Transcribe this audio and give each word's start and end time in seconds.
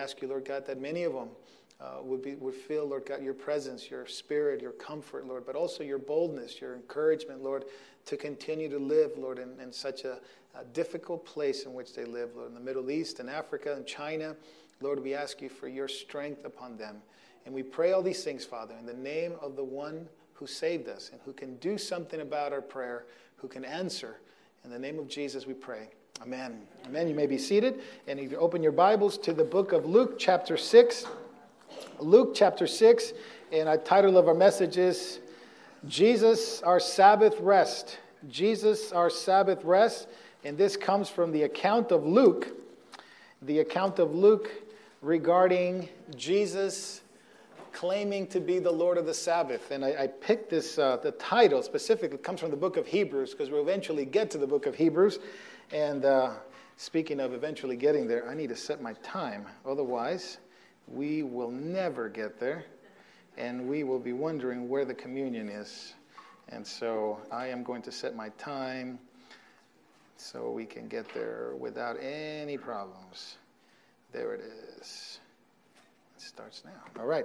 ask 0.00 0.20
you, 0.22 0.28
Lord 0.28 0.44
God, 0.44 0.66
that 0.66 0.80
many 0.80 1.04
of 1.04 1.12
them 1.12 1.28
uh, 1.80 2.02
would, 2.02 2.22
be, 2.22 2.34
would 2.34 2.54
feel, 2.54 2.86
Lord 2.86 3.06
God, 3.06 3.22
your 3.22 3.34
presence, 3.34 3.90
your 3.90 4.06
spirit, 4.06 4.60
your 4.60 4.72
comfort, 4.72 5.26
Lord, 5.26 5.46
but 5.46 5.56
also 5.56 5.82
your 5.82 5.98
boldness, 5.98 6.60
your 6.60 6.74
encouragement, 6.74 7.42
Lord, 7.42 7.64
to 8.06 8.16
continue 8.16 8.68
to 8.68 8.78
live, 8.78 9.12
Lord, 9.16 9.38
in, 9.38 9.58
in 9.60 9.72
such 9.72 10.04
a, 10.04 10.18
a 10.54 10.64
difficult 10.72 11.24
place 11.24 11.64
in 11.64 11.72
which 11.72 11.94
they 11.94 12.04
live, 12.04 12.30
Lord, 12.36 12.48
in 12.48 12.54
the 12.54 12.60
Middle 12.60 12.90
East 12.90 13.20
and 13.20 13.30
Africa 13.30 13.74
and 13.74 13.86
China. 13.86 14.36
Lord, 14.80 15.02
we 15.02 15.14
ask 15.14 15.40
you 15.40 15.48
for 15.48 15.68
your 15.68 15.88
strength 15.88 16.44
upon 16.44 16.76
them. 16.76 16.96
And 17.46 17.54
we 17.54 17.62
pray 17.62 17.92
all 17.92 18.02
these 18.02 18.24
things, 18.24 18.44
Father, 18.44 18.74
in 18.78 18.86
the 18.86 18.94
name 18.94 19.34
of 19.40 19.56
the 19.56 19.64
one 19.64 20.06
who 20.34 20.46
saved 20.46 20.88
us 20.88 21.10
and 21.12 21.20
who 21.24 21.32
can 21.32 21.56
do 21.56 21.78
something 21.78 22.20
about 22.20 22.52
our 22.52 22.62
prayer, 22.62 23.06
who 23.36 23.48
can 23.48 23.64
answer. 23.64 24.20
In 24.64 24.70
the 24.70 24.78
name 24.78 24.98
of 24.98 25.08
Jesus, 25.08 25.46
we 25.46 25.54
pray. 25.54 25.88
Amen. 26.22 26.60
Amen. 26.84 27.08
You 27.08 27.14
may 27.14 27.26
be 27.26 27.38
seated 27.38 27.80
and 28.06 28.20
if 28.20 28.30
you 28.30 28.36
open 28.36 28.62
your 28.62 28.72
Bibles 28.72 29.16
to 29.18 29.32
the 29.32 29.42
book 29.42 29.72
of 29.72 29.86
Luke, 29.86 30.18
chapter 30.18 30.58
6. 30.58 31.06
Luke, 31.98 32.32
chapter 32.34 32.66
6, 32.66 33.14
and 33.52 33.66
our 33.66 33.78
title 33.78 34.18
of 34.18 34.28
our 34.28 34.34
message 34.34 34.76
is 34.76 35.20
Jesus, 35.88 36.60
our 36.60 36.78
Sabbath 36.78 37.40
rest. 37.40 38.00
Jesus, 38.28 38.92
our 38.92 39.08
Sabbath 39.08 39.64
rest. 39.64 40.08
And 40.44 40.58
this 40.58 40.76
comes 40.76 41.08
from 41.08 41.32
the 41.32 41.44
account 41.44 41.90
of 41.90 42.04
Luke, 42.04 42.48
the 43.40 43.60
account 43.60 43.98
of 43.98 44.14
Luke 44.14 44.50
regarding 45.00 45.88
Jesus 46.16 47.00
claiming 47.72 48.26
to 48.26 48.40
be 48.40 48.58
the 48.58 48.70
Lord 48.70 48.98
of 48.98 49.06
the 49.06 49.14
Sabbath. 49.14 49.70
And 49.70 49.84
I, 49.84 50.02
I 50.02 50.06
picked 50.08 50.50
this, 50.50 50.78
uh, 50.78 50.98
the 51.02 51.12
title 51.12 51.62
specifically 51.62 52.18
comes 52.18 52.40
from 52.40 52.50
the 52.50 52.56
book 52.56 52.76
of 52.76 52.86
Hebrews 52.86 53.30
because 53.30 53.48
we'll 53.48 53.62
eventually 53.62 54.04
get 54.04 54.30
to 54.32 54.38
the 54.38 54.46
book 54.46 54.66
of 54.66 54.74
Hebrews. 54.74 55.18
And 55.72 56.04
uh, 56.04 56.32
speaking 56.76 57.20
of 57.20 57.32
eventually 57.32 57.76
getting 57.76 58.08
there, 58.08 58.28
I 58.28 58.34
need 58.34 58.48
to 58.48 58.56
set 58.56 58.82
my 58.82 58.94
time. 58.94 59.46
Otherwise, 59.64 60.38
we 60.88 61.22
will 61.22 61.50
never 61.50 62.08
get 62.08 62.40
there. 62.40 62.64
And 63.36 63.68
we 63.68 63.84
will 63.84 64.00
be 64.00 64.12
wondering 64.12 64.68
where 64.68 64.84
the 64.84 64.94
communion 64.94 65.48
is. 65.48 65.94
And 66.48 66.66
so 66.66 67.20
I 67.30 67.46
am 67.46 67.62
going 67.62 67.82
to 67.82 67.92
set 67.92 68.16
my 68.16 68.30
time 68.30 68.98
so 70.16 70.50
we 70.50 70.66
can 70.66 70.88
get 70.88 71.12
there 71.14 71.54
without 71.58 71.96
any 72.02 72.58
problems. 72.58 73.36
There 74.12 74.34
it 74.34 74.40
is. 74.78 75.20
It 76.16 76.22
starts 76.22 76.62
now. 76.64 77.00
All 77.00 77.06
right. 77.06 77.24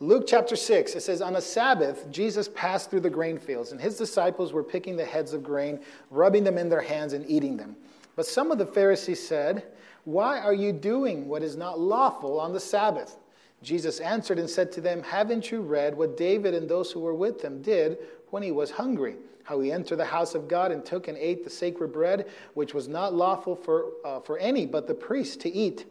Luke 0.00 0.24
chapter 0.26 0.56
6, 0.56 0.96
it 0.96 1.00
says, 1.00 1.22
On 1.22 1.36
a 1.36 1.40
Sabbath, 1.40 2.10
Jesus 2.10 2.48
passed 2.48 2.90
through 2.90 3.00
the 3.00 3.10
grain 3.10 3.38
fields, 3.38 3.70
and 3.72 3.80
his 3.80 3.96
disciples 3.96 4.52
were 4.52 4.64
picking 4.64 4.96
the 4.96 5.04
heads 5.04 5.32
of 5.32 5.42
grain, 5.42 5.80
rubbing 6.10 6.42
them 6.42 6.58
in 6.58 6.68
their 6.68 6.80
hands, 6.80 7.12
and 7.12 7.24
eating 7.30 7.56
them. 7.56 7.76
But 8.16 8.26
some 8.26 8.50
of 8.50 8.58
the 8.58 8.66
Pharisees 8.66 9.26
said, 9.26 9.64
Why 10.04 10.38
are 10.40 10.54
you 10.54 10.72
doing 10.72 11.28
what 11.28 11.42
is 11.42 11.56
not 11.56 11.80
lawful 11.80 12.40
on 12.40 12.52
the 12.52 12.60
Sabbath? 12.60 13.16
Jesus 13.62 14.00
answered 14.00 14.38
and 14.38 14.48
said 14.48 14.70
to 14.72 14.80
them, 14.80 15.02
Haven't 15.02 15.50
you 15.50 15.60
read 15.60 15.96
what 15.96 16.16
David 16.16 16.54
and 16.54 16.68
those 16.68 16.92
who 16.92 17.00
were 17.00 17.14
with 17.14 17.42
him 17.42 17.62
did 17.62 17.98
when 18.30 18.42
he 18.42 18.50
was 18.52 18.70
hungry? 18.70 19.16
How 19.42 19.60
he 19.60 19.72
entered 19.72 19.96
the 19.96 20.04
house 20.04 20.34
of 20.34 20.48
God 20.48 20.72
and 20.72 20.84
took 20.84 21.08
and 21.08 21.18
ate 21.18 21.44
the 21.44 21.50
sacred 21.50 21.92
bread, 21.92 22.28
which 22.54 22.74
was 22.74 22.88
not 22.88 23.14
lawful 23.14 23.56
for, 23.56 23.92
uh, 24.04 24.20
for 24.20 24.38
any 24.38 24.66
but 24.66 24.86
the 24.86 24.94
priest 24.94 25.40
to 25.42 25.52
eat 25.52 25.86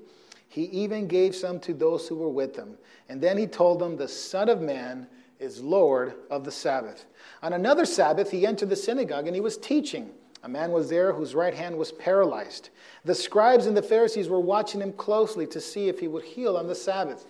he 0.53 0.65
even 0.65 1.07
gave 1.07 1.33
some 1.33 1.59
to 1.61 1.73
those 1.73 2.07
who 2.07 2.15
were 2.15 2.29
with 2.29 2.55
him. 2.55 2.77
And 3.09 3.19
then 3.19 3.39
he 3.39 3.47
told 3.47 3.79
them, 3.79 3.97
The 3.97 4.07
Son 4.07 4.49
of 4.49 4.61
Man 4.61 5.07
is 5.39 5.63
Lord 5.63 6.13
of 6.29 6.43
the 6.43 6.51
Sabbath. 6.51 7.07
On 7.41 7.53
another 7.53 7.85
Sabbath, 7.85 8.29
he 8.29 8.45
entered 8.45 8.69
the 8.69 8.75
synagogue 8.75 9.25
and 9.25 9.33
he 9.33 9.41
was 9.41 9.57
teaching. 9.57 10.11
A 10.43 10.49
man 10.49 10.71
was 10.71 10.89
there 10.89 11.13
whose 11.13 11.35
right 11.35 11.53
hand 11.53 11.77
was 11.77 11.91
paralyzed. 11.91 12.69
The 13.05 13.15
scribes 13.15 13.65
and 13.65 13.75
the 13.75 13.81
Pharisees 13.81 14.27
were 14.27 14.39
watching 14.39 14.81
him 14.81 14.93
closely 14.93 15.47
to 15.47 15.61
see 15.61 15.87
if 15.87 15.99
he 15.99 16.07
would 16.07 16.23
heal 16.23 16.57
on 16.57 16.67
the 16.67 16.75
Sabbath, 16.75 17.25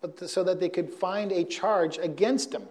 but 0.00 0.28
so 0.30 0.44
that 0.44 0.60
they 0.60 0.68
could 0.68 0.92
find 0.92 1.32
a 1.32 1.44
charge 1.44 1.98
against 1.98 2.54
him. 2.54 2.68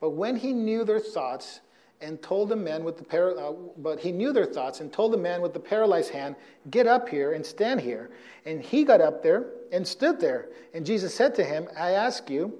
But 0.00 0.10
when 0.10 0.36
he 0.36 0.52
knew 0.52 0.84
their 0.84 1.00
thoughts, 1.00 1.60
and 2.00 2.20
told 2.22 2.48
the 2.48 2.56
man 2.56 2.82
with 2.82 2.96
the 2.96 3.04
par- 3.04 3.38
uh, 3.38 3.52
but 3.76 4.00
he 4.00 4.10
knew 4.10 4.32
their 4.32 4.46
thoughts 4.46 4.80
and 4.80 4.92
told 4.92 5.12
the 5.12 5.18
man 5.18 5.42
with 5.42 5.52
the 5.52 5.60
paralyzed 5.60 6.10
hand, 6.10 6.34
"Get 6.70 6.86
up 6.86 7.08
here 7.08 7.32
and 7.32 7.44
stand 7.44 7.80
here." 7.80 8.10
And 8.46 8.62
he 8.62 8.84
got 8.84 9.00
up 9.00 9.22
there 9.22 9.46
and 9.70 9.86
stood 9.86 10.18
there. 10.18 10.48
And 10.72 10.86
Jesus 10.86 11.14
said 11.14 11.34
to 11.34 11.44
him, 11.44 11.68
"I 11.76 11.92
ask 11.92 12.30
you, 12.30 12.58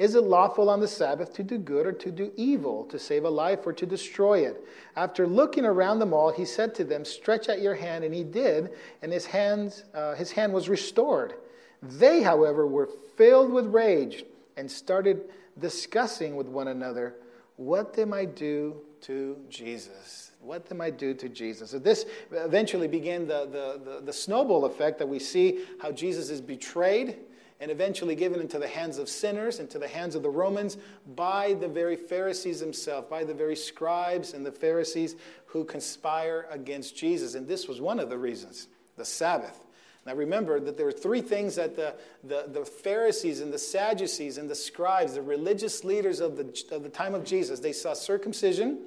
is 0.00 0.16
it 0.16 0.22
lawful 0.22 0.68
on 0.68 0.80
the 0.80 0.88
Sabbath 0.88 1.32
to 1.34 1.44
do 1.44 1.58
good 1.58 1.86
or 1.86 1.92
to 1.92 2.10
do 2.10 2.32
evil, 2.36 2.84
to 2.86 2.98
save 2.98 3.24
a 3.24 3.30
life 3.30 3.66
or 3.66 3.72
to 3.74 3.86
destroy 3.86 4.40
it?" 4.40 4.64
After 4.96 5.26
looking 5.26 5.64
around 5.64 5.98
them 6.00 6.12
all, 6.12 6.32
he 6.32 6.44
said 6.44 6.74
to 6.76 6.84
them, 6.84 7.04
"Stretch 7.04 7.48
out 7.48 7.60
your 7.60 7.74
hand." 7.74 8.02
And 8.02 8.14
he 8.14 8.24
did, 8.24 8.70
and 9.02 9.12
his 9.12 9.26
hands, 9.26 9.84
uh, 9.94 10.14
his 10.14 10.32
hand 10.32 10.52
was 10.52 10.68
restored. 10.68 11.34
They, 11.82 12.22
however, 12.22 12.66
were 12.66 12.88
filled 13.16 13.52
with 13.52 13.66
rage 13.66 14.24
and 14.56 14.70
started 14.70 15.30
discussing 15.58 16.36
with 16.36 16.48
one 16.48 16.68
another 16.68 17.14
what 17.56 17.92
they 17.92 18.04
might 18.04 18.34
do 18.34 18.80
to 19.02 19.36
Jesus. 19.48 20.30
What 20.40 20.66
they 20.66 20.76
might 20.76 20.98
do 20.98 21.12
to 21.14 21.28
Jesus. 21.28 21.70
So 21.70 21.78
this 21.78 22.06
eventually 22.32 22.88
began 22.88 23.26
the, 23.26 23.46
the, 23.46 23.90
the, 23.90 24.00
the 24.06 24.12
snowball 24.12 24.64
effect 24.64 24.98
that 24.98 25.06
we 25.06 25.18
see 25.18 25.64
how 25.78 25.92
Jesus 25.92 26.30
is 26.30 26.40
betrayed 26.40 27.16
and 27.60 27.70
eventually 27.70 28.14
given 28.14 28.40
into 28.40 28.58
the 28.58 28.66
hands 28.66 28.98
of 28.98 29.08
sinners, 29.08 29.60
into 29.60 29.78
the 29.78 29.86
hands 29.86 30.14
of 30.14 30.22
the 30.22 30.30
Romans, 30.30 30.78
by 31.14 31.52
the 31.54 31.68
very 31.68 31.96
Pharisees 31.96 32.60
themselves, 32.60 33.06
by 33.10 33.22
the 33.22 33.34
very 33.34 33.56
scribes 33.56 34.32
and 34.32 34.44
the 34.44 34.52
Pharisees 34.52 35.16
who 35.46 35.64
conspire 35.64 36.46
against 36.50 36.96
Jesus. 36.96 37.34
And 37.34 37.46
this 37.46 37.68
was 37.68 37.80
one 37.80 38.00
of 38.00 38.08
the 38.08 38.18
reasons 38.18 38.68
the 38.96 39.04
Sabbath. 39.04 39.60
Now 40.06 40.14
remember 40.14 40.60
that 40.60 40.76
there 40.76 40.86
were 40.86 40.92
three 40.92 41.20
things 41.20 41.56
that 41.56 41.76
the, 41.76 41.94
the, 42.24 42.46
the, 42.48 42.64
Pharisees 42.64 43.40
and 43.40 43.52
the 43.52 43.58
Sadducees 43.58 44.38
and 44.38 44.48
the 44.48 44.54
scribes, 44.54 45.14
the 45.14 45.22
religious 45.22 45.84
leaders 45.84 46.20
of 46.20 46.36
the, 46.36 46.74
of 46.74 46.82
the 46.82 46.88
time 46.88 47.14
of 47.14 47.24
Jesus, 47.24 47.60
they 47.60 47.72
saw 47.72 47.92
circumcision, 47.92 48.78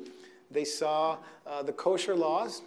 they 0.50 0.66
saw 0.66 1.18
uh, 1.46 1.62
the 1.62 1.72
kosher 1.72 2.16
laws, 2.16 2.64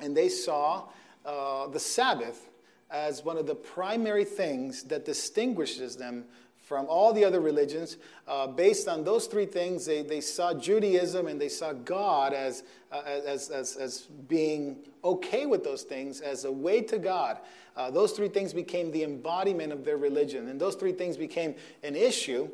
and 0.00 0.16
they 0.16 0.28
saw 0.28 0.84
uh, 1.24 1.66
the 1.68 1.80
Sabbath 1.80 2.48
as 2.90 3.24
one 3.24 3.36
of 3.36 3.46
the 3.46 3.54
primary 3.54 4.24
things 4.24 4.84
that 4.84 5.04
distinguishes 5.04 5.96
them 5.96 6.24
from 6.64 6.86
all 6.88 7.12
the 7.12 7.24
other 7.24 7.40
religions. 7.40 7.98
Uh, 8.26 8.46
based 8.46 8.88
on 8.88 9.04
those 9.04 9.26
three 9.26 9.46
things, 9.46 9.84
they, 9.84 10.02
they 10.02 10.20
saw 10.20 10.54
Judaism 10.54 11.26
and 11.26 11.40
they 11.40 11.48
saw 11.48 11.72
God 11.72 12.32
as, 12.32 12.62
uh, 12.90 13.02
as, 13.04 13.50
as, 13.50 13.76
as 13.76 14.02
being 14.28 14.78
okay 15.04 15.44
with 15.44 15.62
those 15.62 15.82
things, 15.82 16.20
as 16.20 16.44
a 16.44 16.52
way 16.52 16.80
to 16.80 16.98
God. 16.98 17.38
Uh, 17.76 17.90
those 17.90 18.12
three 18.12 18.28
things 18.28 18.52
became 18.52 18.90
the 18.92 19.02
embodiment 19.02 19.72
of 19.72 19.84
their 19.84 19.98
religion. 19.98 20.48
And 20.48 20.60
those 20.60 20.74
three 20.74 20.92
things 20.92 21.16
became 21.16 21.54
an 21.82 21.96
issue 21.96 22.48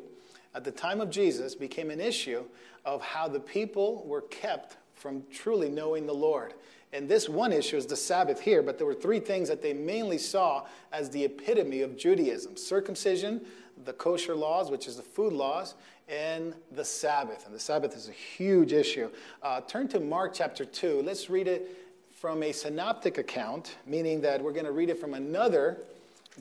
at 0.53 0.65
the 0.65 0.71
time 0.71 0.99
of 0.99 1.09
Jesus, 1.09 1.55
became 1.55 1.89
an 1.89 2.01
issue 2.01 2.43
of 2.83 3.01
how 3.01 3.27
the 3.27 3.39
people 3.39 4.03
were 4.05 4.21
kept 4.23 4.77
from 4.93 5.23
truly 5.31 5.69
knowing 5.69 6.05
the 6.05 6.13
Lord. 6.13 6.53
And 6.93 7.07
this 7.07 7.29
one 7.29 7.53
issue 7.53 7.77
is 7.77 7.85
the 7.85 7.95
Sabbath 7.95 8.41
here, 8.41 8.61
but 8.61 8.77
there 8.77 8.85
were 8.85 8.93
three 8.93 9.19
things 9.19 9.47
that 9.47 9.61
they 9.61 9.73
mainly 9.73 10.17
saw 10.17 10.65
as 10.91 11.09
the 11.09 11.23
epitome 11.23 11.81
of 11.81 11.97
Judaism 11.97 12.57
circumcision, 12.57 13.41
the 13.85 13.93
kosher 13.93 14.35
laws, 14.35 14.69
which 14.69 14.87
is 14.87 14.97
the 14.97 15.03
food 15.03 15.31
laws, 15.31 15.75
and 16.09 16.53
the 16.71 16.83
Sabbath. 16.83 17.45
And 17.45 17.55
the 17.55 17.59
Sabbath 17.59 17.95
is 17.95 18.09
a 18.09 18.13
huge 18.13 18.73
issue. 18.73 19.09
Uh, 19.41 19.61
turn 19.61 19.87
to 19.89 19.99
Mark 20.01 20.33
chapter 20.33 20.65
2. 20.65 21.01
Let's 21.03 21.29
read 21.29 21.47
it 21.47 21.77
from 22.11 22.43
a 22.43 22.51
synoptic 22.51 23.17
account, 23.17 23.77
meaning 23.87 24.19
that 24.21 24.41
we're 24.41 24.51
going 24.51 24.65
to 24.65 24.73
read 24.73 24.89
it 24.89 24.99
from 24.99 25.13
another 25.13 25.77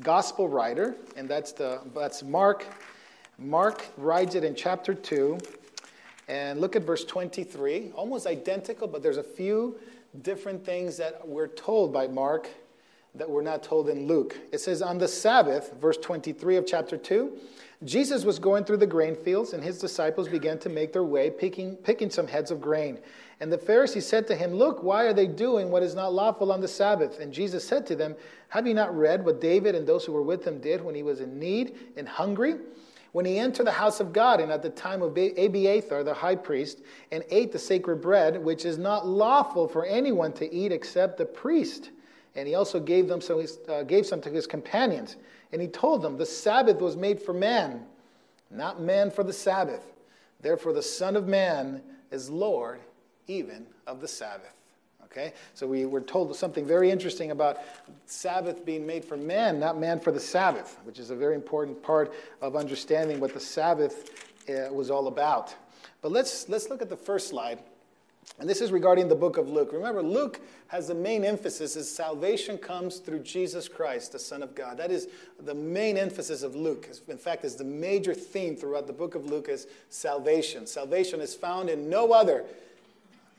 gospel 0.00 0.48
writer, 0.48 0.96
and 1.16 1.28
that's, 1.28 1.52
the, 1.52 1.80
that's 1.94 2.22
Mark. 2.22 2.66
Mark 3.38 3.86
writes 3.96 4.34
it 4.34 4.42
in 4.42 4.54
chapter 4.54 4.94
2. 4.94 5.38
And 6.28 6.60
look 6.60 6.76
at 6.76 6.82
verse 6.82 7.04
23, 7.04 7.90
almost 7.96 8.26
identical, 8.26 8.86
but 8.86 9.02
there's 9.02 9.16
a 9.16 9.22
few 9.22 9.76
different 10.22 10.64
things 10.64 10.96
that 10.96 11.26
we're 11.26 11.48
told 11.48 11.92
by 11.92 12.06
Mark 12.08 12.48
that 13.14 13.28
we're 13.28 13.42
not 13.42 13.62
told 13.62 13.88
in 13.88 14.06
Luke. 14.06 14.36
It 14.52 14.60
says, 14.60 14.82
On 14.82 14.98
the 14.98 15.08
Sabbath, 15.08 15.74
verse 15.80 15.96
23 15.96 16.56
of 16.56 16.66
chapter 16.66 16.96
2, 16.96 17.36
Jesus 17.82 18.24
was 18.24 18.38
going 18.38 18.64
through 18.64 18.76
the 18.76 18.86
grain 18.86 19.16
fields, 19.16 19.52
and 19.52 19.64
his 19.64 19.78
disciples 19.78 20.28
began 20.28 20.58
to 20.58 20.68
make 20.68 20.92
their 20.92 21.04
way, 21.04 21.30
picking, 21.30 21.76
picking 21.76 22.10
some 22.10 22.26
heads 22.26 22.50
of 22.50 22.60
grain. 22.60 22.98
And 23.40 23.50
the 23.50 23.58
Pharisees 23.58 24.06
said 24.06 24.26
to 24.26 24.36
him, 24.36 24.52
Look, 24.52 24.82
why 24.82 25.04
are 25.04 25.14
they 25.14 25.26
doing 25.26 25.70
what 25.70 25.82
is 25.82 25.94
not 25.94 26.12
lawful 26.12 26.52
on 26.52 26.60
the 26.60 26.68
Sabbath? 26.68 27.20
And 27.20 27.32
Jesus 27.32 27.66
said 27.66 27.86
to 27.86 27.96
them, 27.96 28.14
Have 28.48 28.66
you 28.66 28.74
not 28.74 28.94
read 28.96 29.24
what 29.24 29.40
David 29.40 29.74
and 29.74 29.86
those 29.86 30.04
who 30.04 30.12
were 30.12 30.22
with 30.22 30.46
him 30.46 30.60
did 30.60 30.82
when 30.84 30.94
he 30.94 31.02
was 31.02 31.20
in 31.20 31.38
need 31.38 31.74
and 31.96 32.06
hungry? 32.06 32.56
When 33.12 33.24
he 33.24 33.38
entered 33.38 33.66
the 33.66 33.72
house 33.72 33.98
of 33.98 34.12
God, 34.12 34.40
and 34.40 34.52
at 34.52 34.62
the 34.62 34.70
time 34.70 35.02
of 35.02 35.16
Abiathar, 35.16 36.04
the 36.04 36.14
high 36.14 36.36
priest, 36.36 36.80
and 37.10 37.24
ate 37.30 37.50
the 37.50 37.58
sacred 37.58 37.96
bread, 37.96 38.42
which 38.42 38.64
is 38.64 38.78
not 38.78 39.06
lawful 39.06 39.66
for 39.66 39.84
anyone 39.84 40.32
to 40.34 40.52
eat 40.52 40.70
except 40.70 41.18
the 41.18 41.24
priest. 41.24 41.90
And 42.36 42.46
he 42.46 42.54
also 42.54 42.78
gave, 42.78 43.08
them 43.08 43.20
some, 43.20 43.44
uh, 43.68 43.82
gave 43.82 44.06
some 44.06 44.20
to 44.20 44.30
his 44.30 44.46
companions. 44.46 45.16
And 45.52 45.60
he 45.60 45.66
told 45.66 46.02
them, 46.02 46.16
The 46.16 46.26
Sabbath 46.26 46.80
was 46.80 46.96
made 46.96 47.20
for 47.20 47.32
man, 47.32 47.84
not 48.50 48.80
man 48.80 49.10
for 49.10 49.24
the 49.24 49.32
Sabbath. 49.32 49.84
Therefore, 50.40 50.72
the 50.72 50.82
Son 50.82 51.16
of 51.16 51.26
Man 51.26 51.82
is 52.10 52.30
Lord 52.30 52.80
even 53.26 53.66
of 53.86 54.00
the 54.00 54.08
Sabbath. 54.08 54.59
Okay? 55.10 55.32
So 55.54 55.66
we 55.66 55.86
were 55.86 56.00
told 56.00 56.34
something 56.36 56.64
very 56.64 56.90
interesting 56.90 57.30
about 57.30 57.58
Sabbath 58.06 58.64
being 58.64 58.86
made 58.86 59.04
for 59.04 59.16
man, 59.16 59.58
not 59.58 59.78
man 59.78 59.98
for 59.98 60.12
the 60.12 60.20
Sabbath, 60.20 60.78
which 60.84 60.98
is 60.98 61.10
a 61.10 61.16
very 61.16 61.34
important 61.34 61.82
part 61.82 62.12
of 62.40 62.54
understanding 62.54 63.18
what 63.18 63.34
the 63.34 63.40
Sabbath 63.40 64.32
uh, 64.48 64.72
was 64.72 64.90
all 64.90 65.08
about. 65.08 65.54
But 66.02 66.12
let's, 66.12 66.48
let's 66.48 66.70
look 66.70 66.80
at 66.80 66.88
the 66.88 66.96
first 66.96 67.28
slide. 67.28 67.60
And 68.38 68.48
this 68.48 68.60
is 68.60 68.70
regarding 68.70 69.08
the 69.08 69.16
book 69.16 69.36
of 69.36 69.48
Luke. 69.48 69.70
Remember, 69.72 70.02
Luke 70.02 70.40
has 70.68 70.86
the 70.86 70.94
main 70.94 71.24
emphasis 71.24 71.74
is 71.74 71.92
salvation 71.92 72.56
comes 72.56 72.98
through 72.98 73.20
Jesus 73.20 73.68
Christ, 73.68 74.12
the 74.12 74.18
Son 74.18 74.42
of 74.42 74.54
God. 74.54 74.78
That 74.78 74.90
is 74.90 75.08
the 75.40 75.54
main 75.54 75.96
emphasis 75.96 76.42
of 76.42 76.54
Luke. 76.54 76.88
In 77.08 77.18
fact, 77.18 77.44
is 77.44 77.56
the 77.56 77.64
major 77.64 78.14
theme 78.14 78.56
throughout 78.56 78.86
the 78.86 78.92
book 78.92 79.14
of 79.14 79.26
Luke 79.26 79.48
is 79.48 79.66
salvation. 79.88 80.66
Salvation 80.66 81.20
is 81.20 81.34
found 81.34 81.68
in 81.68 81.90
no 81.90 82.12
other 82.12 82.44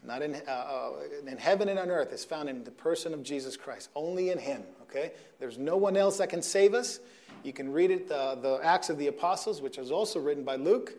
not 0.04 0.22
in, 0.22 0.36
uh, 0.48 0.52
uh, 0.52 0.92
in 1.28 1.38
heaven 1.38 1.70
and 1.70 1.78
on 1.78 1.90
earth, 1.90 2.12
is 2.12 2.26
found 2.26 2.50
in 2.50 2.64
the 2.64 2.72
person 2.72 3.14
of 3.14 3.24
Jesus 3.24 3.56
Christ, 3.56 3.90
only 3.96 4.30
in 4.30 4.40
Him. 4.40 4.64
Okay? 4.84 5.12
There's 5.40 5.58
no 5.58 5.78
one 5.78 5.96
else 5.96 6.18
that 6.18 6.30
can 6.30 6.42
save 6.42 6.74
us. 6.74 7.00
You 7.44 7.54
can 7.54 7.72
read 7.72 7.92
it, 7.92 8.12
uh, 8.12 8.36
the 8.36 8.60
Acts 8.64 8.90
of 8.90 8.98
the 8.98 9.08
Apostles, 9.08 9.62
which 9.62 9.78
is 9.78 9.92
also 9.92 10.20
written 10.20 10.44
by 10.44 10.56
Luke, 10.56 10.94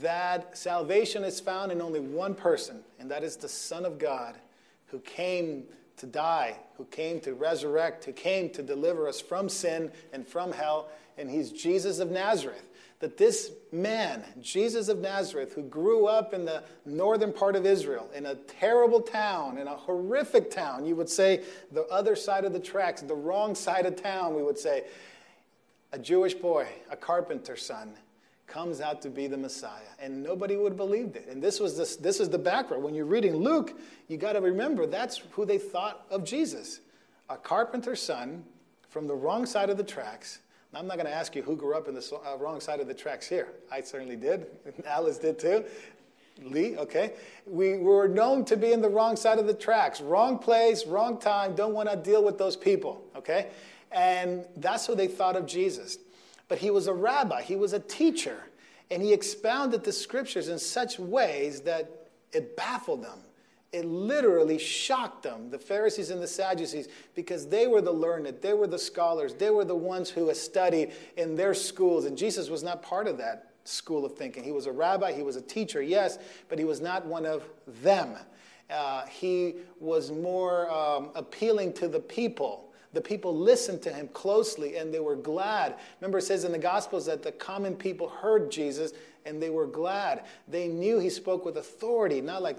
that 0.00 0.56
salvation 0.56 1.24
is 1.24 1.40
found 1.40 1.72
in 1.72 1.80
only 1.80 2.00
one 2.00 2.34
person, 2.34 2.80
and 2.98 3.10
that 3.10 3.22
is 3.22 3.36
the 3.36 3.48
Son 3.48 3.84
of 3.84 3.98
God, 3.98 4.36
who 4.86 4.98
came 5.00 5.64
to 5.96 6.06
die, 6.06 6.56
who 6.76 6.84
came 6.86 7.20
to 7.20 7.34
resurrect, 7.34 8.04
who 8.04 8.12
came 8.12 8.50
to 8.50 8.62
deliver 8.62 9.08
us 9.08 9.20
from 9.20 9.48
sin 9.48 9.90
and 10.12 10.26
from 10.26 10.52
hell, 10.52 10.88
and 11.16 11.30
He's 11.30 11.50
Jesus 11.50 11.98
of 11.98 12.10
Nazareth 12.10 12.67
that 13.00 13.16
this 13.16 13.52
man, 13.70 14.24
Jesus 14.40 14.88
of 14.88 14.98
Nazareth, 14.98 15.52
who 15.52 15.62
grew 15.62 16.06
up 16.06 16.34
in 16.34 16.44
the 16.44 16.64
northern 16.84 17.32
part 17.32 17.54
of 17.54 17.64
Israel, 17.64 18.10
in 18.12 18.26
a 18.26 18.34
terrible 18.34 19.00
town, 19.00 19.58
in 19.58 19.68
a 19.68 19.76
horrific 19.76 20.50
town, 20.50 20.84
you 20.84 20.96
would 20.96 21.08
say 21.08 21.44
the 21.70 21.86
other 21.86 22.16
side 22.16 22.44
of 22.44 22.52
the 22.52 22.58
tracks, 22.58 23.00
the 23.02 23.14
wrong 23.14 23.54
side 23.54 23.86
of 23.86 23.94
town, 23.94 24.34
we 24.34 24.42
would 24.42 24.58
say, 24.58 24.84
a 25.92 25.98
Jewish 25.98 26.34
boy, 26.34 26.66
a 26.90 26.96
carpenter's 26.96 27.64
son, 27.64 27.94
comes 28.48 28.80
out 28.80 29.00
to 29.02 29.10
be 29.10 29.26
the 29.26 29.36
Messiah. 29.36 29.70
And 30.00 30.22
nobody 30.22 30.56
would 30.56 30.72
have 30.72 30.76
believed 30.76 31.16
it. 31.16 31.28
And 31.30 31.40
this 31.40 31.60
was 31.60 31.76
this, 31.76 31.96
this 31.96 32.18
is 32.18 32.28
the 32.28 32.38
background. 32.38 32.82
When 32.82 32.94
you're 32.94 33.04
reading 33.04 33.36
Luke, 33.36 33.78
you 34.08 34.16
got 34.16 34.32
to 34.32 34.40
remember 34.40 34.86
that's 34.86 35.18
who 35.32 35.44
they 35.44 35.58
thought 35.58 36.04
of 36.10 36.24
Jesus. 36.24 36.80
A 37.28 37.36
carpenter's 37.36 38.02
son 38.02 38.44
from 38.88 39.06
the 39.06 39.14
wrong 39.14 39.46
side 39.46 39.70
of 39.70 39.76
the 39.76 39.84
tracks 39.84 40.40
I'm 40.74 40.86
not 40.86 40.96
going 40.96 41.06
to 41.06 41.14
ask 41.14 41.34
you 41.34 41.42
who 41.42 41.56
grew 41.56 41.74
up 41.74 41.88
in 41.88 41.94
the 41.94 42.20
uh, 42.26 42.36
wrong 42.36 42.60
side 42.60 42.80
of 42.80 42.88
the 42.88 42.94
tracks 42.94 43.26
here. 43.26 43.48
I 43.72 43.80
certainly 43.80 44.16
did. 44.16 44.46
Alice 44.86 45.18
did 45.18 45.38
too. 45.38 45.64
Lee, 46.42 46.76
okay? 46.76 47.14
We 47.46 47.78
were 47.78 48.06
known 48.06 48.44
to 48.44 48.56
be 48.56 48.72
in 48.72 48.80
the 48.80 48.88
wrong 48.88 49.16
side 49.16 49.38
of 49.38 49.46
the 49.46 49.54
tracks. 49.54 50.00
Wrong 50.00 50.38
place, 50.38 50.86
wrong 50.86 51.18
time, 51.18 51.54
don't 51.54 51.72
want 51.72 51.90
to 51.90 51.96
deal 51.96 52.22
with 52.22 52.38
those 52.38 52.56
people, 52.56 53.02
okay? 53.16 53.48
And 53.90 54.44
that's 54.56 54.86
who 54.86 54.94
they 54.94 55.08
thought 55.08 55.36
of 55.36 55.46
Jesus. 55.46 55.98
But 56.46 56.58
he 56.58 56.70
was 56.70 56.86
a 56.86 56.92
rabbi, 56.92 57.42
he 57.42 57.56
was 57.56 57.72
a 57.72 57.80
teacher, 57.80 58.44
and 58.90 59.02
he 59.02 59.12
expounded 59.12 59.84
the 59.84 59.92
scriptures 59.92 60.48
in 60.48 60.58
such 60.58 60.98
ways 60.98 61.62
that 61.62 62.08
it 62.32 62.56
baffled 62.56 63.02
them 63.02 63.18
it 63.72 63.84
literally 63.84 64.58
shocked 64.58 65.22
them, 65.22 65.50
the 65.50 65.58
Pharisees 65.58 66.10
and 66.10 66.22
the 66.22 66.26
Sadducees, 66.26 66.88
because 67.14 67.46
they 67.46 67.66
were 67.66 67.82
the 67.82 67.92
learned, 67.92 68.32
they 68.40 68.54
were 68.54 68.66
the 68.66 68.78
scholars, 68.78 69.34
they 69.34 69.50
were 69.50 69.64
the 69.64 69.76
ones 69.76 70.08
who 70.08 70.28
had 70.28 70.36
studied 70.36 70.92
in 71.16 71.34
their 71.34 71.52
schools, 71.52 72.06
and 72.06 72.16
Jesus 72.16 72.48
was 72.48 72.62
not 72.62 72.82
part 72.82 73.06
of 73.06 73.18
that 73.18 73.52
school 73.64 74.06
of 74.06 74.16
thinking. 74.16 74.42
He 74.42 74.52
was 74.52 74.66
a 74.66 74.72
rabbi, 74.72 75.12
he 75.12 75.22
was 75.22 75.36
a 75.36 75.42
teacher, 75.42 75.82
yes, 75.82 76.18
but 76.48 76.58
he 76.58 76.64
was 76.64 76.80
not 76.80 77.04
one 77.04 77.26
of 77.26 77.44
them. 77.82 78.16
Uh, 78.70 79.06
he 79.06 79.56
was 79.80 80.10
more 80.10 80.70
um, 80.70 81.10
appealing 81.14 81.72
to 81.74 81.88
the 81.88 82.00
people. 82.00 82.72
The 82.92 83.00
people 83.00 83.36
listened 83.36 83.82
to 83.82 83.92
him 83.92 84.08
closely 84.08 84.76
and 84.76 84.92
they 84.92 85.00
were 85.00 85.16
glad. 85.16 85.76
Remember, 86.00 86.18
it 86.18 86.22
says 86.22 86.44
in 86.44 86.52
the 86.52 86.58
Gospels 86.58 87.06
that 87.06 87.22
the 87.22 87.32
common 87.32 87.74
people 87.74 88.08
heard 88.08 88.50
Jesus 88.50 88.92
and 89.24 89.42
they 89.42 89.50
were 89.50 89.66
glad. 89.66 90.24
They 90.48 90.68
knew 90.68 90.98
he 90.98 91.10
spoke 91.10 91.44
with 91.44 91.58
authority, 91.58 92.20
not 92.20 92.42
like 92.42 92.58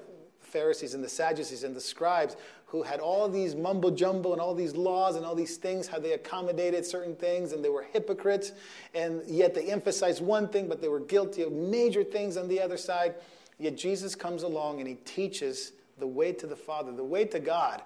Pharisees 0.50 0.94
and 0.94 1.04
the 1.04 1.10
Sadducees 1.10 1.64
and 1.64 1.76
the 1.76 1.82
scribes 1.82 2.36
who 2.66 2.84
had 2.84 3.00
all 3.00 3.28
these 3.28 3.56
mumbo 3.56 3.90
jumbo 3.90 4.32
and 4.32 4.40
all 4.40 4.54
these 4.54 4.76
laws 4.76 5.16
and 5.16 5.26
all 5.26 5.34
these 5.34 5.58
things, 5.58 5.88
how 5.88 5.98
they 5.98 6.14
accommodated 6.14 6.86
certain 6.86 7.16
things, 7.16 7.52
and 7.52 7.66
they 7.66 7.70
were 7.70 7.86
hypocrites, 7.92 8.52
and 8.94 9.24
yet 9.26 9.56
they 9.56 9.72
emphasized 9.72 10.22
one 10.22 10.48
thing, 10.48 10.68
but 10.68 10.80
they 10.80 10.88
were 10.88 11.00
guilty 11.00 11.42
of 11.42 11.52
major 11.52 12.04
things 12.04 12.38
on 12.38 12.48
the 12.48 12.62
other 12.62 12.78
side. 12.78 13.16
Yet 13.58 13.76
Jesus 13.76 14.16
comes 14.16 14.44
along 14.44 14.80
and 14.80 14.88
he 14.88 14.96
teaches 14.96 15.74
the 15.98 16.08
way 16.08 16.32
to 16.34 16.46
the 16.46 16.56
Father, 16.56 16.92
the 16.92 17.04
way 17.04 17.26
to 17.26 17.40
God, 17.40 17.82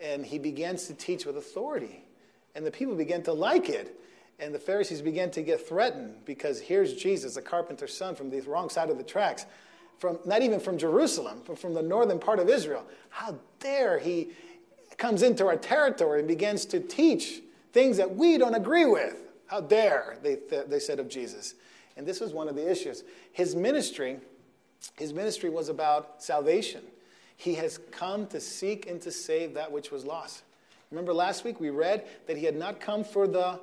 and 0.00 0.24
he 0.24 0.38
begins 0.38 0.86
to 0.86 0.94
teach 0.94 1.26
with 1.26 1.36
authority. 1.36 2.04
And 2.54 2.64
the 2.64 2.70
people 2.70 2.94
begin 2.94 3.22
to 3.24 3.32
like 3.32 3.68
it. 3.68 3.98
And 4.38 4.54
the 4.54 4.58
Pharisees 4.58 5.02
began 5.02 5.30
to 5.32 5.42
get 5.42 5.66
threatened 5.66 6.24
because 6.24 6.58
here's 6.58 6.94
Jesus, 6.94 7.36
a 7.36 7.42
carpenter's 7.42 7.96
son 7.96 8.14
from 8.14 8.30
the 8.30 8.40
wrong 8.40 8.68
side 8.70 8.90
of 8.90 8.98
the 8.98 9.04
tracks 9.04 9.46
from 10.02 10.18
not 10.24 10.42
even 10.42 10.58
from 10.58 10.76
Jerusalem, 10.76 11.42
but 11.46 11.56
from 11.56 11.74
the 11.74 11.82
northern 11.82 12.18
part 12.18 12.40
of 12.40 12.48
Israel. 12.48 12.84
How 13.08 13.36
dare 13.60 14.00
he 14.00 14.30
comes 14.98 15.22
into 15.22 15.46
our 15.46 15.54
territory 15.54 16.18
and 16.18 16.26
begins 16.26 16.64
to 16.66 16.80
teach 16.80 17.40
things 17.72 17.98
that 17.98 18.16
we 18.16 18.36
don't 18.36 18.56
agree 18.56 18.84
with? 18.84 19.14
How 19.46 19.60
dare 19.60 20.18
they, 20.20 20.38
they 20.66 20.80
said 20.80 20.98
of 20.98 21.08
Jesus. 21.08 21.54
And 21.96 22.04
this 22.04 22.18
was 22.18 22.32
one 22.32 22.48
of 22.48 22.56
the 22.56 22.68
issues. 22.68 23.04
His 23.30 23.54
ministry, 23.54 24.18
his 24.98 25.12
ministry 25.12 25.50
was 25.50 25.68
about 25.68 26.20
salvation. 26.20 26.82
He 27.36 27.54
has 27.54 27.78
come 27.92 28.26
to 28.26 28.40
seek 28.40 28.88
and 28.90 29.00
to 29.02 29.12
save 29.12 29.54
that 29.54 29.70
which 29.70 29.92
was 29.92 30.04
lost. 30.04 30.42
Remember 30.90 31.14
last 31.14 31.44
week 31.44 31.60
we 31.60 31.70
read 31.70 32.08
that 32.26 32.36
he 32.36 32.44
had 32.44 32.56
not 32.56 32.80
come 32.80 33.04
for 33.04 33.28
the 33.28 33.60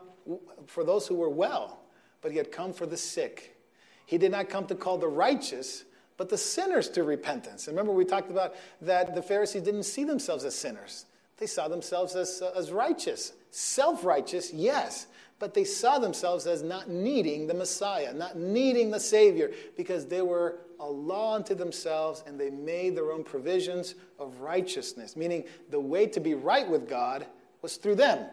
for 0.67 0.85
those 0.85 1.05
who 1.05 1.15
were 1.15 1.29
well, 1.29 1.79
but 2.21 2.31
he 2.31 2.37
had 2.37 2.49
come 2.49 2.71
for 2.71 2.85
the 2.85 2.95
sick. 2.95 3.57
He 4.05 4.17
did 4.17 4.31
not 4.31 4.47
come 4.47 4.67
to 4.67 4.75
call 4.75 4.97
the 4.97 5.07
righteous, 5.07 5.83
but 6.19 6.27
the 6.27 6.37
sinners 6.37 6.89
to 6.89 7.03
repentance. 7.03 7.67
And 7.67 7.77
remember, 7.77 7.93
we 7.93 8.03
talked 8.03 8.29
about 8.29 8.53
that 8.81 9.15
the 9.15 9.21
Pharisees 9.21 9.61
didn't 9.61 9.83
see 9.83 10.03
themselves 10.03 10.43
as 10.43 10.53
sinners, 10.53 11.05
they 11.37 11.47
saw 11.47 11.69
themselves 11.69 12.15
as, 12.15 12.43
uh, 12.43 12.51
as 12.55 12.71
righteous. 12.71 13.31
Self 13.51 14.03
righteous, 14.05 14.53
yes, 14.53 15.07
but 15.39 15.55
they 15.55 15.63
saw 15.63 15.97
themselves 15.97 16.45
as 16.45 16.61
not 16.61 16.89
needing 16.89 17.47
the 17.47 17.53
Messiah, 17.53 18.13
not 18.13 18.37
needing 18.37 18.91
the 18.91 18.99
Savior, 18.99 19.49
because 19.75 20.05
they 20.05 20.21
were 20.21 20.59
a 20.79 20.85
law 20.85 21.35
unto 21.35 21.55
themselves 21.55 22.23
and 22.27 22.39
they 22.39 22.51
made 22.51 22.95
their 22.95 23.11
own 23.11 23.23
provisions 23.23 23.95
of 24.19 24.41
righteousness, 24.41 25.15
meaning 25.15 25.45
the 25.71 25.79
way 25.79 26.05
to 26.05 26.19
be 26.19 26.35
right 26.35 26.69
with 26.69 26.87
God 26.87 27.25
was 27.61 27.77
through 27.77 27.95
them 27.95 28.27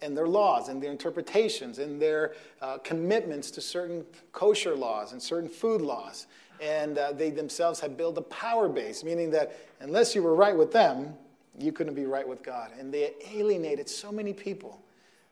and 0.00 0.16
their 0.16 0.28
laws 0.28 0.68
and 0.68 0.80
their 0.82 0.92
interpretations 0.92 1.78
and 1.78 2.00
their 2.00 2.34
uh, 2.62 2.78
commitments 2.78 3.50
to 3.50 3.60
certain 3.60 4.06
kosher 4.32 4.76
laws 4.76 5.12
and 5.12 5.20
certain 5.20 5.48
food 5.48 5.82
laws 5.82 6.26
and 6.60 6.98
uh, 6.98 7.12
they 7.12 7.30
themselves 7.30 7.80
had 7.80 7.96
built 7.96 8.18
a 8.18 8.22
power 8.22 8.68
base, 8.68 9.04
meaning 9.04 9.30
that 9.30 9.56
unless 9.80 10.14
you 10.14 10.22
were 10.22 10.34
right 10.34 10.56
with 10.56 10.72
them, 10.72 11.14
you 11.58 11.72
couldn't 11.72 11.94
be 11.94 12.06
right 12.06 12.26
with 12.26 12.42
God. 12.42 12.70
And 12.78 12.92
they 12.92 13.12
alienated 13.32 13.88
so 13.88 14.12
many 14.12 14.32
people. 14.32 14.80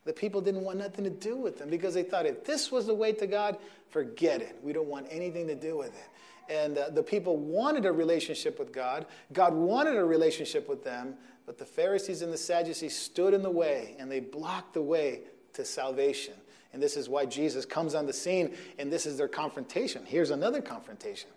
The 0.04 0.12
people 0.12 0.40
didn't 0.40 0.62
want 0.62 0.78
nothing 0.78 1.04
to 1.04 1.10
do 1.10 1.36
with 1.36 1.58
them 1.58 1.68
because 1.68 1.94
they 1.94 2.02
thought 2.02 2.26
if 2.26 2.44
this 2.44 2.70
was 2.70 2.86
the 2.86 2.94
way 2.94 3.12
to 3.12 3.26
God, 3.26 3.58
forget 3.88 4.40
it. 4.40 4.56
We 4.62 4.72
don't 4.72 4.88
want 4.88 5.06
anything 5.10 5.46
to 5.48 5.54
do 5.54 5.76
with 5.76 5.88
it. 5.88 6.08
And 6.48 6.78
uh, 6.78 6.90
the 6.90 7.02
people 7.02 7.36
wanted 7.36 7.86
a 7.86 7.92
relationship 7.92 8.58
with 8.58 8.72
God. 8.72 9.06
God 9.32 9.52
wanted 9.52 9.96
a 9.96 10.04
relationship 10.04 10.68
with 10.68 10.84
them, 10.84 11.14
but 11.44 11.58
the 11.58 11.64
Pharisees 11.64 12.22
and 12.22 12.32
the 12.32 12.38
Sadducees 12.38 12.96
stood 12.96 13.34
in 13.34 13.42
the 13.42 13.50
way 13.50 13.96
and 13.98 14.10
they 14.10 14.20
blocked 14.20 14.74
the 14.74 14.82
way 14.82 15.22
to 15.54 15.64
salvation. 15.64 16.34
And 16.72 16.82
this 16.82 16.96
is 16.96 17.08
why 17.08 17.26
Jesus 17.26 17.64
comes 17.64 17.94
on 17.94 18.06
the 18.06 18.12
scene, 18.12 18.54
and 18.78 18.92
this 18.92 19.06
is 19.06 19.16
their 19.16 19.28
confrontation. 19.28 20.04
Here's 20.04 20.30
another 20.30 20.60
confrontation 20.60 21.30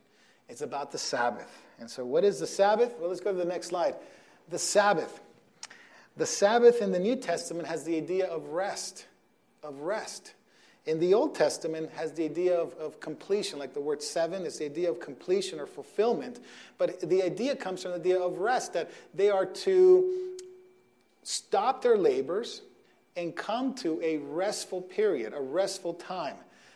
it's 0.50 0.62
about 0.62 0.91
the 0.91 0.98
Sabbath. 0.98 1.63
And 1.79 1.89
so, 1.89 2.05
what 2.05 2.24
is 2.24 2.39
the 2.39 2.48
Sabbath? 2.48 2.95
Well, 3.00 3.09
let's 3.09 3.21
go 3.21 3.31
to 3.31 3.38
the 3.38 3.45
next 3.45 3.67
slide. 3.67 3.95
The 4.50 4.59
Sabbath. 4.59 5.21
The 6.17 6.25
Sabbath 6.25 6.81
in 6.81 6.91
the 6.91 7.00
New 7.00 7.15
Testament 7.15 7.67
has 7.67 7.83
the 7.83 7.95
idea 7.95 8.25
of 8.25 8.48
rest, 8.48 9.05
of 9.63 9.79
rest. 9.81 10.33
In 10.86 11.00
the 11.00 11.13
Old 11.13 11.36
Testament 11.36 11.89
has 11.91 12.13
the 12.13 12.25
idea 12.25 12.57
of, 12.57 12.74
of 12.74 13.00
completion, 13.00 13.59
like 13.59 13.74
the 13.74 13.79
word 13.79 14.01
seven 14.01 14.45
is 14.45 14.57
the 14.57 14.65
idea 14.65 14.89
of 14.89 15.00
completion 15.00 15.59
or 15.59 15.67
fulfillment. 15.67 16.39
But 16.77 17.00
the 17.07 17.21
idea 17.21 17.55
comes 17.55 17.83
from 17.83 17.91
the 17.91 17.98
idea 17.98 18.19
of 18.19 18.39
rest, 18.39 18.74
that 18.74 18.89
they 19.13 19.29
are 19.29 19.45
to 19.45 20.38
stop 21.24 21.83
their 21.83 21.98
labors, 21.98 22.63
and 23.16 23.36
come 23.36 23.74
to 23.75 24.01
a 24.01 24.18
restful 24.18 24.82
period, 24.82 25.34
a 25.34 25.42
restful 25.42 25.94
time. 25.94 26.36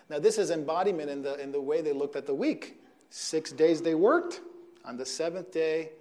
Now, 0.09 0.19
this 0.19 0.37
is 0.37 0.51
embodiment 0.51 1.09
in 1.09 1.21
the, 1.21 1.41
in 1.41 1.51
the 1.51 1.61
way 1.61 1.81
they 1.81 1.93
looked 1.93 2.15
at 2.15 2.25
the 2.25 2.33
week. 2.33 2.81
Six 3.09 3.51
days 3.51 3.81
they 3.81 3.95
worked. 3.95 4.41
On 4.85 4.97
the 4.97 5.05
seventh 5.05 5.51
day, 5.51 5.91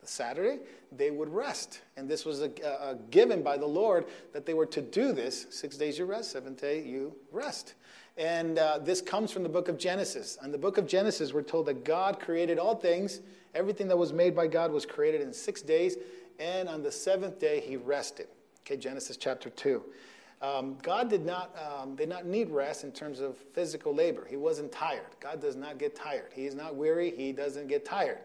the 0.00 0.06
Saturday, 0.06 0.58
they 0.90 1.10
would 1.10 1.28
rest. 1.28 1.80
And 1.96 2.08
this 2.08 2.24
was 2.24 2.42
a, 2.42 2.50
a, 2.64 2.96
given 3.10 3.42
by 3.42 3.56
the 3.56 3.66
Lord 3.66 4.06
that 4.32 4.46
they 4.46 4.54
were 4.54 4.66
to 4.66 4.82
do 4.82 5.12
this. 5.12 5.46
Six 5.50 5.76
days 5.76 5.98
you 5.98 6.06
rest, 6.06 6.32
seventh 6.32 6.60
day 6.60 6.82
you 6.82 7.14
rest. 7.30 7.74
And 8.16 8.58
uh, 8.58 8.78
this 8.78 9.00
comes 9.00 9.30
from 9.30 9.42
the 9.42 9.48
book 9.48 9.68
of 9.68 9.78
Genesis. 9.78 10.38
In 10.42 10.50
the 10.50 10.58
book 10.58 10.78
of 10.78 10.86
Genesis, 10.86 11.32
we're 11.32 11.42
told 11.42 11.66
that 11.66 11.84
God 11.84 12.18
created 12.18 12.58
all 12.58 12.74
things. 12.74 13.20
Everything 13.54 13.88
that 13.88 13.98
was 13.98 14.12
made 14.12 14.34
by 14.34 14.46
God 14.46 14.72
was 14.72 14.86
created 14.86 15.20
in 15.20 15.32
six 15.32 15.62
days, 15.62 15.96
and 16.38 16.68
on 16.68 16.82
the 16.82 16.92
seventh 16.92 17.38
day 17.38 17.60
he 17.60 17.76
rested. 17.76 18.26
Okay, 18.66 18.76
Genesis 18.76 19.16
chapter 19.16 19.48
2. 19.48 19.80
Um, 20.42 20.76
God 20.82 21.08
did 21.08 21.24
not, 21.24 21.56
um, 21.56 21.94
did 21.94 22.08
not 22.08 22.26
need 22.26 22.50
rest 22.50 22.82
in 22.82 22.90
terms 22.90 23.20
of 23.20 23.36
physical 23.36 23.94
labor. 23.94 24.26
He 24.28 24.36
wasn't 24.36 24.72
tired. 24.72 25.06
God 25.20 25.40
does 25.40 25.54
not 25.54 25.78
get 25.78 25.94
tired. 25.94 26.32
He 26.34 26.46
is 26.46 26.54
not 26.56 26.74
weary. 26.74 27.12
He 27.16 27.30
doesn't 27.30 27.68
get 27.68 27.84
tired. 27.84 28.18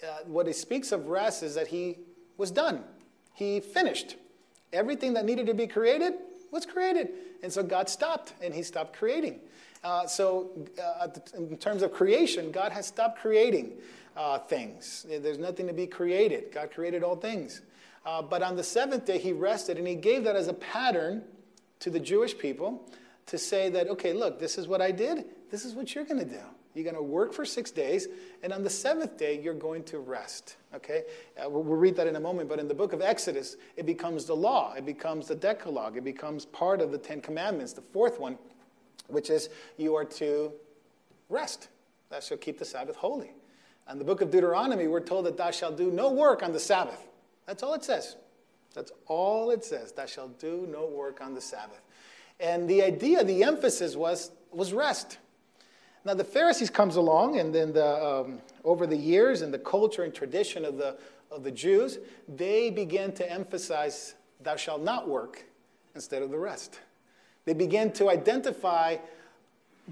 Uh, 0.00 0.18
what 0.26 0.46
he 0.46 0.52
speaks 0.52 0.92
of 0.92 1.08
rest 1.08 1.42
is 1.42 1.56
that 1.56 1.66
he 1.66 1.98
was 2.36 2.52
done. 2.52 2.84
He 3.32 3.58
finished. 3.58 4.14
Everything 4.72 5.12
that 5.14 5.24
needed 5.24 5.46
to 5.46 5.54
be 5.54 5.66
created 5.66 6.14
was 6.52 6.64
created. 6.64 7.08
And 7.42 7.52
so 7.52 7.64
God 7.64 7.88
stopped, 7.88 8.34
and 8.40 8.54
he 8.54 8.62
stopped 8.62 8.96
creating. 8.96 9.40
Uh, 9.82 10.06
so, 10.06 10.50
uh, 10.80 11.08
in 11.36 11.56
terms 11.56 11.82
of 11.82 11.92
creation, 11.92 12.52
God 12.52 12.70
has 12.70 12.86
stopped 12.86 13.20
creating 13.20 13.72
uh, 14.16 14.38
things. 14.38 15.04
There's 15.08 15.38
nothing 15.38 15.66
to 15.66 15.72
be 15.72 15.88
created. 15.88 16.52
God 16.52 16.70
created 16.70 17.02
all 17.02 17.16
things. 17.16 17.60
Uh, 18.04 18.20
but 18.22 18.42
on 18.42 18.56
the 18.56 18.62
seventh 18.62 19.06
day, 19.06 19.18
he 19.18 19.32
rested, 19.32 19.78
and 19.78 19.86
he 19.86 19.94
gave 19.94 20.24
that 20.24 20.36
as 20.36 20.48
a 20.48 20.54
pattern 20.54 21.22
to 21.80 21.90
the 21.90 22.00
Jewish 22.00 22.36
people 22.36 22.88
to 23.26 23.38
say 23.38 23.70
that, 23.70 23.88
okay, 23.88 24.12
look, 24.12 24.38
this 24.38 24.58
is 24.58 24.68
what 24.68 24.82
I 24.82 24.90
did, 24.90 25.24
this 25.50 25.64
is 25.64 25.74
what 25.74 25.94
you're 25.94 26.04
going 26.04 26.20
to 26.20 26.30
do. 26.30 26.40
You're 26.74 26.84
going 26.84 26.96
to 26.96 27.02
work 27.02 27.32
for 27.32 27.44
six 27.44 27.70
days, 27.70 28.08
and 28.42 28.52
on 28.52 28.64
the 28.64 28.70
seventh 28.70 29.16
day, 29.16 29.40
you're 29.40 29.54
going 29.54 29.84
to 29.84 30.00
rest. 30.00 30.56
Okay? 30.74 31.04
Uh, 31.38 31.48
we'll, 31.48 31.62
we'll, 31.62 31.78
read 31.78 31.94
that 31.96 32.08
in 32.08 32.16
a 32.16 32.20
moment, 32.20 32.48
but 32.48 32.58
in 32.58 32.66
the 32.66 32.74
book 32.74 32.92
of 32.92 33.00
Exodus, 33.00 33.56
it 33.76 33.86
becomes 33.86 34.24
the 34.24 34.34
law, 34.34 34.74
it 34.74 34.84
becomes 34.84 35.28
the 35.28 35.36
Decalogue, 35.36 35.96
it 35.96 36.02
becomes 36.02 36.44
part 36.44 36.80
of 36.80 36.90
the 36.90 36.98
Ten 36.98 37.20
Commandments, 37.20 37.72
the 37.72 37.80
fourth 37.80 38.18
one, 38.18 38.36
which 39.06 39.30
is 39.30 39.50
you 39.76 39.94
are 39.94 40.04
to 40.04 40.52
rest. 41.28 41.68
Thou 42.10 42.18
shalt 42.18 42.40
keep 42.40 42.58
the 42.58 42.64
Sabbath 42.64 42.96
holy. 42.96 43.32
In 43.90 43.98
the 43.98 44.04
book 44.04 44.20
of 44.20 44.30
Deuteronomy, 44.30 44.88
we're 44.88 45.00
told 45.00 45.26
that 45.26 45.36
thou 45.36 45.52
shalt 45.52 45.76
do 45.76 45.92
no 45.92 46.10
work 46.10 46.42
on 46.42 46.52
the 46.52 46.60
Sabbath. 46.60 47.06
That's 47.46 47.62
all 47.62 47.74
it 47.74 47.84
says. 47.84 48.16
That's 48.74 48.92
all 49.06 49.50
it 49.50 49.64
says. 49.64 49.92
Thou 49.92 50.06
shalt 50.06 50.38
do 50.38 50.68
no 50.70 50.86
work 50.86 51.20
on 51.20 51.34
the 51.34 51.40
Sabbath. 51.40 51.80
And 52.40 52.68
the 52.68 52.82
idea, 52.82 53.22
the 53.22 53.44
emphasis 53.44 53.94
was, 53.94 54.32
was 54.50 54.72
rest. 54.72 55.18
Now 56.04 56.14
the 56.14 56.24
Pharisees 56.24 56.70
comes 56.70 56.96
along, 56.96 57.38
and 57.38 57.54
then 57.54 57.72
the, 57.72 58.04
um, 58.04 58.40
over 58.64 58.86
the 58.86 58.96
years 58.96 59.42
and 59.42 59.54
the 59.54 59.58
culture 59.58 60.02
and 60.02 60.12
tradition 60.12 60.64
of 60.64 60.76
the, 60.76 60.96
of 61.30 61.44
the 61.44 61.50
Jews, 61.50 61.98
they 62.28 62.70
began 62.70 63.12
to 63.12 63.30
emphasize 63.30 64.14
thou 64.42 64.56
shalt 64.56 64.82
not 64.82 65.08
work 65.08 65.44
instead 65.94 66.22
of 66.22 66.30
the 66.30 66.38
rest. 66.38 66.80
They 67.44 67.54
began 67.54 67.92
to 67.92 68.10
identify 68.10 68.96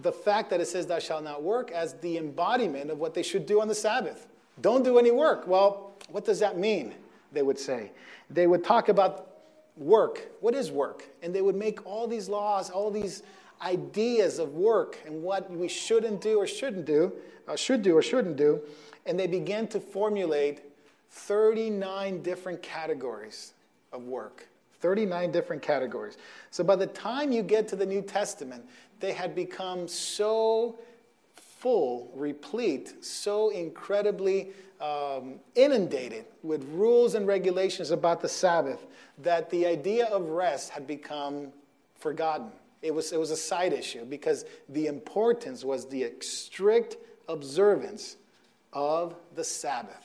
the 0.03 0.13
fact 0.13 0.51
that 0.51 0.61
it 0.61 0.67
says 0.67 0.87
thou 0.87 0.99
shalt 0.99 1.25
not 1.25 1.43
work 1.43 1.71
as 1.71 1.95
the 1.95 2.19
embodiment 2.19 2.91
of 2.91 2.99
what 2.99 3.15
they 3.15 3.23
should 3.23 3.47
do 3.47 3.61
on 3.61 3.69
the 3.69 3.75
Sabbath. 3.75 4.27
Don't 4.61 4.83
do 4.83 4.99
any 4.99 5.11
work. 5.11 5.47
Well, 5.47 5.93
what 6.11 6.25
does 6.25 6.41
that 6.41 6.59
mean? 6.59 6.95
They 7.33 7.43
would 7.43 7.59
say. 7.59 7.93
They 8.31 8.47
would 8.47 8.65
talk 8.65 8.89
about 8.89 9.29
work. 9.77 10.33
What 10.41 10.55
is 10.55 10.71
work? 10.71 11.05
And 11.23 11.35
they 11.35 11.43
would 11.43 11.57
make 11.57 11.87
all 11.87 12.07
these 12.07 12.29
laws, 12.29 12.71
all 12.71 12.91
these 12.91 13.23
ideas 13.63 14.39
of 14.39 14.55
work 14.55 14.99
and 15.07 15.23
what 15.23 15.51
we 15.51 15.69
shouldn't 15.69 16.21
do 16.21 16.39
or 16.39 16.47
shouldn't 16.47 16.85
do, 16.85 17.13
uh, 17.49 17.57
should 17.57 17.83
do 17.83 17.97
or 17.97 18.03
shouldn't 18.03 18.37
do. 18.37 18.61
And 19.07 19.19
they 19.19 19.27
began 19.27 19.67
to 19.69 19.81
formulate 19.81 20.63
39 21.11 22.23
different 22.23 22.63
categories 22.63 23.53
of 23.93 24.05
work. 24.05 24.49
39 24.81 25.31
different 25.31 25.63
categories. 25.63 26.17
So 26.51 26.65
by 26.65 26.77
the 26.77 26.89
time 26.89 27.31
you 27.31 27.43
get 27.43 27.69
to 27.69 27.77
the 27.77 27.87
New 27.87 28.03
Testament, 28.03 28.65
they 28.99 29.13
had 29.13 29.35
become 29.35 29.87
so 29.87 30.79
full, 31.63 32.11
replete, 32.17 33.05
so 33.05 33.51
incredibly 33.51 34.51
um, 34.81 35.35
inundated 35.55 36.25
with 36.43 36.65
rules 36.73 37.15
and 37.15 37.25
regulations 37.25 37.93
about 37.93 38.21
the 38.21 38.29
Sabbath 38.29 38.85
that 39.19 39.49
the 39.51 39.65
idea 39.65 40.07
of 40.07 40.31
rest 40.31 40.71
had 40.71 40.89
become 40.89 41.53
forgotten. 42.01 42.51
It 42.83 42.93
was, 42.93 43.13
it 43.13 43.21
was 43.21 43.31
a 43.31 43.37
side 43.37 43.73
issue 43.73 44.05
because 44.05 44.45
the 44.71 44.89
importance 44.89 45.65
was 45.65 45.87
the 45.87 46.13
strict 46.19 46.97
observance 47.29 48.17
of 48.73 49.15
the 49.37 49.45
Sabbath. 49.45 50.05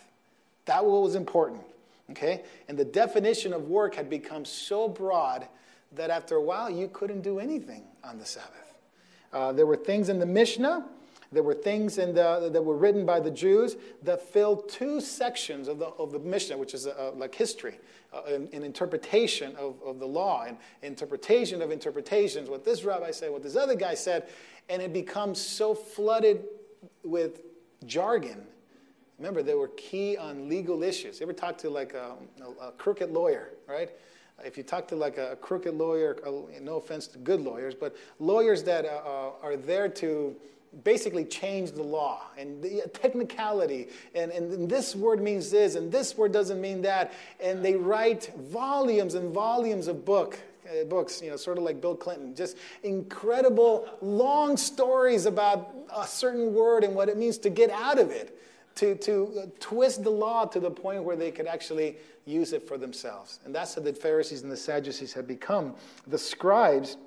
That 0.65 0.85
was 0.85 1.15
important. 1.15 1.63
Okay? 2.11 2.43
And 2.67 2.77
the 2.77 2.85
definition 2.85 3.51
of 3.51 3.63
work 3.63 3.95
had 3.95 4.11
become 4.11 4.45
so 4.45 4.87
broad 4.87 5.47
that 5.93 6.11
after 6.11 6.35
a 6.35 6.41
while 6.41 6.69
you 6.69 6.87
couldn't 6.87 7.21
do 7.21 7.39
anything 7.39 7.81
on 8.03 8.19
the 8.19 8.25
Sabbath. 8.25 8.51
Uh, 9.33 9.53
there 9.53 9.65
were 9.65 9.75
things 9.75 10.09
in 10.09 10.19
the 10.19 10.25
Mishnah, 10.25 10.85
there 11.31 11.43
were 11.43 11.53
things 11.53 11.97
in 11.97 12.13
the, 12.13 12.49
that 12.51 12.61
were 12.61 12.77
written 12.77 13.05
by 13.05 13.19
the 13.19 13.31
Jews 13.31 13.75
that 14.03 14.21
filled 14.21 14.69
two 14.69 15.01
sections 15.01 15.67
of 15.67 15.79
the, 15.79 15.87
of 15.87 16.11
the 16.11 16.19
Mishnah, 16.19 16.57
which 16.57 16.73
is 16.73 16.87
uh, 16.87 17.11
like 17.15 17.35
history, 17.35 17.79
uh, 18.13 18.21
an, 18.27 18.49
an, 18.53 18.63
interpretation 18.63 19.55
of, 19.55 19.75
of 19.85 19.99
the 19.99 20.05
law, 20.05 20.45
and 20.47 20.57
interpretation 20.83 21.61
of 21.61 21.71
interpretations, 21.71 22.49
what 22.49 22.63
this 22.63 22.83
rabbi 22.83 23.11
said, 23.11 23.31
what 23.31 23.43
this 23.43 23.55
other 23.55 23.75
guy 23.75 23.93
said, 23.93 24.27
and 24.69 24.81
it 24.81 24.93
becomes 24.93 25.39
so 25.39 25.73
flooded 25.75 26.43
with 27.03 27.41
jargon 27.85 28.45
Remember, 29.17 29.41
they 29.41 29.55
were 29.55 29.69
key 29.69 30.15
on 30.15 30.47
legal 30.47 30.83
issues. 30.83 31.19
You 31.19 31.25
ever 31.25 31.33
talk 31.33 31.57
to 31.59 31.69
like 31.69 31.93
a, 31.93 32.15
a, 32.41 32.67
a 32.67 32.71
crooked 32.73 33.11
lawyer, 33.11 33.49
right? 33.67 33.89
If 34.45 34.57
you 34.57 34.63
talk 34.63 34.87
to 34.89 34.95
like 34.95 35.17
a, 35.17 35.35
crooked 35.41 35.73
lawyer, 35.73 36.17
no 36.61 36.77
offense 36.77 37.07
to 37.07 37.17
good 37.17 37.41
lawyers, 37.41 37.73
but 37.73 37.95
lawyers 38.19 38.61
that 38.63 38.85
uh, 38.85 39.01
uh, 39.03 39.31
are 39.41 39.57
there 39.57 39.89
to 39.89 40.35
basically 40.83 41.25
change 41.25 41.71
the 41.71 41.83
law 41.83 42.23
and 42.37 42.61
the 42.61 42.81
technicality 42.93 43.87
and, 44.13 44.31
and 44.31 44.69
this 44.69 44.95
word 44.95 45.21
means 45.21 45.49
this 45.49 45.75
and 45.75 45.91
this 45.91 46.17
word 46.17 46.31
doesn't 46.31 46.61
mean 46.61 46.81
that 46.81 47.13
and 47.39 47.63
they 47.63 47.75
write 47.75 48.31
volumes 48.37 49.15
and 49.15 49.33
volumes 49.33 49.87
of 49.87 50.05
book 50.05 50.39
uh, 50.69 50.83
books 50.85 51.21
you 51.21 51.29
know 51.29 51.35
sort 51.35 51.57
of 51.57 51.63
like 51.63 51.81
bill 51.81 51.95
clinton 51.95 52.35
just 52.35 52.57
incredible 52.83 53.87
long 54.01 54.55
stories 54.55 55.25
about 55.25 55.73
a 55.95 56.05
certain 56.05 56.53
word 56.53 56.83
and 56.83 56.93
what 56.93 57.09
it 57.09 57.17
means 57.17 57.37
to 57.37 57.49
get 57.49 57.69
out 57.71 57.97
of 57.97 58.11
it 58.11 58.37
to, 58.77 58.95
to 58.95 59.33
uh, 59.41 59.45
twist 59.59 60.03
the 60.03 60.09
law 60.09 60.45
to 60.45 60.59
the 60.59 60.71
point 60.71 61.03
where 61.03 61.15
they 61.15 61.31
could 61.31 61.47
actually 61.47 61.97
use 62.25 62.53
it 62.53 62.67
for 62.67 62.77
themselves. 62.77 63.39
And 63.45 63.53
that's 63.53 63.75
how 63.75 63.81
the 63.81 63.93
Pharisees 63.93 64.43
and 64.43 64.51
the 64.51 64.57
Sadducees 64.57 65.13
had 65.13 65.27
become. 65.27 65.75
The 66.05 66.17
scribes, 66.17 66.97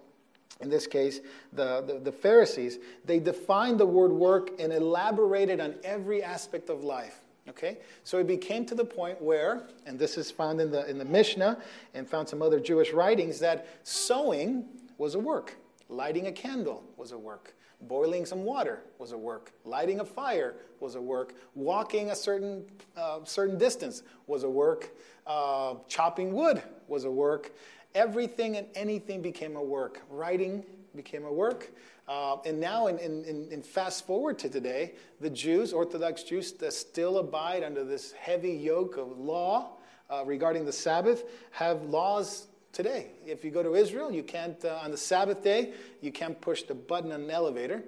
in 0.61 0.69
this 0.69 0.87
case, 0.87 1.21
the, 1.53 1.83
the, 1.83 1.99
the 1.99 2.13
Pharisees, 2.13 2.79
they 3.05 3.19
defined 3.19 3.81
the 3.81 3.87
word 3.87 4.13
work 4.13 4.51
and 4.59 4.73
elaborated 4.73 5.61
on 5.61 5.75
every 5.85 6.23
aspect 6.23 6.71
of 6.71 6.85
life. 6.85 7.21
Okay? 7.49 7.79
So 8.05 8.19
it 8.19 8.27
became 8.27 8.65
to 8.67 8.75
the 8.75 8.85
point 8.85 9.21
where, 9.21 9.69
and 9.87 9.99
this 9.99 10.17
is 10.19 10.31
found 10.31 10.61
in 10.61 10.71
the, 10.71 10.89
in 10.89 10.99
the 10.99 11.05
Mishnah 11.05 11.59
and 11.95 12.09
found 12.09 12.29
some 12.29 12.43
other 12.43 12.61
Jewish 12.61 12.93
writings, 12.93 13.39
that 13.41 13.67
sewing 13.83 14.65
was 14.99 15.15
a 15.15 15.19
work, 15.19 15.57
lighting 15.89 16.27
a 16.27 16.33
candle 16.33 16.85
was 16.97 17.13
a 17.13 17.19
work. 17.19 17.55
Boiling 17.83 18.27
some 18.27 18.45
water 18.45 18.83
was 18.99 19.13
a 19.13 19.19
work. 19.19 19.53
Lighting 19.65 20.01
a 20.01 20.05
fire 20.05 20.57
was 20.81 20.97
a 20.97 21.01
work. 21.01 21.35
Walking 21.55 22.11
a 22.11 22.15
certain, 22.17 22.65
uh, 22.95 23.21
certain 23.25 23.57
distance 23.57 24.03
was 24.27 24.43
a 24.43 24.51
work. 24.51 24.91
Uh, 25.27 25.77
chopping 25.89 26.35
wood 26.35 26.63
was 26.89 27.05
a 27.05 27.11
work. 27.11 27.53
Everything 27.95 28.57
and 28.57 28.67
anything 28.75 29.23
became 29.23 29.57
a 29.57 29.63
work. 29.63 30.03
Writing 30.11 30.65
became 30.95 31.25
a 31.25 31.33
work. 31.33 31.71
Uh, 32.09 32.39
and 32.45 32.59
now, 32.59 32.89
in, 32.89 32.99
in, 32.99 33.49
in, 33.53 33.63
fast 33.63 34.05
forward 34.05 34.37
to 34.37 34.49
today, 34.49 34.93
the 35.21 35.31
Jews, 35.31 35.73
Orthodox 35.73 36.25
Jews, 36.25 36.51
that 36.55 36.73
still 36.73 37.19
abide 37.19 37.63
under 37.63 37.85
this 37.85 38.11
heavy 38.13 38.53
yoke 38.53 38.97
of 38.97 39.19
law 39.19 39.77
uh, 40.11 40.25
regarding 40.27 40.65
the 40.65 40.73
Sabbath, 40.73 41.23
have 41.53 41.83
laws 41.85 42.49
today. 42.73 43.13
If 43.25 43.45
you 43.45 43.53
go 43.53 43.63
to 43.63 43.75
Israel, 43.75 44.11
you 44.11 44.25
can't, 44.25 44.65
uh, 44.65 44.81
on 44.83 44.91
the 44.91 44.97
Sabbath 44.97 45.45
day, 45.45 45.73
you 46.01 46.11
can't 46.11 46.41
push 46.41 46.63
the 46.63 46.75
button 46.75 47.13
on 47.13 47.23
an 47.23 47.31
elevator 47.31 47.83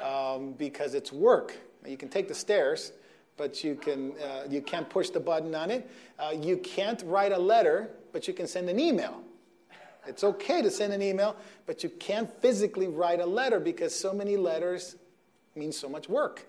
um, 0.00 0.52
because 0.52 0.94
it's 0.94 1.12
work. 1.12 1.56
You 1.84 1.96
can 1.96 2.08
take 2.08 2.28
the 2.28 2.34
stairs, 2.34 2.92
but 3.36 3.64
you, 3.64 3.74
can, 3.74 4.12
uh, 4.18 4.44
you 4.48 4.62
can't 4.62 4.88
push 4.88 5.10
the 5.10 5.20
button 5.20 5.54
on 5.54 5.70
it. 5.70 5.90
Uh, 6.18 6.32
you 6.40 6.56
can't 6.58 7.02
write 7.04 7.32
a 7.32 7.38
letter, 7.38 7.90
but 8.12 8.28
you 8.28 8.34
can 8.34 8.46
send 8.46 8.68
an 8.68 8.78
email. 8.78 9.22
It's 10.08 10.24
okay 10.24 10.62
to 10.62 10.70
send 10.70 10.92
an 10.92 11.02
email, 11.02 11.36
but 11.66 11.82
you 11.82 11.90
can't 11.90 12.30
physically 12.40 12.88
write 12.88 13.20
a 13.20 13.26
letter 13.26 13.60
because 13.60 13.94
so 13.94 14.12
many 14.12 14.36
letters 14.36 14.96
mean 15.54 15.72
so 15.72 15.88
much 15.88 16.08
work. 16.08 16.46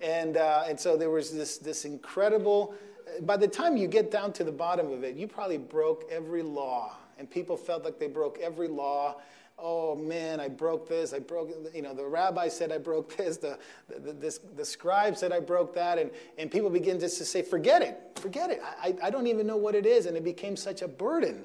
And, 0.00 0.36
uh, 0.36 0.64
and 0.66 0.78
so 0.78 0.96
there 0.96 1.10
was 1.10 1.32
this, 1.32 1.58
this 1.58 1.84
incredible, 1.84 2.74
by 3.22 3.36
the 3.36 3.48
time 3.48 3.76
you 3.76 3.88
get 3.88 4.10
down 4.10 4.32
to 4.34 4.44
the 4.44 4.52
bottom 4.52 4.92
of 4.92 5.02
it, 5.04 5.16
you 5.16 5.26
probably 5.26 5.58
broke 5.58 6.04
every 6.10 6.42
law 6.42 6.96
and 7.18 7.28
people 7.28 7.56
felt 7.56 7.84
like 7.84 7.98
they 7.98 8.06
broke 8.06 8.38
every 8.40 8.68
law. 8.68 9.16
Oh 9.58 9.96
man, 9.96 10.38
I 10.38 10.48
broke 10.48 10.88
this. 10.88 11.12
I 11.12 11.18
broke, 11.18 11.50
you 11.74 11.82
know, 11.82 11.92
the 11.92 12.04
rabbi 12.04 12.46
said 12.48 12.70
I 12.70 12.78
broke 12.78 13.16
this. 13.16 13.38
The, 13.38 13.58
the, 13.88 14.12
this, 14.12 14.38
the 14.56 14.64
scribe 14.64 15.16
said 15.16 15.32
I 15.32 15.40
broke 15.40 15.74
that. 15.74 15.98
And, 15.98 16.10
and 16.38 16.50
people 16.50 16.70
begin 16.70 17.00
just 17.00 17.18
to 17.18 17.24
say, 17.24 17.42
forget 17.42 17.82
it, 17.82 17.98
forget 18.20 18.50
it. 18.50 18.60
I, 18.62 18.94
I 19.02 19.10
don't 19.10 19.26
even 19.26 19.46
know 19.46 19.56
what 19.56 19.74
it 19.74 19.84
is. 19.84 20.06
And 20.06 20.16
it 20.16 20.24
became 20.24 20.56
such 20.56 20.82
a 20.82 20.88
burden. 20.88 21.44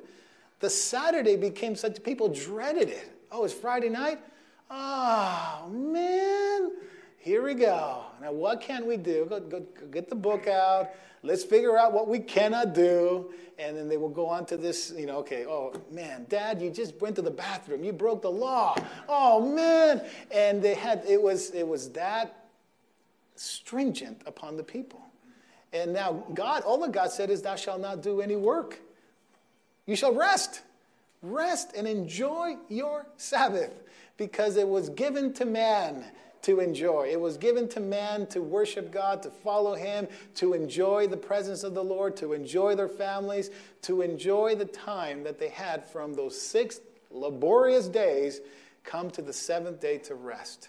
The 0.63 0.70
Saturday 0.70 1.36
became 1.36 1.75
such, 1.75 2.01
people 2.03 2.29
dreaded 2.29 2.88
it. 2.88 3.12
Oh, 3.34 3.43
it's 3.43 3.53
Friday 3.53 3.89
night? 3.89 4.22
Oh 4.72 5.70
man, 5.70 6.72
Here 7.17 7.43
we 7.43 7.53
go. 7.53 8.05
Now, 8.22 8.32
what 8.32 8.62
can 8.62 8.88
we 8.88 8.96
do? 8.96 9.25
Go, 9.29 9.41
go, 9.41 9.60
go 9.60 9.88
get 9.88 10.08
the 10.08 10.15
book 10.15 10.48
out. 10.48 10.91
Let's 11.22 11.43
figure 11.43 11.77
out 11.77 11.91
what 11.91 12.08
we 12.08 12.17
cannot 12.17 12.74
do. 12.74 13.34
And 13.60 13.75
then 13.75 13.89
they 13.89 13.98
will 13.98 14.08
go 14.08 14.25
on 14.25 14.46
to 14.46 14.55
this, 14.55 14.93
you 14.96 15.05
know, 15.05 15.17
okay, 15.17 15.46
oh 15.46 15.74
man, 15.91 16.27
dad, 16.29 16.62
you 16.62 16.70
just 16.70 16.96
went 17.01 17.17
to 17.17 17.22
the 17.22 17.29
bathroom. 17.29 17.84
You 17.84 17.91
broke 17.91 18.22
the 18.22 18.32
law. 18.32 18.77
Oh 19.10 19.46
man. 19.53 20.01
And 20.32 20.62
they 20.62 20.75
had, 20.75 21.03
it 21.05 21.22
was, 21.22 21.50
it 21.50 21.67
was 21.67 21.89
that 21.89 22.46
stringent 23.36 24.22
upon 24.25 24.55
the 24.55 24.63
people. 24.63 25.01
And 25.74 25.91
now 25.91 26.24
God, 26.34 26.63
all 26.63 26.79
that 26.79 26.93
God 26.93 27.12
said 27.12 27.29
is, 27.29 27.41
Thou 27.41 27.58
shalt 27.58 27.82
not 27.82 28.01
do 28.01 28.22
any 28.22 28.38
work. 28.38 28.79
You 29.86 29.96
shall 29.96 30.13
rest. 30.13 30.62
Rest 31.22 31.72
and 31.75 31.88
enjoy 31.88 32.58
your 32.70 33.06
Sabbath 33.18 33.72
because 34.18 34.58
it 34.58 34.68
was 34.68 34.90
given 34.90 35.34
to 35.34 35.46
man 35.46 36.04
to 36.44 36.60
enjoy. 36.60 37.08
It 37.10 37.20
was 37.20 37.38
given 37.38 37.70
to 37.70 37.80
man 37.80 38.28
to 38.28 38.42
worship 38.42 38.92
God, 38.92 39.24
to 39.24 39.30
follow 39.30 39.75
Him, 39.75 40.08
to 40.36 40.54
enjoy 40.54 41.08
the 41.08 41.18
presence 41.18 41.63
of 41.63 41.74
the 41.74 41.84
Lord, 41.84 42.18
to 42.18 42.34
enjoy 42.34 42.75
their 42.75 42.90
families, 42.90 43.50
to 43.84 44.02
enjoy 44.02 44.56
the 44.56 44.66
time 44.66 45.24
that 45.24 45.40
they 45.40 45.48
had 45.48 45.86
from 45.86 46.13
those 46.13 46.40
six 46.40 46.82
laborious 47.10 47.88
days, 47.88 48.42
come 48.84 49.10
to 49.12 49.22
the 49.22 49.32
seventh 49.32 49.80
day 49.80 49.98
to 50.00 50.16
rest. 50.16 50.68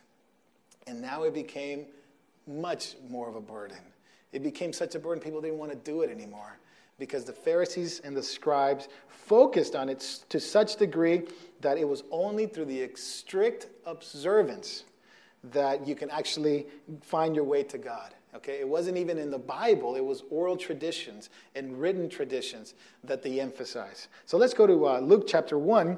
And 0.86 1.00
now 1.00 1.24
it 1.24 1.34
became 1.34 1.86
much 2.46 2.94
more 3.08 3.28
of 3.28 3.34
a 3.34 3.40
burden. 3.40 3.78
It 4.32 4.44
became 4.44 4.72
such 4.72 4.94
a 4.94 5.00
burden, 5.00 5.22
people 5.22 5.40
didn't 5.40 5.58
want 5.58 5.72
to 5.72 5.78
do 5.78 6.02
it 6.02 6.10
anymore 6.10 6.58
because 6.98 7.24
the 7.24 7.32
Pharisees 7.32 8.00
and 8.04 8.16
the 8.16 8.22
scribes 8.22 8.88
focused 9.08 9.74
on 9.74 9.88
it 9.88 10.00
to 10.28 10.38
such 10.38 10.76
degree 10.76 11.22
that 11.60 11.78
it 11.78 11.88
was 11.88 12.04
only 12.10 12.46
through 12.46 12.66
the 12.66 12.88
strict 12.94 13.68
observance 13.86 14.84
that 15.52 15.86
you 15.86 15.94
can 15.94 16.10
actually 16.10 16.66
find 17.02 17.34
your 17.34 17.44
way 17.44 17.62
to 17.62 17.78
God. 17.78 18.14
Okay, 18.34 18.58
it 18.58 18.68
wasn't 18.68 18.96
even 18.96 19.16
in 19.16 19.30
the 19.30 19.38
Bible, 19.38 19.94
it 19.94 20.04
was 20.04 20.24
oral 20.30 20.56
traditions 20.56 21.30
and 21.54 21.78
written 21.80 22.08
traditions 22.08 22.74
that 23.04 23.22
they 23.22 23.38
emphasize. 23.38 24.08
So 24.26 24.38
let's 24.38 24.54
go 24.54 24.66
to 24.66 24.88
uh, 24.88 24.98
Luke 24.98 25.24
chapter 25.28 25.56
1. 25.56 25.96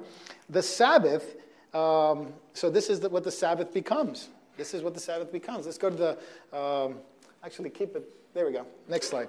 The 0.50 0.62
Sabbath, 0.62 1.36
um, 1.72 2.34
so 2.52 2.68
this 2.68 2.90
is 2.90 3.00
the, 3.00 3.08
what 3.08 3.24
the 3.24 3.30
Sabbath 3.30 3.72
becomes. 3.72 4.28
This 4.58 4.74
is 4.74 4.82
what 4.82 4.92
the 4.92 5.00
Sabbath 5.00 5.32
becomes. 5.32 5.64
Let's 5.64 5.78
go 5.78 5.88
to 5.88 5.96
the, 5.96 6.58
um, 6.58 6.96
actually, 7.42 7.70
keep 7.70 7.96
it, 7.96 8.06
there 8.34 8.44
we 8.44 8.52
go. 8.52 8.66
Next 8.86 9.08
slide. 9.08 9.28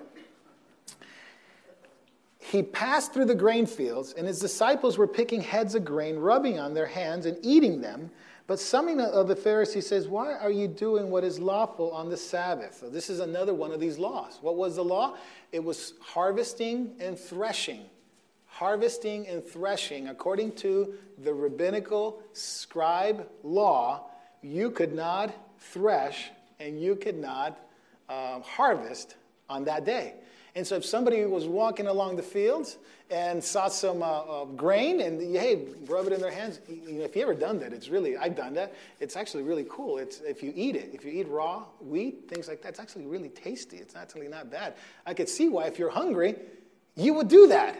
He 2.52 2.64
passed 2.64 3.14
through 3.14 3.26
the 3.26 3.36
grain 3.36 3.66
fields, 3.66 4.14
and 4.14 4.26
his 4.26 4.40
disciples 4.40 4.98
were 4.98 5.08
picking 5.08 5.42
heads 5.42 5.76
of 5.76 5.84
grain, 5.84 6.16
rubbing 6.16 6.60
on 6.60 6.74
their 6.74 6.86
hands, 6.86 7.26
and 7.26 7.38
eating 7.42 7.82
them. 7.82 8.10
But 8.48 8.58
some 8.58 8.88
of 9.00 9.28
the 9.28 9.36
Pharisees 9.36 9.86
says, 9.86 10.08
Why 10.08 10.34
are 10.34 10.50
you 10.50 10.70
doing 10.70 11.10
what 11.10 11.26
is 11.26 11.40
lawful 11.40 11.92
on 11.92 12.10
the 12.10 12.16
Sabbath? 12.16 12.78
So 12.80 12.90
this 12.90 13.10
is 13.10 13.20
another 13.20 13.54
one 13.54 13.74
of 13.74 13.82
these 13.82 13.98
laws. 13.98 14.40
What 14.42 14.56
was 14.56 14.78
the 14.78 14.84
law? 14.84 15.18
It 15.52 15.62
was 15.62 15.96
harvesting 16.00 16.96
and 17.02 17.20
threshing. 17.20 17.82
Harvesting 18.46 19.28
and 19.28 19.44
threshing. 19.44 20.08
According 20.08 20.54
to 20.54 20.94
the 21.18 21.34
rabbinical 21.34 22.24
scribe 22.32 23.28
law, 23.44 24.10
you 24.42 24.72
could 24.72 24.94
not 24.94 25.34
thresh 25.60 26.30
and 26.62 26.82
you 26.82 26.96
could 26.96 27.18
not 27.18 27.60
uh, 28.08 28.40
harvest 28.40 29.16
on 29.50 29.66
that 29.66 29.84
day. 29.84 30.14
And 30.58 30.66
so 30.66 30.76
if 30.76 30.84
somebody 30.84 31.24
was 31.26 31.46
walking 31.46 31.86
along 31.86 32.16
the 32.16 32.24
fields 32.24 32.80
and 33.12 33.44
saw 33.44 33.68
some 33.68 34.02
uh, 34.02 34.06
uh, 34.06 34.46
grain 34.46 35.02
and 35.02 35.22
hey, 35.22 35.68
rub 35.86 36.08
it 36.08 36.14
in 36.14 36.20
their 36.20 36.32
hands, 36.32 36.62
you 36.68 36.94
know, 36.94 37.04
if 37.04 37.16
you 37.16 37.22
ever 37.22 37.36
done 37.36 37.60
that, 37.60 37.74
it's 37.74 37.90
really, 37.90 38.18
I've 38.18 38.36
done 38.36 38.56
that. 38.56 38.74
It's 39.00 39.16
actually 39.16 39.44
really 39.44 39.68
cool. 39.70 40.00
It's 40.00 40.20
if 40.22 40.42
you 40.42 40.52
eat 40.56 40.76
it, 40.76 40.90
if 40.96 41.06
you 41.06 41.12
eat 41.12 41.28
raw 41.28 41.66
wheat, 41.80 42.28
things 42.28 42.48
like 42.48 42.64
that, 42.64 42.70
it's 42.70 42.80
actually 42.80 43.06
really 43.06 43.30
tasty. 43.30 43.78
It's 43.78 43.96
actually 43.96 44.30
not 44.30 44.50
bad. 44.50 44.74
I 45.06 45.14
could 45.14 45.30
see 45.30 45.48
why 45.48 45.66
if 45.68 45.78
you're 45.78 45.92
hungry, 45.92 46.34
you 46.96 47.14
would 47.14 47.28
do 47.28 47.46
that. 47.50 47.78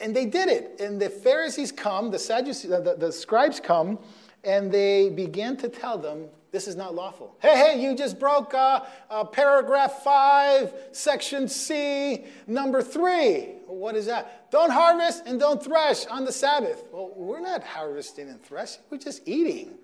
And 0.00 0.16
they 0.16 0.24
did 0.24 0.48
it. 0.48 0.80
And 0.80 0.98
the 0.98 1.10
Pharisees 1.10 1.72
come, 1.72 2.10
the 2.10 2.18
Sadducees, 2.18 2.70
the, 2.70 2.96
the 2.98 3.12
scribes 3.12 3.60
come, 3.60 3.98
and 4.44 4.72
they 4.72 5.10
began 5.10 5.58
to 5.58 5.68
tell 5.68 5.98
them 5.98 6.28
this 6.54 6.68
is 6.68 6.76
not 6.76 6.94
lawful. 6.94 7.36
Hey, 7.42 7.56
hey, 7.56 7.82
you 7.82 7.96
just 7.96 8.20
broke 8.20 8.54
uh, 8.54 8.84
uh, 9.10 9.24
paragraph 9.24 10.04
5, 10.04 10.72
section 10.92 11.48
C, 11.48 12.26
number 12.46 12.80
3. 12.80 13.40
What 13.66 13.96
is 13.96 14.06
that? 14.06 14.52
Don't 14.52 14.70
harvest 14.70 15.24
and 15.26 15.40
don't 15.40 15.60
thresh 15.60 16.06
on 16.06 16.24
the 16.24 16.30
Sabbath. 16.30 16.84
Well, 16.92 17.10
we're 17.16 17.40
not 17.40 17.64
harvesting 17.64 18.28
and 18.28 18.40
threshing, 18.40 18.82
we're 18.88 18.98
just 18.98 19.22
eating. 19.26 19.74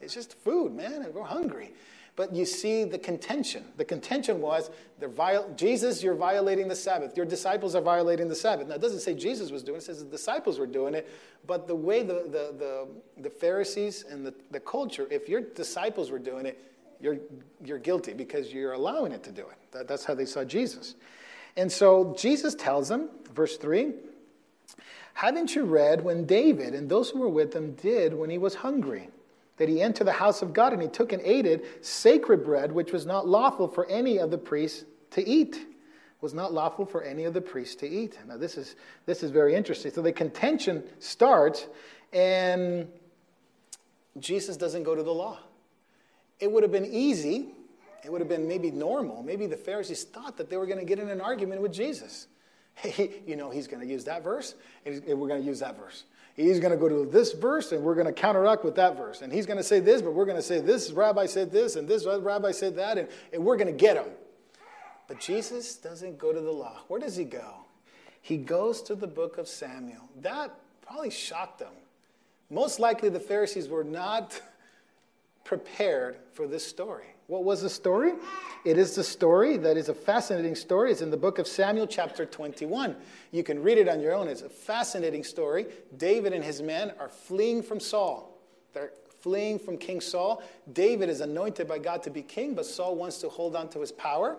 It's 0.00 0.14
just 0.14 0.32
food, 0.42 0.72
man, 0.72 1.02
and 1.02 1.12
we're 1.12 1.24
hungry. 1.24 1.74
But 2.16 2.32
you 2.32 2.44
see 2.44 2.84
the 2.84 2.98
contention. 2.98 3.64
The 3.76 3.84
contention 3.84 4.40
was 4.40 4.70
Jesus, 5.56 6.02
you're 6.02 6.14
violating 6.14 6.68
the 6.68 6.76
Sabbath. 6.76 7.16
Your 7.16 7.26
disciples 7.26 7.74
are 7.74 7.80
violating 7.80 8.28
the 8.28 8.36
Sabbath. 8.36 8.68
Now, 8.68 8.76
it 8.76 8.80
doesn't 8.80 9.00
say 9.00 9.14
Jesus 9.14 9.50
was 9.50 9.64
doing 9.64 9.76
it, 9.76 9.82
it 9.82 9.86
says 9.86 10.04
the 10.04 10.10
disciples 10.10 10.58
were 10.58 10.66
doing 10.66 10.94
it. 10.94 11.10
But 11.46 11.66
the 11.66 11.74
way 11.74 12.02
the, 12.02 12.24
the, 12.24 12.54
the, 12.56 12.88
the 13.22 13.30
Pharisees 13.30 14.04
and 14.08 14.24
the, 14.24 14.32
the 14.52 14.60
culture, 14.60 15.08
if 15.10 15.28
your 15.28 15.40
disciples 15.40 16.10
were 16.10 16.20
doing 16.20 16.46
it, 16.46 16.60
you're, 17.00 17.18
you're 17.64 17.78
guilty 17.78 18.12
because 18.12 18.52
you're 18.52 18.72
allowing 18.72 19.12
it 19.12 19.24
to 19.24 19.32
do 19.32 19.42
it. 19.42 19.56
That, 19.72 19.88
that's 19.88 20.04
how 20.04 20.14
they 20.14 20.24
saw 20.24 20.44
Jesus. 20.44 20.94
And 21.56 21.70
so 21.70 22.14
Jesus 22.16 22.54
tells 22.54 22.88
them, 22.88 23.10
verse 23.34 23.56
3 23.56 23.92
Haven't 25.14 25.54
you 25.54 25.64
read 25.64 26.02
when 26.02 26.26
David 26.26 26.74
and 26.74 26.88
those 26.88 27.10
who 27.10 27.18
were 27.18 27.28
with 27.28 27.54
him 27.54 27.74
did 27.74 28.14
when 28.14 28.30
he 28.30 28.38
was 28.38 28.54
hungry? 28.54 29.08
That 29.56 29.68
he 29.68 29.80
entered 29.80 30.04
the 30.04 30.12
house 30.12 30.42
of 30.42 30.52
God 30.52 30.72
and 30.72 30.82
he 30.82 30.88
took 30.88 31.12
and 31.12 31.22
ate 31.24 31.46
it, 31.46 31.84
sacred 31.84 32.44
bread, 32.44 32.72
which 32.72 32.92
was 32.92 33.06
not 33.06 33.28
lawful 33.28 33.68
for 33.68 33.86
any 33.86 34.18
of 34.18 34.30
the 34.30 34.38
priests 34.38 34.84
to 35.12 35.26
eat. 35.26 35.66
Was 36.20 36.34
not 36.34 36.54
lawful 36.54 36.86
for 36.86 37.02
any 37.02 37.24
of 37.24 37.34
the 37.34 37.40
priests 37.40 37.74
to 37.76 37.88
eat. 37.88 38.18
Now, 38.26 38.38
this 38.38 38.56
is, 38.56 38.76
this 39.04 39.22
is 39.22 39.30
very 39.30 39.54
interesting. 39.54 39.92
So 39.92 40.00
the 40.00 40.10
contention 40.10 40.82
starts, 40.98 41.66
and 42.14 42.88
Jesus 44.18 44.56
doesn't 44.56 44.84
go 44.84 44.94
to 44.94 45.02
the 45.02 45.12
law. 45.12 45.38
It 46.40 46.50
would 46.50 46.62
have 46.62 46.72
been 46.72 46.86
easy, 46.86 47.48
it 48.04 48.10
would 48.10 48.20
have 48.20 48.28
been 48.28 48.48
maybe 48.48 48.70
normal. 48.70 49.22
Maybe 49.22 49.46
the 49.46 49.56
Pharisees 49.56 50.04
thought 50.04 50.38
that 50.38 50.48
they 50.48 50.56
were 50.56 50.66
going 50.66 50.78
to 50.78 50.84
get 50.84 50.98
in 50.98 51.10
an 51.10 51.20
argument 51.20 51.60
with 51.60 51.72
Jesus. 51.72 52.26
Hey, 52.76 53.22
you 53.24 53.36
know, 53.36 53.50
he's 53.50 53.68
going 53.68 53.86
to 53.86 53.86
use 53.86 54.02
that 54.06 54.24
verse, 54.24 54.56
and 54.84 55.00
we're 55.06 55.28
going 55.28 55.40
to 55.40 55.46
use 55.46 55.60
that 55.60 55.78
verse. 55.78 56.02
He's 56.36 56.58
going 56.58 56.72
to 56.72 56.76
go 56.76 56.88
to 56.88 57.08
this 57.08 57.32
verse 57.32 57.70
and 57.70 57.82
we're 57.82 57.94
going 57.94 58.06
to 58.06 58.12
counteract 58.12 58.64
with 58.64 58.74
that 58.76 58.96
verse. 58.96 59.22
And 59.22 59.32
he's 59.32 59.46
going 59.46 59.56
to 59.56 59.62
say 59.62 59.78
this, 59.78 60.02
but 60.02 60.14
we're 60.14 60.24
going 60.24 60.36
to 60.36 60.42
say 60.42 60.60
this 60.60 60.90
rabbi 60.90 61.26
said 61.26 61.52
this 61.52 61.76
and 61.76 61.86
this 61.86 62.06
uh, 62.06 62.20
rabbi 62.20 62.50
said 62.50 62.76
that, 62.76 62.98
and, 62.98 63.08
and 63.32 63.44
we're 63.44 63.56
going 63.56 63.68
to 63.68 63.72
get 63.72 63.96
him. 63.96 64.12
But 65.06 65.20
Jesus 65.20 65.76
doesn't 65.76 66.18
go 66.18 66.32
to 66.32 66.40
the 66.40 66.50
law. 66.50 66.80
Where 66.88 66.98
does 66.98 67.16
he 67.16 67.24
go? 67.24 67.64
He 68.20 68.36
goes 68.36 68.82
to 68.82 68.94
the 68.94 69.06
book 69.06 69.38
of 69.38 69.46
Samuel. 69.46 70.08
That 70.22 70.54
probably 70.82 71.10
shocked 71.10 71.60
them. 71.60 71.72
Most 72.50 72.80
likely 72.80 73.10
the 73.10 73.20
Pharisees 73.20 73.68
were 73.68 73.84
not 73.84 74.40
prepared 75.44 76.16
for 76.32 76.48
this 76.48 76.66
story. 76.66 77.13
What 77.26 77.44
was 77.44 77.62
the 77.62 77.70
story? 77.70 78.12
It 78.66 78.76
is 78.76 78.94
the 78.94 79.04
story 79.04 79.56
that 79.56 79.78
is 79.78 79.88
a 79.88 79.94
fascinating 79.94 80.54
story. 80.54 80.92
It's 80.92 81.00
in 81.00 81.10
the 81.10 81.16
book 81.16 81.38
of 81.38 81.46
Samuel, 81.46 81.86
chapter 81.86 82.26
21. 82.26 82.96
You 83.30 83.42
can 83.42 83.62
read 83.62 83.78
it 83.78 83.88
on 83.88 84.00
your 84.00 84.12
own. 84.12 84.28
It's 84.28 84.42
a 84.42 84.48
fascinating 84.50 85.24
story. 85.24 85.66
David 85.96 86.34
and 86.34 86.44
his 86.44 86.60
men 86.60 86.92
are 87.00 87.08
fleeing 87.08 87.62
from 87.62 87.80
Saul. 87.80 88.38
They're 88.74 88.92
fleeing 89.20 89.58
from 89.58 89.78
King 89.78 90.02
Saul. 90.02 90.42
David 90.74 91.08
is 91.08 91.22
anointed 91.22 91.66
by 91.66 91.78
God 91.78 92.02
to 92.02 92.10
be 92.10 92.20
king, 92.20 92.54
but 92.54 92.66
Saul 92.66 92.94
wants 92.94 93.18
to 93.18 93.30
hold 93.30 93.56
on 93.56 93.70
to 93.70 93.80
his 93.80 93.92
power, 93.92 94.36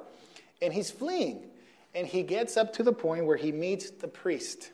and 0.62 0.72
he's 0.72 0.92
fleeing. 0.92 1.46
And 1.96 2.06
he 2.06 2.22
gets 2.22 2.56
up 2.56 2.72
to 2.74 2.84
the 2.84 2.94
point 2.94 3.26
where 3.26 3.38
he 3.38 3.52
meets 3.52 3.90
the 3.90 4.08
priest. 4.08 4.74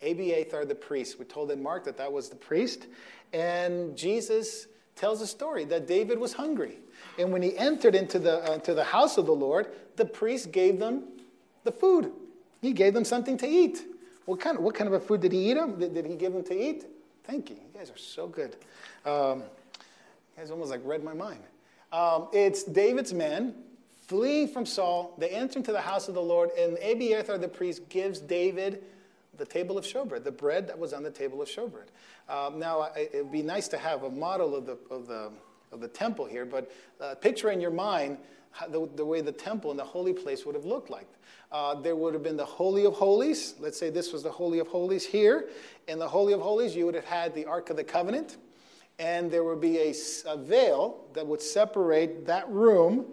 Abiathar 0.00 0.64
the 0.64 0.74
priest. 0.74 1.18
We 1.18 1.26
told 1.26 1.50
in 1.50 1.62
Mark 1.62 1.84
that 1.84 1.98
that 1.98 2.10
was 2.10 2.30
the 2.30 2.36
priest. 2.36 2.86
And 3.34 3.94
Jesus 3.94 4.68
tells 4.96 5.20
a 5.20 5.26
story 5.26 5.66
that 5.66 5.86
David 5.86 6.18
was 6.18 6.32
hungry. 6.32 6.78
And 7.18 7.32
when 7.32 7.42
he 7.42 7.56
entered 7.56 7.94
into 7.94 8.18
the, 8.18 8.38
uh, 8.38 8.58
to 8.58 8.74
the 8.74 8.84
house 8.84 9.18
of 9.18 9.26
the 9.26 9.34
Lord, 9.34 9.68
the 9.96 10.04
priest 10.04 10.52
gave 10.52 10.78
them 10.78 11.04
the 11.64 11.72
food. 11.72 12.12
He 12.60 12.72
gave 12.72 12.94
them 12.94 13.04
something 13.04 13.36
to 13.38 13.46
eat. 13.46 13.84
What 14.24 14.40
kind 14.40 14.56
of, 14.56 14.62
what 14.62 14.74
kind 14.74 14.88
of 14.88 14.94
a 14.94 15.00
food 15.00 15.20
did 15.20 15.32
he 15.32 15.50
eat 15.50 15.54
them? 15.54 15.78
Did, 15.78 15.94
did 15.94 16.06
he 16.06 16.14
give 16.14 16.32
them 16.32 16.44
to 16.44 16.54
eat? 16.54 16.86
Thank 17.24 17.50
you. 17.50 17.56
You 17.56 17.78
guys 17.78 17.90
are 17.90 17.98
so 17.98 18.26
good. 18.26 18.56
Um, 19.04 19.40
you 19.40 20.38
guys 20.38 20.50
almost 20.50 20.70
like 20.70 20.80
read 20.84 21.04
my 21.04 21.14
mind. 21.14 21.40
Um, 21.92 22.28
it's 22.32 22.64
David's 22.64 23.12
men 23.12 23.54
fleeing 24.06 24.48
from 24.48 24.64
Saul. 24.64 25.14
They 25.18 25.30
enter 25.30 25.58
into 25.58 25.72
the 25.72 25.80
house 25.80 26.08
of 26.08 26.14
the 26.14 26.22
Lord, 26.22 26.50
and 26.58 26.78
Abiathar 26.78 27.38
the 27.38 27.48
priest 27.48 27.88
gives 27.88 28.18
David 28.20 28.82
the 29.36 29.44
table 29.44 29.78
of 29.78 29.84
showbread, 29.84 30.24
the 30.24 30.30
bread 30.30 30.68
that 30.68 30.78
was 30.78 30.92
on 30.92 31.02
the 31.02 31.10
table 31.10 31.42
of 31.42 31.48
showbread. 31.48 31.88
Um, 32.28 32.58
now, 32.58 32.90
it 32.96 33.10
would 33.14 33.32
be 33.32 33.42
nice 33.42 33.68
to 33.68 33.78
have 33.78 34.04
a 34.04 34.10
model 34.10 34.54
of 34.54 34.66
the, 34.66 34.78
of 34.90 35.06
the 35.06 35.30
of 35.72 35.80
the 35.80 35.88
temple 35.88 36.26
here, 36.26 36.44
but 36.44 36.70
uh, 37.00 37.14
picture 37.16 37.50
in 37.50 37.60
your 37.60 37.70
mind 37.70 38.18
the, 38.68 38.88
the, 38.96 39.04
way 39.04 39.20
the 39.20 39.32
temple 39.32 39.70
and 39.70 39.80
the 39.80 39.84
holy 39.84 40.12
place 40.12 40.44
would 40.44 40.54
have 40.54 40.64
looked 40.64 40.90
like. 40.90 41.08
Uh, 41.50 41.74
there 41.74 41.96
would 41.96 42.14
have 42.14 42.22
been 42.22 42.36
the 42.36 42.44
Holy 42.44 42.84
of 42.84 42.94
Holies. 42.94 43.54
Let's 43.60 43.78
say 43.78 43.90
this 43.90 44.12
was 44.12 44.22
the 44.22 44.30
Holy 44.30 44.58
of 44.58 44.68
Holies 44.68 45.04
here. 45.04 45.48
In 45.88 45.98
the 45.98 46.08
Holy 46.08 46.32
of 46.32 46.40
Holies, 46.40 46.74
you 46.74 46.86
would 46.86 46.94
have 46.94 47.04
had 47.04 47.34
the 47.34 47.44
Ark 47.46 47.70
of 47.70 47.76
the 47.76 47.84
Covenant. 47.84 48.36
and 48.98 49.30
there 49.30 49.44
would 49.44 49.60
be 49.60 49.78
a, 49.78 49.94
a 50.26 50.36
veil 50.36 51.04
that 51.14 51.26
would 51.26 51.42
separate 51.42 52.26
that 52.26 52.48
room 52.48 53.06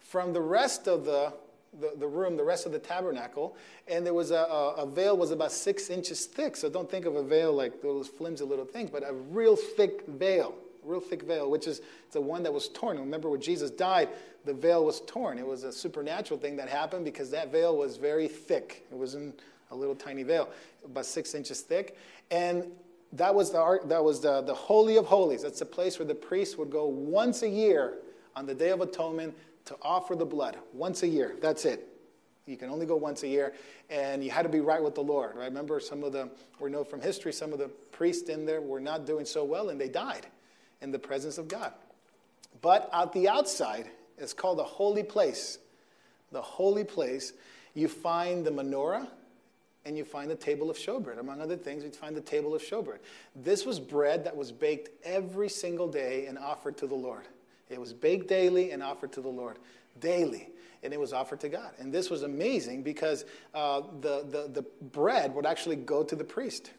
from 0.00 0.32
the 0.32 0.40
rest 0.40 0.88
of 0.88 1.04
the, 1.04 1.32
the, 1.80 1.92
the, 1.98 2.06
room, 2.06 2.36
the 2.36 2.44
rest 2.44 2.66
of 2.66 2.72
the 2.72 2.78
tabernacle. 2.78 3.56
And 3.86 4.04
there 4.04 4.14
was 4.14 4.32
a, 4.32 4.34
a, 4.34 4.74
a, 4.74 4.86
veil 4.86 5.16
was 5.16 5.30
about 5.30 5.52
six 5.52 5.88
inches 5.88 6.26
thick. 6.26 6.56
So 6.56 6.68
don't 6.68 6.90
think 6.90 7.06
of 7.06 7.16
a 7.16 7.22
veil 7.22 7.52
like 7.52 7.80
those 7.80 8.08
flimsy 8.08 8.44
little 8.44 8.64
things, 8.64 8.90
but 8.90 9.08
a 9.08 9.12
real 9.12 9.56
thick 9.56 10.04
veil, 10.06 10.54
real 10.84 11.00
thick 11.00 11.22
veil, 11.22 11.50
which 11.50 11.66
is 11.66 11.80
the 12.12 12.20
one 12.20 12.42
that 12.42 12.52
was 12.52 12.68
torn. 12.68 12.98
Remember 12.98 13.28
when 13.28 13.40
Jesus 13.40 13.70
died, 13.70 14.08
the 14.44 14.54
veil 14.54 14.84
was 14.84 15.00
torn. 15.02 15.38
It 15.38 15.46
was 15.46 15.64
a 15.64 15.72
supernatural 15.72 16.40
thing 16.40 16.56
that 16.56 16.68
happened 16.68 17.04
because 17.04 17.30
that 17.30 17.52
veil 17.52 17.76
was 17.76 17.96
very 17.96 18.28
thick. 18.28 18.86
It 18.90 18.96
wasn't 18.96 19.40
a 19.70 19.76
little 19.76 19.94
tiny 19.94 20.22
veil, 20.22 20.48
about 20.84 21.06
six 21.06 21.34
inches 21.34 21.60
thick. 21.60 21.96
And 22.30 22.64
that 23.12 23.34
was 23.34 23.50
the, 23.50 23.80
that 23.86 24.02
was 24.02 24.20
the, 24.20 24.42
the 24.42 24.54
Holy 24.54 24.96
of 24.96 25.06
Holies. 25.06 25.42
That's 25.42 25.58
the 25.58 25.66
place 25.66 25.98
where 25.98 26.06
the 26.06 26.14
priest 26.14 26.58
would 26.58 26.70
go 26.70 26.86
once 26.86 27.42
a 27.42 27.48
year 27.48 27.98
on 28.36 28.46
the 28.46 28.54
Day 28.54 28.70
of 28.70 28.80
Atonement 28.80 29.36
to 29.66 29.76
offer 29.82 30.14
the 30.14 30.24
blood. 30.24 30.56
Once 30.72 31.02
a 31.02 31.08
year. 31.08 31.36
That's 31.40 31.64
it. 31.64 31.86
You 32.46 32.56
can 32.56 32.70
only 32.70 32.86
go 32.86 32.96
once 32.96 33.22
a 33.22 33.28
year. 33.28 33.52
And 33.90 34.24
you 34.24 34.30
had 34.30 34.42
to 34.42 34.48
be 34.48 34.60
right 34.60 34.82
with 34.82 34.94
the 34.94 35.02
Lord. 35.02 35.36
Right? 35.36 35.44
Remember, 35.44 35.78
some 35.80 36.02
of 36.02 36.12
the, 36.12 36.30
we 36.58 36.70
know 36.70 36.84
from 36.84 37.00
history, 37.00 37.32
some 37.32 37.52
of 37.52 37.58
the 37.58 37.68
priests 37.68 38.28
in 38.28 38.46
there 38.46 38.60
were 38.60 38.80
not 38.80 39.06
doing 39.06 39.24
so 39.24 39.44
well 39.44 39.68
and 39.70 39.80
they 39.80 39.88
died 39.88 40.26
in 40.82 40.90
the 40.90 40.98
presence 40.98 41.38
of 41.38 41.48
God. 41.48 41.72
But 42.62 42.88
at 42.92 43.12
the 43.12 43.28
outside, 43.28 43.90
it's 44.18 44.32
called 44.32 44.58
the 44.58 44.64
holy 44.64 45.02
place. 45.02 45.58
The 46.32 46.42
holy 46.42 46.84
place, 46.84 47.32
you 47.74 47.88
find 47.88 48.44
the 48.44 48.50
menorah 48.50 49.08
and 49.84 49.96
you 49.96 50.04
find 50.04 50.30
the 50.30 50.36
table 50.36 50.70
of 50.70 50.76
showbread. 50.76 51.18
Among 51.18 51.40
other 51.40 51.56
things, 51.56 51.82
you 51.84 51.90
find 51.90 52.14
the 52.14 52.20
table 52.20 52.54
of 52.54 52.62
showbread. 52.62 52.98
This 53.34 53.64
was 53.64 53.80
bread 53.80 54.24
that 54.24 54.36
was 54.36 54.52
baked 54.52 54.90
every 55.04 55.48
single 55.48 55.88
day 55.88 56.26
and 56.26 56.38
offered 56.38 56.76
to 56.78 56.86
the 56.86 56.94
Lord. 56.94 57.24
It 57.70 57.80
was 57.80 57.92
baked 57.92 58.28
daily 58.28 58.72
and 58.72 58.82
offered 58.82 59.12
to 59.12 59.20
the 59.20 59.28
Lord 59.28 59.58
daily, 60.00 60.50
and 60.82 60.92
it 60.92 61.00
was 61.00 61.12
offered 61.12 61.40
to 61.40 61.48
God. 61.48 61.70
And 61.78 61.92
this 61.92 62.10
was 62.10 62.22
amazing 62.22 62.82
because 62.82 63.24
uh, 63.54 63.82
the, 64.00 64.24
the, 64.28 64.50
the 64.52 64.62
bread 64.92 65.34
would 65.34 65.46
actually 65.46 65.76
go 65.76 66.02
to 66.02 66.14
the 66.14 66.24
priest. 66.24 66.72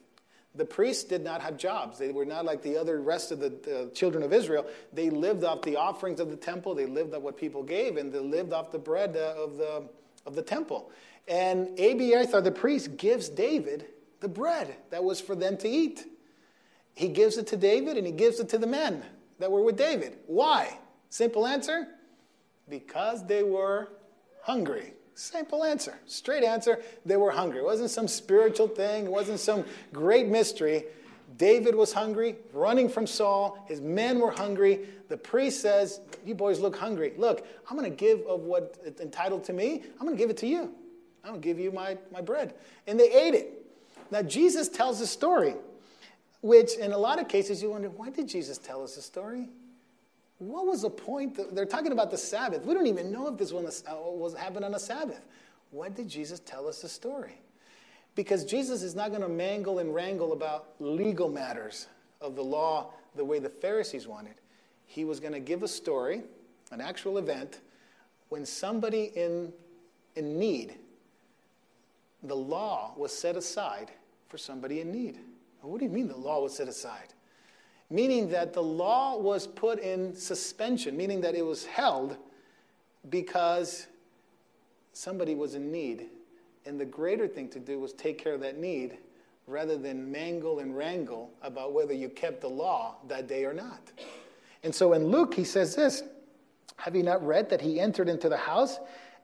The 0.55 0.65
priests 0.65 1.05
did 1.05 1.23
not 1.23 1.41
have 1.41 1.57
jobs. 1.57 1.97
They 1.97 2.11
were 2.11 2.25
not 2.25 2.43
like 2.43 2.61
the 2.61 2.77
other 2.77 3.01
rest 3.01 3.31
of 3.31 3.39
the, 3.39 3.49
the, 3.49 3.91
children 3.93 4.21
of 4.21 4.33
Israel. 4.33 4.65
They 4.91 5.09
lived 5.09 5.45
off 5.45 5.61
the 5.61 5.77
offerings 5.77 6.19
of 6.19 6.29
the 6.29 6.35
temple. 6.35 6.75
They 6.75 6.85
lived 6.85 7.13
off 7.13 7.21
what 7.21 7.37
people 7.37 7.63
gave, 7.63 7.95
and 7.95 8.11
they 8.11 8.19
lived 8.19 8.51
off 8.51 8.71
the 8.71 8.79
bread 8.79 9.15
uh, 9.15 9.33
of, 9.41 9.57
the, 9.57 9.83
of 10.25 10.35
the 10.35 10.41
temple. 10.41 10.91
And 11.27 11.79
Abiathar, 11.79 12.41
the 12.41 12.51
priest, 12.51 12.97
gives 12.97 13.29
David 13.29 13.85
the 14.19 14.27
bread 14.27 14.75
that 14.89 15.03
was 15.03 15.21
for 15.21 15.35
them 15.35 15.57
to 15.57 15.69
eat. 15.69 16.05
He 16.93 17.07
gives 17.07 17.37
it 17.37 17.47
to 17.47 17.57
David 17.57 17.97
and 17.97 18.05
he 18.05 18.11
gives 18.11 18.39
it 18.39 18.49
to 18.49 18.57
the 18.57 18.67
men 18.67 19.03
that 19.39 19.51
were 19.51 19.61
with 19.61 19.77
David. 19.77 20.17
Why? 20.27 20.77
Simple 21.09 21.47
answer 21.47 21.87
because 22.69 23.25
they 23.25 23.43
were 23.43 23.89
hungry. 24.43 24.93
Simple 25.13 25.63
answer. 25.63 25.97
Straight 26.05 26.43
answer. 26.43 26.79
They 27.05 27.17
were 27.17 27.31
hungry. 27.31 27.59
It 27.59 27.65
wasn't 27.65 27.91
some 27.91 28.07
spiritual 28.07 28.67
thing, 28.67 29.05
it 29.05 29.11
wasn't 29.11 29.39
some 29.39 29.65
great 29.93 30.27
mystery. 30.27 30.85
David 31.37 31.75
was 31.75 31.93
hungry, 31.93 32.35
running 32.53 32.89
from 32.89 33.07
Saul. 33.07 33.63
His 33.67 33.79
men 33.79 34.19
were 34.19 34.31
hungry. 34.31 34.81
The 35.07 35.17
priest 35.17 35.61
says, 35.61 36.01
You 36.25 36.35
boys 36.35 36.59
look 36.59 36.75
hungry. 36.75 37.13
Look, 37.17 37.47
I'm 37.69 37.77
going 37.77 37.89
to 37.89 37.95
give 37.95 38.21
of 38.27 38.41
what 38.41 38.77
is 38.83 38.99
entitled 38.99 39.43
to 39.45 39.53
me, 39.53 39.83
I'm 39.99 40.05
going 40.05 40.17
to 40.17 40.21
give 40.21 40.29
it 40.29 40.37
to 40.37 40.47
you. 40.47 40.73
I'm 41.23 41.31
going 41.31 41.41
to 41.41 41.47
give 41.47 41.59
you 41.59 41.71
my, 41.71 41.97
my 42.11 42.21
bread. 42.21 42.55
And 42.87 42.99
they 42.99 43.11
ate 43.11 43.35
it. 43.35 43.65
Now, 44.09 44.21
Jesus 44.23 44.67
tells 44.67 44.99
a 45.01 45.07
story, 45.07 45.55
which 46.41 46.75
in 46.75 46.91
a 46.91 46.97
lot 46.97 47.19
of 47.19 47.27
cases 47.27 47.61
you 47.61 47.69
wonder, 47.69 47.89
why 47.89 48.09
did 48.09 48.27
Jesus 48.27 48.57
tell 48.57 48.83
us 48.83 48.97
a 48.97 49.01
story? 49.01 49.47
What 50.41 50.65
was 50.65 50.81
the 50.81 50.89
point? 50.89 51.37
They're 51.53 51.65
talking 51.65 51.91
about 51.91 52.09
the 52.09 52.17
Sabbath. 52.17 52.65
We 52.65 52.73
don't 52.73 52.87
even 52.87 53.11
know 53.11 53.27
if 53.27 53.37
this 53.37 53.51
one 53.51 53.67
uh, 53.67 53.95
was 53.95 54.33
happened 54.33 54.65
on 54.65 54.73
a 54.73 54.79
Sabbath. 54.79 55.21
Why 55.69 55.89
did 55.89 56.09
Jesus 56.09 56.39
tell 56.39 56.67
us 56.67 56.81
the 56.81 56.89
story? 56.89 57.39
Because 58.15 58.43
Jesus 58.43 58.81
is 58.81 58.95
not 58.95 59.09
going 59.09 59.21
to 59.21 59.29
mangle 59.29 59.77
and 59.77 59.93
wrangle 59.93 60.33
about 60.33 60.69
legal 60.79 61.29
matters 61.29 61.85
of 62.21 62.35
the 62.35 62.43
law 62.43 62.89
the 63.15 63.23
way 63.23 63.37
the 63.37 63.49
Pharisees 63.49 64.07
wanted. 64.07 64.33
He 64.87 65.05
was 65.05 65.19
going 65.19 65.33
to 65.33 65.39
give 65.39 65.61
a 65.61 65.67
story, 65.67 66.23
an 66.71 66.81
actual 66.81 67.19
event, 67.19 67.59
when 68.29 68.43
somebody 68.43 69.11
in, 69.15 69.53
in 70.15 70.39
need 70.39 70.73
the 72.23 72.35
law 72.35 72.93
was 72.97 73.15
set 73.15 73.35
aside 73.35 73.91
for 74.27 74.39
somebody 74.39 74.81
in 74.81 74.91
need. 74.91 75.19
What 75.61 75.77
do 75.77 75.85
you 75.85 75.91
mean 75.91 76.07
the 76.07 76.17
law 76.17 76.41
was 76.41 76.55
set 76.55 76.67
aside? 76.67 77.13
Meaning 77.91 78.29
that 78.29 78.53
the 78.53 78.63
law 78.63 79.17
was 79.17 79.45
put 79.45 79.79
in 79.79 80.15
suspension, 80.15 80.97
meaning 80.97 81.21
that 81.21 81.35
it 81.35 81.45
was 81.45 81.65
held 81.65 82.17
because 83.09 83.87
somebody 84.93 85.35
was 85.35 85.53
in 85.53 85.71
need. 85.71 86.07
And 86.65 86.79
the 86.79 86.85
greater 86.85 87.27
thing 87.27 87.49
to 87.49 87.59
do 87.59 87.79
was 87.79 87.93
take 87.93 88.17
care 88.17 88.33
of 88.33 88.41
that 88.41 88.57
need 88.57 88.97
rather 89.45 89.77
than 89.77 90.11
mangle 90.11 90.59
and 90.59 90.75
wrangle 90.75 91.31
about 91.41 91.73
whether 91.73 91.93
you 91.93 92.09
kept 92.09 92.41
the 92.41 92.49
law 92.49 92.95
that 93.07 93.27
day 93.27 93.45
or 93.45 93.53
not. 93.53 93.91
And 94.63 94.73
so 94.73 94.93
in 94.93 95.07
Luke, 95.07 95.33
he 95.33 95.43
says 95.43 95.75
this 95.75 96.03
Have 96.77 96.95
you 96.95 97.03
not 97.03 97.25
read 97.25 97.49
that 97.49 97.61
he 97.61 97.79
entered 97.79 98.09
into 98.09 98.29
the 98.29 98.37
house 98.37 98.79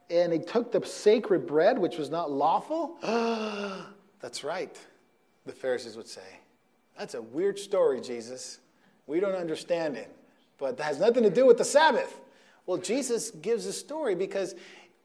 and 0.09 0.31
he 0.31 0.39
took 0.39 0.71
the 0.71 0.85
sacred 0.85 1.45
bread, 1.45 1.77
which 1.77 1.97
was 1.97 2.09
not 2.09 2.31
lawful. 2.31 2.97
That's 4.19 4.43
right, 4.43 4.77
the 5.45 5.53
Pharisees 5.53 5.95
would 5.97 6.07
say. 6.07 6.39
That's 6.97 7.13
a 7.13 7.21
weird 7.21 7.59
story, 7.59 8.01
Jesus. 8.01 8.59
We 9.05 9.19
don't 9.19 9.35
understand 9.35 9.95
it, 9.95 10.13
but 10.57 10.77
that 10.77 10.83
has 10.83 10.99
nothing 10.99 11.23
to 11.23 11.29
do 11.29 11.45
with 11.45 11.57
the 11.57 11.65
Sabbath. 11.65 12.19
Well, 12.65 12.77
Jesus 12.77 13.31
gives 13.31 13.65
a 13.65 13.73
story 13.73 14.15
because 14.15 14.55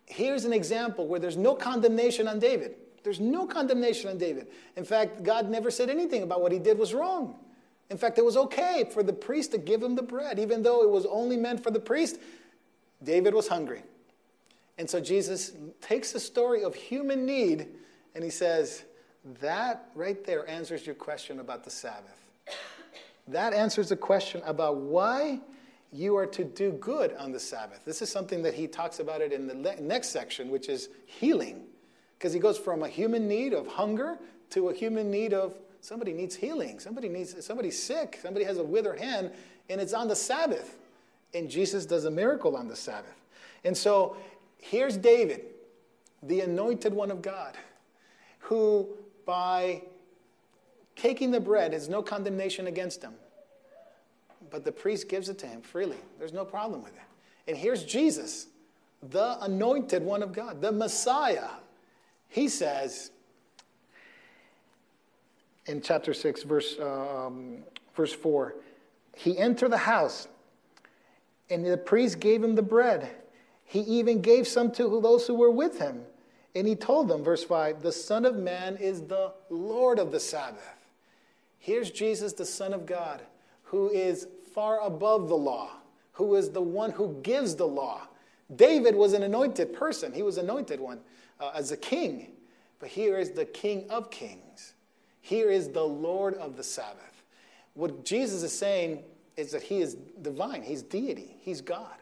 here's 0.07 0.45
an 0.45 0.53
example 0.53 1.07
where 1.07 1.21
there's 1.21 1.37
no 1.37 1.55
condemnation 1.55 2.27
on 2.27 2.39
David. 2.39 2.75
There's 3.05 3.21
no 3.21 3.47
condemnation 3.47 4.11
on 4.11 4.19
David. 4.19 4.49
In 4.77 4.85
fact, 4.85 5.23
God 5.23 5.49
never 5.49 5.71
said 5.71 5.91
anything 5.91 6.23
about 6.23 6.41
what 6.41 6.53
he 6.53 6.59
did 6.59 6.79
was 6.79 6.95
wrong. 6.95 7.37
In 7.91 7.99
fact, 7.99 8.17
it 8.19 8.25
was 8.25 8.37
okay 8.37 8.89
for 8.91 9.03
the 9.03 9.13
priest 9.13 9.53
to 9.53 9.59
give 9.59 9.83
him 9.83 9.95
the 9.95 10.03
bread, 10.03 10.39
even 10.39 10.63
though 10.63 10.83
it 10.83 10.91
was 10.91 11.05
only 11.07 11.37
meant 11.37 11.63
for 11.63 11.71
the 11.71 11.81
priest. 11.81 12.19
David 13.03 13.35
was 13.35 13.49
hungry. 13.49 13.83
And 14.79 14.89
so 14.89 14.99
Jesus 15.01 15.53
takes 15.81 16.13
the 16.13 16.21
story 16.21 16.65
of 16.65 16.75
human 16.75 17.27
need 17.27 17.69
and 18.15 18.25
he 18.25 18.31
says, 18.31 18.85
That 19.41 19.91
right 19.95 20.25
there 20.25 20.49
answers 20.49 20.85
your 20.85 20.95
question 20.95 21.41
about 21.41 21.65
the 21.65 21.71
Sabbath. 21.71 22.25
That 23.29 23.53
answers 23.53 23.91
the 23.91 23.97
question 23.97 24.43
about 24.45 24.79
why 24.79 25.41
you 25.93 26.17
are 26.17 26.27
to 26.27 26.45
do 26.45 26.73
good 26.73 27.15
on 27.15 27.33
the 27.33 27.39
Sabbath. 27.39 27.85
This 27.85 28.03
is 28.03 28.11
something 28.11 28.43
that 28.43 28.55
he 28.55 28.67
talks 28.67 28.99
about 28.99 29.21
it 29.21 29.33
in 29.33 29.47
the 29.47 29.77
next 29.81 30.09
section, 30.09 30.51
which 30.51 30.69
is 30.69 30.89
healing. 31.07 31.65
Because 32.19 32.33
he 32.33 32.41
goes 32.41 32.59
from 32.59 32.83
a 32.83 32.89
human 32.89 33.29
need 33.29 33.53
of 33.53 33.67
hunger 33.67 34.19
to 34.51 34.71
a 34.71 34.75
human 34.75 35.11
need 35.11 35.33
of 35.35 35.57
somebody 35.81 36.13
needs 36.13 36.35
healing. 36.35 36.81
Somebody 36.81 37.09
needs 37.09 37.45
somebody's 37.45 37.81
sick. 37.81 38.19
Somebody 38.21 38.45
has 38.45 38.59
a 38.59 38.65
withered 38.65 38.99
hand, 38.99 39.31
and 39.69 39.81
it's 39.81 39.93
on 39.93 40.09
the 40.09 40.17
Sabbath. 40.17 40.79
And 41.35 41.49
Jesus 41.49 41.87
does 41.87 42.07
a 42.07 42.11
miracle 42.11 42.57
on 42.57 42.69
the 42.69 42.77
Sabbath. 42.77 43.15
And 43.65 43.77
so 43.77 44.17
here's 44.59 44.97
David, 44.97 45.43
the 46.23 46.41
anointed 46.41 46.93
one 46.93 47.11
of 47.11 47.23
God, 47.23 47.57
who 48.41 48.89
by 49.25 49.83
taking 50.97 51.31
the 51.31 51.41
bread 51.41 51.73
has 51.73 51.89
no 51.89 52.03
condemnation 52.03 52.67
against 52.67 53.03
him. 53.03 53.15
But 54.51 54.65
the 54.65 54.73
priest 54.73 55.09
gives 55.09 55.29
it 55.29 55.39
to 55.41 55.47
him 55.47 55.63
freely. 55.63 55.97
There's 56.19 56.33
no 56.33 56.45
problem 56.45 56.83
with 56.83 56.93
it. 56.93 57.03
And 57.49 57.57
here's 57.57 57.85
Jesus, 57.85 58.47
the 59.03 59.39
anointed 59.41 60.03
one 60.03 60.23
of 60.23 60.33
God, 60.33 60.61
the 60.61 60.73
Messiah. 60.73 61.49
He 62.29 62.49
says 62.49 63.11
in 65.67 65.81
chapter 65.81 66.15
6, 66.15 66.43
verse, 66.43 66.79
um, 66.81 67.59
verse 67.95 68.13
4, 68.13 68.55
he 69.17 69.37
entered 69.39 69.71
the 69.71 69.79
house, 69.79 70.29
and 71.51 71.65
the 71.65 71.77
priest 71.77 72.21
gave 72.21 72.43
him 72.43 72.55
the 72.55 72.63
bread. 72.63 73.11
He 73.65 73.81
even 73.81 74.21
gave 74.21 74.47
some 74.47 74.71
to 74.73 75.01
those 75.01 75.27
who 75.27 75.35
were 75.35 75.51
with 75.51 75.79
him. 75.79 76.03
And 76.55 76.67
he 76.67 76.75
told 76.75 77.09
them, 77.09 77.23
verse 77.23 77.45
5, 77.45 77.83
the 77.83 77.93
Son 77.93 78.25
of 78.25 78.37
Man 78.37 78.77
is 78.77 79.03
the 79.03 79.33
Lord 79.49 79.99
of 79.99 80.13
the 80.13 80.21
Sabbath. 80.21 80.77
Here's 81.59 81.91
Jesus, 81.91 82.33
the 82.33 82.45
Son 82.45 82.75
of 82.75 82.85
God, 82.85 83.23
who 83.63 83.89
is 83.91 84.27
far 84.55 84.81
above 84.81 85.29
the 85.29 85.37
law, 85.37 85.71
who 86.13 86.35
is 86.35 86.51
the 86.51 86.61
one 86.61 86.91
who 86.91 87.19
gives 87.23 87.55
the 87.57 87.67
law. 87.67 88.03
David 88.55 88.95
was 88.95 89.15
an 89.15 89.23
anointed 89.23 89.73
person, 89.73 90.13
he 90.13 90.23
was 90.23 90.37
anointed 90.37 90.79
one 90.79 91.01
uh, 91.41 91.53
as 91.55 91.73
a 91.73 91.77
king. 91.77 92.33
But 92.79 92.89
here 92.91 93.19
is 93.19 93.31
the 93.31 93.45
King 93.45 93.87
of 93.89 94.11
Kings. 94.11 94.75
Here 95.21 95.51
is 95.51 95.69
the 95.69 95.85
Lord 95.85 96.35
of 96.35 96.57
the 96.57 96.65
Sabbath. 96.65 97.23
What 97.75 98.05
Jesus 98.05 98.43
is 98.43 98.53
saying 98.53 99.05
is 99.37 99.53
that 99.53 99.63
he 99.63 99.81
is 99.81 99.95
divine, 100.21 100.63
he's 100.63 100.83
deity, 100.83 101.37
he's 101.41 101.61
God 101.61 101.95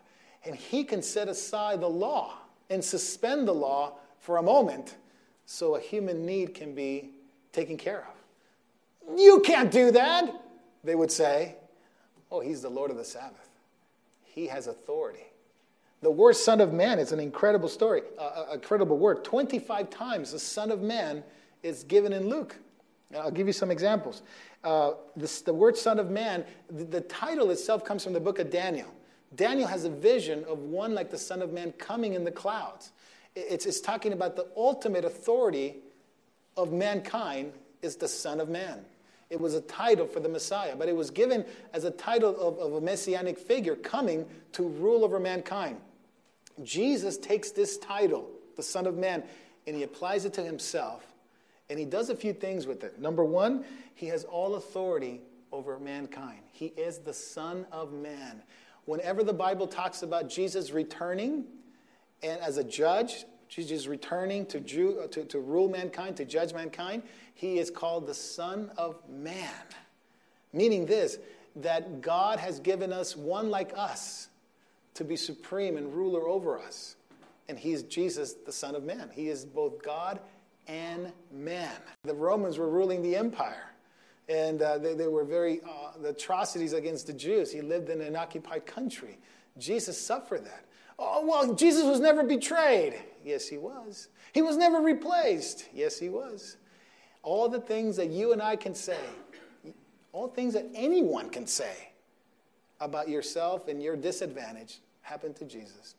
and 0.44 0.54
he 0.54 0.84
can 0.84 1.02
set 1.02 1.28
aside 1.28 1.80
the 1.80 1.88
law 1.88 2.38
and 2.68 2.82
suspend 2.82 3.46
the 3.46 3.54
law 3.54 3.94
for 4.20 4.36
a 4.36 4.42
moment 4.42 4.96
so 5.46 5.74
a 5.74 5.80
human 5.80 6.24
need 6.24 6.54
can 6.54 6.74
be 6.74 7.10
taken 7.52 7.76
care 7.76 8.06
of. 8.06 9.18
You 9.18 9.40
can't 9.40 9.70
do 9.70 9.90
that, 9.90 10.32
they 10.84 10.94
would 10.94 11.10
say. 11.10 11.56
Oh, 12.30 12.40
he's 12.40 12.62
the 12.62 12.68
Lord 12.68 12.92
of 12.92 12.96
the 12.96 13.04
Sabbath. 13.04 13.48
He 14.22 14.46
has 14.46 14.68
authority. 14.68 15.24
The 16.02 16.10
word 16.10 16.36
Son 16.36 16.60
of 16.60 16.72
Man 16.72 16.98
is 16.98 17.12
an 17.12 17.20
incredible 17.20 17.68
story, 17.68 18.02
incredible 18.52 18.96
word. 18.96 19.24
25 19.24 19.90
times 19.90 20.32
the 20.32 20.38
Son 20.38 20.70
of 20.70 20.80
Man 20.80 21.22
is 21.62 21.82
given 21.84 22.12
in 22.12 22.28
Luke. 22.28 22.56
I'll 23.14 23.30
give 23.30 23.46
you 23.46 23.52
some 23.52 23.70
examples. 23.70 24.22
Uh, 24.62 24.92
this, 25.16 25.40
the 25.40 25.52
word 25.52 25.76
Son 25.76 25.98
of 25.98 26.10
Man, 26.10 26.44
the, 26.70 26.84
the 26.84 27.00
title 27.02 27.50
itself 27.50 27.84
comes 27.84 28.04
from 28.04 28.12
the 28.12 28.20
book 28.20 28.38
of 28.38 28.50
Daniel. 28.50 28.88
Daniel 29.34 29.66
has 29.66 29.84
a 29.84 29.90
vision 29.90 30.44
of 30.44 30.60
one 30.60 30.94
like 30.94 31.10
the 31.10 31.18
Son 31.18 31.42
of 31.42 31.52
Man 31.52 31.72
coming 31.72 32.14
in 32.14 32.24
the 32.24 32.30
clouds. 32.30 32.92
It's, 33.48 33.66
it's 33.66 33.80
talking 33.80 34.12
about 34.12 34.36
the 34.36 34.46
ultimate 34.56 35.04
authority 35.04 35.76
of 36.56 36.72
mankind 36.72 37.52
is 37.82 37.96
the 37.96 38.08
Son 38.08 38.40
of 38.40 38.48
Man. 38.48 38.84
It 39.30 39.40
was 39.40 39.54
a 39.54 39.60
title 39.60 40.06
for 40.06 40.18
the 40.20 40.28
Messiah, 40.28 40.74
but 40.76 40.88
it 40.88 40.96
was 40.96 41.10
given 41.10 41.44
as 41.72 41.84
a 41.84 41.90
title 41.90 42.36
of, 42.40 42.58
of 42.58 42.74
a 42.74 42.80
messianic 42.80 43.38
figure 43.38 43.76
coming 43.76 44.26
to 44.52 44.64
rule 44.64 45.04
over 45.04 45.20
mankind. 45.20 45.78
Jesus 46.64 47.16
takes 47.16 47.52
this 47.52 47.78
title, 47.78 48.28
the 48.56 48.62
Son 48.62 48.86
of 48.86 48.98
Man, 48.98 49.22
and 49.66 49.76
he 49.76 49.84
applies 49.84 50.24
it 50.24 50.34
to 50.34 50.42
himself, 50.42 51.06
and 51.68 51.78
he 51.78 51.84
does 51.84 52.10
a 52.10 52.16
few 52.16 52.32
things 52.32 52.66
with 52.66 52.82
it. 52.82 52.98
Number 53.00 53.24
one, 53.24 53.64
he 53.94 54.06
has 54.06 54.24
all 54.24 54.56
authority 54.56 55.20
over 55.52 55.78
mankind. 55.78 56.40
He 56.52 56.66
is 56.66 56.98
the 56.98 57.14
Son 57.14 57.66
of 57.70 57.92
Man. 57.92 58.42
Whenever 58.84 59.22
the 59.22 59.32
Bible 59.32 59.68
talks 59.68 60.02
about 60.02 60.28
Jesus 60.28 60.72
returning 60.72 61.44
and 62.22 62.40
as 62.40 62.56
a 62.56 62.64
judge, 62.64 63.24
Jesus 63.48 63.72
is 63.72 63.88
returning 63.88 64.46
to, 64.46 64.60
Jew, 64.60 65.08
to, 65.10 65.24
to 65.24 65.38
rule 65.40 65.68
mankind, 65.68 66.16
to 66.18 66.24
judge 66.24 66.52
mankind, 66.52 67.02
he 67.34 67.58
is 67.58 67.70
called 67.70 68.06
the 68.06 68.14
Son 68.14 68.70
of 68.76 68.96
Man. 69.08 69.50
Meaning 70.52 70.86
this, 70.86 71.18
that 71.56 72.00
God 72.00 72.38
has 72.38 72.60
given 72.60 72.92
us 72.92 73.16
one 73.16 73.50
like 73.50 73.72
us 73.76 74.28
to 74.94 75.04
be 75.04 75.16
supreme 75.16 75.76
and 75.76 75.92
ruler 75.92 76.28
over 76.28 76.58
us. 76.58 76.96
And 77.48 77.58
he's 77.58 77.82
Jesus, 77.82 78.34
the 78.34 78.52
Son 78.52 78.74
of 78.74 78.84
Man. 78.84 79.10
He 79.12 79.28
is 79.28 79.44
both 79.44 79.82
God 79.82 80.20
and 80.68 81.12
man. 81.32 81.74
The 82.04 82.14
Romans 82.14 82.58
were 82.58 82.68
ruling 82.68 83.02
the 83.02 83.16
empire. 83.16 83.72
And 84.28 84.62
uh, 84.62 84.78
they, 84.78 84.94
they, 84.94 85.08
were 85.08 85.24
very, 85.24 85.60
uh, 85.62 85.98
the 86.00 86.10
atrocities 86.10 86.72
against 86.72 87.08
the 87.08 87.12
Jews. 87.12 87.50
He 87.50 87.62
lived 87.62 87.88
in 87.88 88.00
an 88.00 88.14
occupied 88.14 88.64
country. 88.64 89.18
Jesus 89.58 90.00
suffered 90.00 90.44
that. 90.44 90.64
Oh, 91.02 91.24
well, 91.26 91.54
Jesus 91.54 91.84
was 91.84 91.98
never 91.98 92.22
betrayed. 92.22 93.00
Yes, 93.24 93.48
he 93.48 93.56
was. 93.56 94.08
He 94.34 94.42
was 94.42 94.58
never 94.58 94.80
replaced. 94.80 95.64
Yes, 95.72 95.98
he 95.98 96.10
was. 96.10 96.58
All 97.22 97.48
the 97.48 97.60
things 97.60 97.96
that 97.96 98.10
you 98.10 98.32
and 98.32 98.42
I 98.42 98.54
can 98.56 98.74
say, 98.74 99.00
all 100.12 100.28
things 100.28 100.52
that 100.54 100.66
anyone 100.74 101.30
can 101.30 101.46
say 101.46 101.90
about 102.80 103.08
yourself 103.08 103.66
and 103.66 103.82
your 103.82 103.96
disadvantage 103.96 104.80
happened 105.00 105.36
to 105.36 105.44
Jesus. 105.46 105.94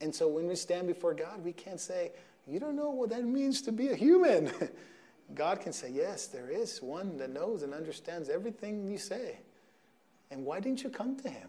And 0.00 0.14
so 0.14 0.28
when 0.28 0.46
we 0.46 0.54
stand 0.54 0.86
before 0.86 1.12
God, 1.12 1.44
we 1.44 1.52
can't 1.52 1.80
say, 1.80 2.12
You 2.46 2.60
don't 2.60 2.76
know 2.76 2.90
what 2.90 3.10
that 3.10 3.24
means 3.24 3.62
to 3.62 3.72
be 3.72 3.88
a 3.88 3.96
human. 3.96 4.52
God 5.34 5.60
can 5.60 5.72
say, 5.72 5.90
Yes, 5.90 6.26
there 6.26 6.50
is 6.50 6.80
one 6.80 7.16
that 7.18 7.30
knows 7.30 7.62
and 7.62 7.74
understands 7.74 8.28
everything 8.28 8.90
you 8.90 8.96
say. 8.96 9.38
And 10.30 10.44
why 10.44 10.60
didn't 10.60 10.82
you 10.82 10.90
come 10.90 11.16
to 11.20 11.28
him? 11.28 11.48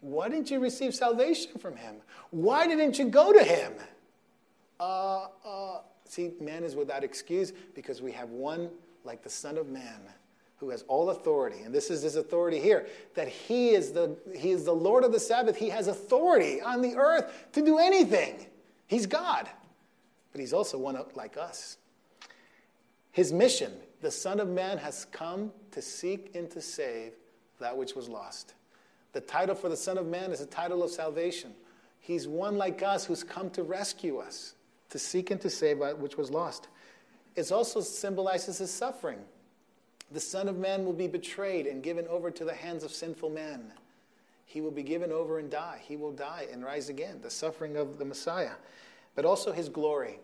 Why 0.00 0.28
didn't 0.28 0.50
you 0.50 0.60
receive 0.60 0.94
salvation 0.94 1.58
from 1.58 1.76
him? 1.76 1.96
Why 2.30 2.66
didn't 2.66 2.98
you 2.98 3.06
go 3.06 3.32
to 3.32 3.42
him? 3.44 3.72
Uh, 4.78 5.26
uh, 5.44 5.80
see, 6.04 6.32
man 6.40 6.64
is 6.64 6.74
without 6.74 7.04
excuse 7.04 7.52
because 7.74 8.00
we 8.00 8.12
have 8.12 8.30
one 8.30 8.70
like 9.04 9.22
the 9.22 9.30
Son 9.30 9.58
of 9.58 9.68
Man 9.68 10.00
who 10.56 10.70
has 10.70 10.82
all 10.88 11.10
authority. 11.10 11.60
And 11.64 11.74
this 11.74 11.90
is 11.90 12.02
his 12.02 12.16
authority 12.16 12.60
here 12.60 12.86
that 13.14 13.28
he 13.28 13.70
is, 13.70 13.92
the, 13.92 14.16
he 14.36 14.50
is 14.50 14.64
the 14.64 14.74
Lord 14.74 15.04
of 15.04 15.12
the 15.12 15.20
Sabbath. 15.20 15.56
He 15.56 15.70
has 15.70 15.88
authority 15.88 16.60
on 16.60 16.82
the 16.82 16.96
earth 16.96 17.46
to 17.52 17.62
do 17.62 17.78
anything. 17.78 18.46
He's 18.86 19.06
God, 19.06 19.48
but 20.32 20.40
he's 20.40 20.52
also 20.52 20.76
one 20.76 20.98
like 21.14 21.36
us. 21.36 21.78
His 23.12 23.32
mission, 23.32 23.72
the 24.02 24.10
Son 24.10 24.38
of 24.38 24.48
Man 24.48 24.78
has 24.78 25.06
come 25.06 25.50
to 25.72 25.82
seek 25.82 26.34
and 26.34 26.50
to 26.50 26.60
save 26.60 27.12
that 27.58 27.76
which 27.76 27.94
was 27.94 28.08
lost. 28.08 28.54
The 29.12 29.20
title 29.20 29.54
for 29.54 29.68
the 29.68 29.76
Son 29.76 29.98
of 29.98 30.06
Man 30.06 30.30
is 30.32 30.40
a 30.40 30.46
title 30.46 30.82
of 30.82 30.90
salvation. 30.90 31.52
He's 31.98 32.28
one 32.28 32.56
like 32.56 32.82
us 32.82 33.04
who's 33.04 33.22
come 33.24 33.50
to 33.50 33.62
rescue 33.62 34.18
us, 34.18 34.54
to 34.90 34.98
seek 34.98 35.30
and 35.30 35.40
to 35.40 35.50
save 35.50 35.80
that 35.80 35.98
which 35.98 36.16
was 36.16 36.30
lost. 36.30 36.68
It 37.36 37.50
also 37.52 37.80
symbolizes 37.80 38.58
his 38.58 38.72
suffering. 38.72 39.20
The 40.10 40.20
Son 40.20 40.48
of 40.48 40.58
Man 40.58 40.84
will 40.84 40.92
be 40.92 41.06
betrayed 41.06 41.66
and 41.66 41.82
given 41.82 42.06
over 42.08 42.30
to 42.30 42.44
the 42.44 42.54
hands 42.54 42.82
of 42.82 42.90
sinful 42.90 43.30
men. 43.30 43.72
He 44.44 44.60
will 44.60 44.72
be 44.72 44.82
given 44.82 45.12
over 45.12 45.38
and 45.38 45.48
die. 45.48 45.80
He 45.82 45.96
will 45.96 46.10
die 46.10 46.46
and 46.52 46.64
rise 46.64 46.88
again, 46.88 47.20
the 47.22 47.30
suffering 47.30 47.76
of 47.76 47.98
the 47.98 48.04
Messiah, 48.04 48.54
but 49.14 49.24
also 49.24 49.52
his 49.52 49.68
glory. 49.68 50.18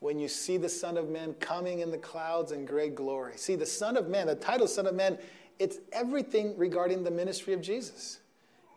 When 0.00 0.18
you 0.18 0.26
see 0.26 0.56
the 0.56 0.68
Son 0.68 0.96
of 0.96 1.08
Man 1.08 1.34
coming 1.34 1.78
in 1.78 1.92
the 1.92 1.98
clouds 1.98 2.50
in 2.50 2.64
great 2.64 2.96
glory. 2.96 3.34
See, 3.36 3.54
the 3.54 3.66
Son 3.66 3.96
of 3.96 4.08
Man, 4.08 4.26
the 4.26 4.34
title 4.34 4.66
Son 4.66 4.88
of 4.88 4.96
Man 4.96 5.16
it's 5.62 5.78
everything 5.92 6.58
regarding 6.58 7.04
the 7.04 7.10
ministry 7.12 7.54
of 7.54 7.62
Jesus, 7.62 8.18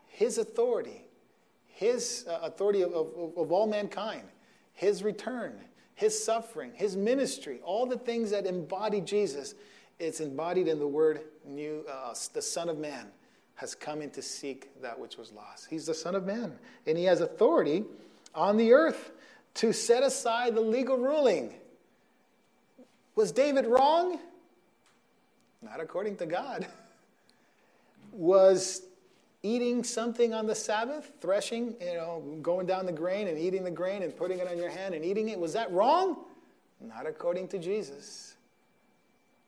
his 0.07 0.37
authority, 0.37 1.01
his 1.65 2.27
uh, 2.29 2.41
authority 2.43 2.83
of, 2.83 2.93
of, 2.93 3.35
of 3.35 3.51
all 3.51 3.65
mankind, 3.65 4.21
his 4.73 5.01
return, 5.01 5.55
his 5.95 6.23
suffering, 6.23 6.71
his 6.75 6.95
ministry, 6.95 7.59
all 7.63 7.87
the 7.87 7.97
things 7.97 8.29
that 8.29 8.45
embody 8.45 9.01
Jesus. 9.01 9.55
It's 9.97 10.19
embodied 10.19 10.67
in 10.67 10.77
the 10.77 10.87
word 10.87 11.21
new, 11.43 11.83
uh, 11.91 12.13
the 12.33 12.41
Son 12.41 12.69
of 12.69 12.77
Man 12.77 13.07
has 13.55 13.73
come 13.73 14.03
in 14.03 14.11
to 14.11 14.21
seek 14.21 14.69
that 14.83 14.99
which 14.99 15.17
was 15.17 15.31
lost. 15.31 15.65
He's 15.67 15.87
the 15.87 15.93
Son 15.95 16.13
of 16.13 16.23
Man, 16.23 16.53
and 16.85 16.99
he 16.99 17.05
has 17.05 17.19
authority 17.19 17.83
on 18.35 18.57
the 18.57 18.73
earth 18.73 19.11
to 19.55 19.73
set 19.73 20.03
aside 20.03 20.53
the 20.53 20.61
legal 20.61 20.97
ruling. 20.97 21.51
Was 23.15 23.31
David 23.31 23.65
wrong? 23.65 24.19
Not 25.65 25.81
according 25.81 26.17
to 26.17 26.25
God. 26.25 26.67
Was 28.11 28.83
eating 29.43 29.83
something 29.83 30.33
on 30.33 30.47
the 30.47 30.55
Sabbath, 30.55 31.11
threshing, 31.19 31.75
you 31.81 31.95
know, 31.95 32.23
going 32.41 32.65
down 32.65 32.85
the 32.85 32.91
grain 32.91 33.27
and 33.27 33.37
eating 33.37 33.63
the 33.63 33.71
grain 33.71 34.03
and 34.03 34.15
putting 34.15 34.39
it 34.39 34.47
on 34.47 34.57
your 34.57 34.69
hand 34.69 34.95
and 34.95 35.03
eating 35.03 35.29
it, 35.29 35.39
was 35.39 35.53
that 35.53 35.71
wrong? 35.71 36.17
Not 36.79 37.05
according 37.05 37.49
to 37.49 37.59
Jesus. 37.59 38.35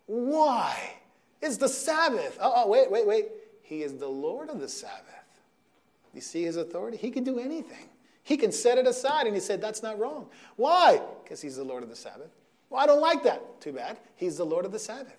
Why? 0.07 0.95
It's 1.41 1.57
the 1.57 1.69
Sabbath. 1.69 2.37
Oh, 2.41 2.53
oh, 2.57 2.67
wait, 2.67 2.91
wait, 2.91 3.07
wait. 3.07 3.27
He 3.61 3.83
is 3.83 3.93
the 3.93 4.07
Lord 4.07 4.49
of 4.49 4.59
the 4.59 4.69
Sabbath. 4.69 5.03
You 6.13 6.21
see 6.21 6.43
his 6.43 6.55
authority? 6.57 6.97
He 6.97 7.11
can 7.11 7.23
do 7.23 7.39
anything. 7.39 7.89
He 8.23 8.37
can 8.37 8.51
set 8.51 8.77
it 8.77 8.87
aside. 8.87 9.27
And 9.27 9.35
he 9.35 9.41
said, 9.41 9.61
That's 9.61 9.83
not 9.83 9.99
wrong. 9.99 10.27
Why? 10.55 11.01
Because 11.23 11.41
he's 11.41 11.57
the 11.57 11.63
Lord 11.63 11.83
of 11.83 11.89
the 11.89 11.95
Sabbath. 11.95 12.31
Well, 12.69 12.81
I 12.81 12.85
don't 12.85 13.01
like 13.01 13.23
that. 13.23 13.61
Too 13.61 13.73
bad. 13.73 13.97
He's 14.15 14.37
the 14.37 14.45
Lord 14.45 14.65
of 14.65 14.71
the 14.71 14.79
Sabbath. 14.79 15.17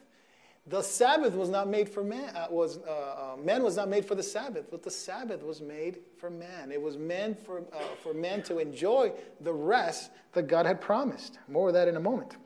The 0.68 0.82
Sabbath 0.82 1.34
was 1.34 1.48
not 1.48 1.68
made 1.68 1.88
for 1.88 2.04
man. 2.04 2.36
Uh, 2.36 2.48
was 2.50 2.78
uh, 2.86 2.90
uh, 2.90 3.36
man 3.42 3.62
was 3.62 3.76
not 3.76 3.88
made 3.88 4.04
for 4.04 4.14
the 4.14 4.22
Sabbath, 4.22 4.66
but 4.70 4.82
the 4.82 4.90
Sabbath 4.90 5.42
was 5.42 5.62
made 5.62 6.00
for 6.18 6.28
man. 6.28 6.70
It 6.70 6.80
was 6.80 6.98
meant 6.98 7.38
for 7.44 7.60
uh, 7.72 7.78
for 8.02 8.12
man 8.12 8.42
to 8.42 8.58
enjoy 8.58 9.12
the 9.40 9.52
rest 9.52 10.10
that 10.32 10.46
God 10.46 10.66
had 10.66 10.80
promised. 10.80 11.38
More 11.48 11.68
of 11.68 11.74
that 11.74 11.88
in 11.88 11.96
a 11.96 12.00
moment. 12.00 12.36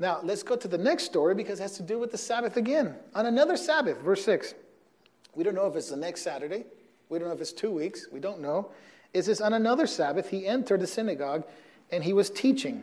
Now 0.00 0.20
let's 0.22 0.42
go 0.42 0.56
to 0.56 0.68
the 0.68 0.78
next 0.78 1.04
story 1.04 1.34
because 1.34 1.60
it 1.60 1.62
has 1.62 1.76
to 1.76 1.82
do 1.82 1.98
with 1.98 2.10
the 2.10 2.18
Sabbath 2.18 2.56
again. 2.56 2.96
On 3.14 3.26
another 3.26 3.56
Sabbath, 3.56 3.98
verse 3.98 4.24
six. 4.24 4.54
We 5.34 5.44
don't 5.44 5.54
know 5.54 5.66
if 5.66 5.76
it's 5.76 5.90
the 5.90 5.96
next 5.96 6.22
Saturday. 6.22 6.64
We 7.08 7.18
don't 7.18 7.28
know 7.28 7.34
if 7.34 7.40
it's 7.40 7.52
two 7.52 7.70
weeks. 7.70 8.08
We 8.10 8.18
don't 8.18 8.40
know. 8.40 8.70
It 9.14 9.22
says 9.24 9.40
on 9.40 9.52
another 9.52 9.86
Sabbath 9.86 10.28
he 10.28 10.46
entered 10.46 10.80
the 10.80 10.86
synagogue, 10.86 11.44
and 11.92 12.02
he 12.02 12.12
was 12.12 12.30
teaching. 12.30 12.82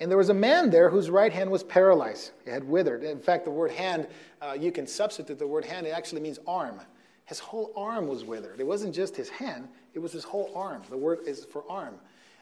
And 0.00 0.10
there 0.10 0.18
was 0.18 0.28
a 0.28 0.34
man 0.34 0.70
there 0.70 0.88
whose 0.88 1.10
right 1.10 1.32
hand 1.32 1.50
was 1.50 1.64
paralyzed. 1.64 2.30
It 2.46 2.52
had 2.52 2.64
withered. 2.64 3.02
In 3.02 3.18
fact, 3.18 3.44
the 3.44 3.50
word 3.50 3.72
hand, 3.72 4.06
uh, 4.40 4.56
you 4.58 4.70
can 4.70 4.86
substitute 4.86 5.38
the 5.38 5.46
word 5.46 5.64
hand, 5.64 5.86
it 5.86 5.90
actually 5.90 6.20
means 6.20 6.38
arm. 6.46 6.80
His 7.24 7.40
whole 7.40 7.72
arm 7.76 8.06
was 8.06 8.24
withered. 8.24 8.60
It 8.60 8.66
wasn't 8.66 8.94
just 8.94 9.16
his 9.16 9.28
hand, 9.28 9.68
it 9.94 9.98
was 9.98 10.12
his 10.12 10.24
whole 10.24 10.50
arm. 10.54 10.82
The 10.88 10.96
word 10.96 11.20
is 11.26 11.44
for 11.44 11.64
arm. 11.68 11.96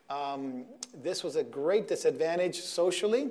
Um, 0.08 0.64
this 1.02 1.24
was 1.24 1.36
a 1.36 1.42
great 1.42 1.88
disadvantage 1.88 2.60
socially. 2.60 3.30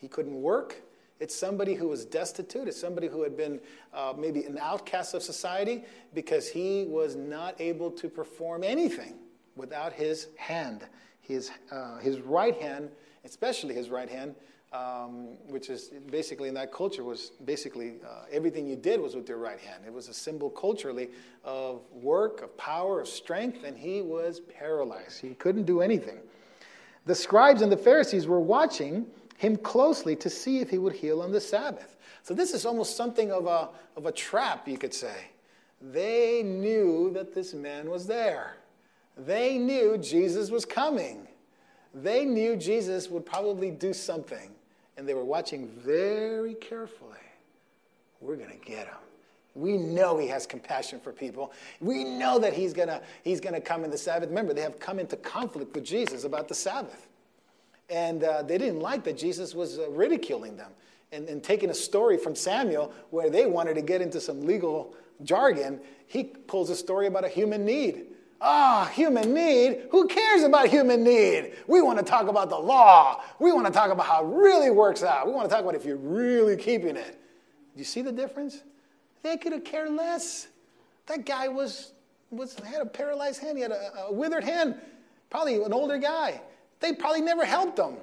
He 0.00 0.08
couldn't 0.08 0.40
work. 0.40 0.82
It's 1.20 1.34
somebody 1.34 1.74
who 1.74 1.86
was 1.86 2.06
destitute. 2.06 2.66
It's 2.66 2.80
somebody 2.80 3.06
who 3.06 3.22
had 3.22 3.36
been 3.36 3.60
uh, 3.92 4.14
maybe 4.18 4.44
an 4.44 4.58
outcast 4.58 5.12
of 5.12 5.22
society 5.22 5.84
because 6.14 6.48
he 6.48 6.86
was 6.88 7.14
not 7.14 7.60
able 7.60 7.90
to 7.92 8.08
perform 8.08 8.64
anything 8.64 9.14
without 9.54 9.92
his 9.92 10.28
hand. 10.36 10.86
His, 11.20 11.50
uh, 11.70 11.98
his 11.98 12.20
right 12.20 12.60
hand 12.60 12.88
especially 13.24 13.74
his 13.74 13.90
right 13.90 14.08
hand, 14.08 14.34
um, 14.72 15.36
which 15.48 15.68
is 15.68 15.90
basically 16.10 16.48
in 16.48 16.54
that 16.54 16.72
culture 16.72 17.02
was 17.02 17.32
basically 17.44 17.94
uh, 18.04 18.24
everything 18.30 18.66
you 18.68 18.76
did 18.76 19.00
was 19.00 19.16
with 19.16 19.28
your 19.28 19.38
right 19.38 19.58
hand. 19.58 19.82
It 19.86 19.92
was 19.92 20.08
a 20.08 20.14
symbol 20.14 20.48
culturally 20.50 21.10
of 21.44 21.80
work, 21.92 22.42
of 22.42 22.56
power, 22.56 23.00
of 23.00 23.08
strength, 23.08 23.64
and 23.64 23.76
he 23.76 24.00
was 24.02 24.40
paralyzed. 24.40 25.20
He 25.20 25.34
couldn't 25.34 25.64
do 25.64 25.80
anything. 25.80 26.18
The 27.06 27.14
scribes 27.14 27.62
and 27.62 27.72
the 27.72 27.76
Pharisees 27.76 28.26
were 28.26 28.40
watching 28.40 29.06
him 29.38 29.56
closely 29.56 30.14
to 30.16 30.30
see 30.30 30.60
if 30.60 30.70
he 30.70 30.78
would 30.78 30.92
heal 30.92 31.22
on 31.22 31.32
the 31.32 31.40
Sabbath. 31.40 31.96
So 32.22 32.34
this 32.34 32.52
is 32.52 32.66
almost 32.66 32.96
something 32.96 33.32
of 33.32 33.46
a, 33.46 33.70
of 33.96 34.06
a 34.06 34.12
trap, 34.12 34.68
you 34.68 34.78
could 34.78 34.94
say. 34.94 35.16
They 35.80 36.42
knew 36.44 37.10
that 37.14 37.34
this 37.34 37.54
man 37.54 37.88
was 37.88 38.06
there. 38.06 38.56
They 39.16 39.58
knew 39.58 39.96
Jesus 39.98 40.50
was 40.50 40.64
coming. 40.64 41.26
They 41.94 42.24
knew 42.24 42.56
Jesus 42.56 43.08
would 43.08 43.26
probably 43.26 43.70
do 43.70 43.92
something. 43.92 44.50
And 44.96 45.08
they 45.08 45.14
were 45.14 45.24
watching 45.24 45.66
very 45.66 46.54
carefully. 46.54 47.10
We're 48.20 48.36
going 48.36 48.50
to 48.50 48.64
get 48.64 48.86
him. 48.86 48.96
We 49.54 49.76
know 49.76 50.18
he 50.18 50.28
has 50.28 50.46
compassion 50.46 51.00
for 51.00 51.12
people. 51.12 51.52
We 51.80 52.04
know 52.04 52.38
that 52.38 52.52
he's 52.52 52.72
going 52.72 52.88
to 52.88 53.02
he's 53.24 53.40
gonna 53.40 53.60
come 53.60 53.82
in 53.82 53.90
the 53.90 53.98
Sabbath. 53.98 54.28
Remember, 54.28 54.54
they 54.54 54.60
have 54.62 54.78
come 54.78 54.98
into 54.98 55.16
conflict 55.16 55.74
with 55.74 55.84
Jesus 55.84 56.24
about 56.24 56.46
the 56.46 56.54
Sabbath. 56.54 57.08
And 57.88 58.22
uh, 58.22 58.42
they 58.42 58.58
didn't 58.58 58.80
like 58.80 59.02
that 59.04 59.18
Jesus 59.18 59.54
was 59.54 59.78
uh, 59.78 59.90
ridiculing 59.90 60.56
them 60.56 60.70
and, 61.10 61.28
and 61.28 61.42
taking 61.42 61.70
a 61.70 61.74
story 61.74 62.16
from 62.16 62.36
Samuel 62.36 62.92
where 63.10 63.28
they 63.28 63.46
wanted 63.46 63.74
to 63.74 63.82
get 63.82 64.00
into 64.00 64.20
some 64.20 64.42
legal 64.42 64.94
jargon. 65.24 65.80
He 66.06 66.24
pulls 66.24 66.70
a 66.70 66.76
story 66.76 67.08
about 67.08 67.24
a 67.24 67.28
human 67.28 67.64
need. 67.64 68.06
Ah, 68.42 68.86
oh, 68.86 68.92
human 68.92 69.34
need? 69.34 69.82
Who 69.90 70.06
cares 70.06 70.42
about 70.42 70.68
human 70.68 71.04
need? 71.04 71.52
We 71.66 71.82
want 71.82 71.98
to 71.98 72.04
talk 72.04 72.28
about 72.28 72.48
the 72.48 72.58
law. 72.58 73.22
We 73.38 73.52
want 73.52 73.66
to 73.66 73.72
talk 73.72 73.90
about 73.90 74.06
how 74.06 74.24
it 74.24 74.34
really 74.34 74.70
works 74.70 75.02
out. 75.02 75.26
We 75.26 75.32
want 75.32 75.48
to 75.48 75.54
talk 75.54 75.62
about 75.62 75.74
if 75.74 75.84
you're 75.84 75.96
really 75.96 76.56
keeping 76.56 76.96
it. 76.96 77.20
Do 77.74 77.78
you 77.78 77.84
see 77.84 78.00
the 78.00 78.12
difference? 78.12 78.62
They 79.22 79.36
could 79.36 79.52
have 79.52 79.64
cared 79.64 79.90
less. 79.90 80.48
That 81.06 81.26
guy 81.26 81.48
was, 81.48 81.92
was 82.30 82.54
had 82.60 82.80
a 82.80 82.86
paralyzed 82.86 83.42
hand. 83.42 83.58
He 83.58 83.62
had 83.62 83.72
a, 83.72 84.04
a 84.08 84.12
withered 84.12 84.44
hand. 84.44 84.76
Probably 85.28 85.62
an 85.62 85.72
older 85.72 85.98
guy. 85.98 86.40
They 86.80 86.94
probably 86.94 87.20
never 87.20 87.44
helped 87.44 87.78
him 87.78 87.96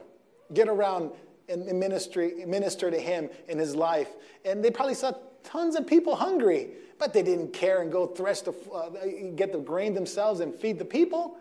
get 0.54 0.68
around 0.68 1.12
and 1.50 1.66
ministry, 1.80 2.44
minister 2.46 2.92
to 2.92 3.00
him 3.00 3.30
in 3.48 3.58
his 3.58 3.76
life. 3.76 4.10
And 4.46 4.64
they 4.64 4.70
probably 4.70 4.94
saw 4.94 5.14
tons 5.44 5.76
of 5.76 5.88
people 5.88 6.16
hungry, 6.16 6.72
but 7.00 7.14
they 7.14 7.24
didn't 7.24 7.54
care 7.54 7.82
and 7.82 7.92
go 7.92 8.08
thresh 8.08 8.42
the, 8.42 8.54
uh, 8.74 8.90
get 9.36 9.52
the 9.52 9.60
grain 9.60 9.94
themselves 9.94 10.40
and 10.40 10.54
feed 10.54 10.80
the 10.80 10.86
people. 10.86 11.38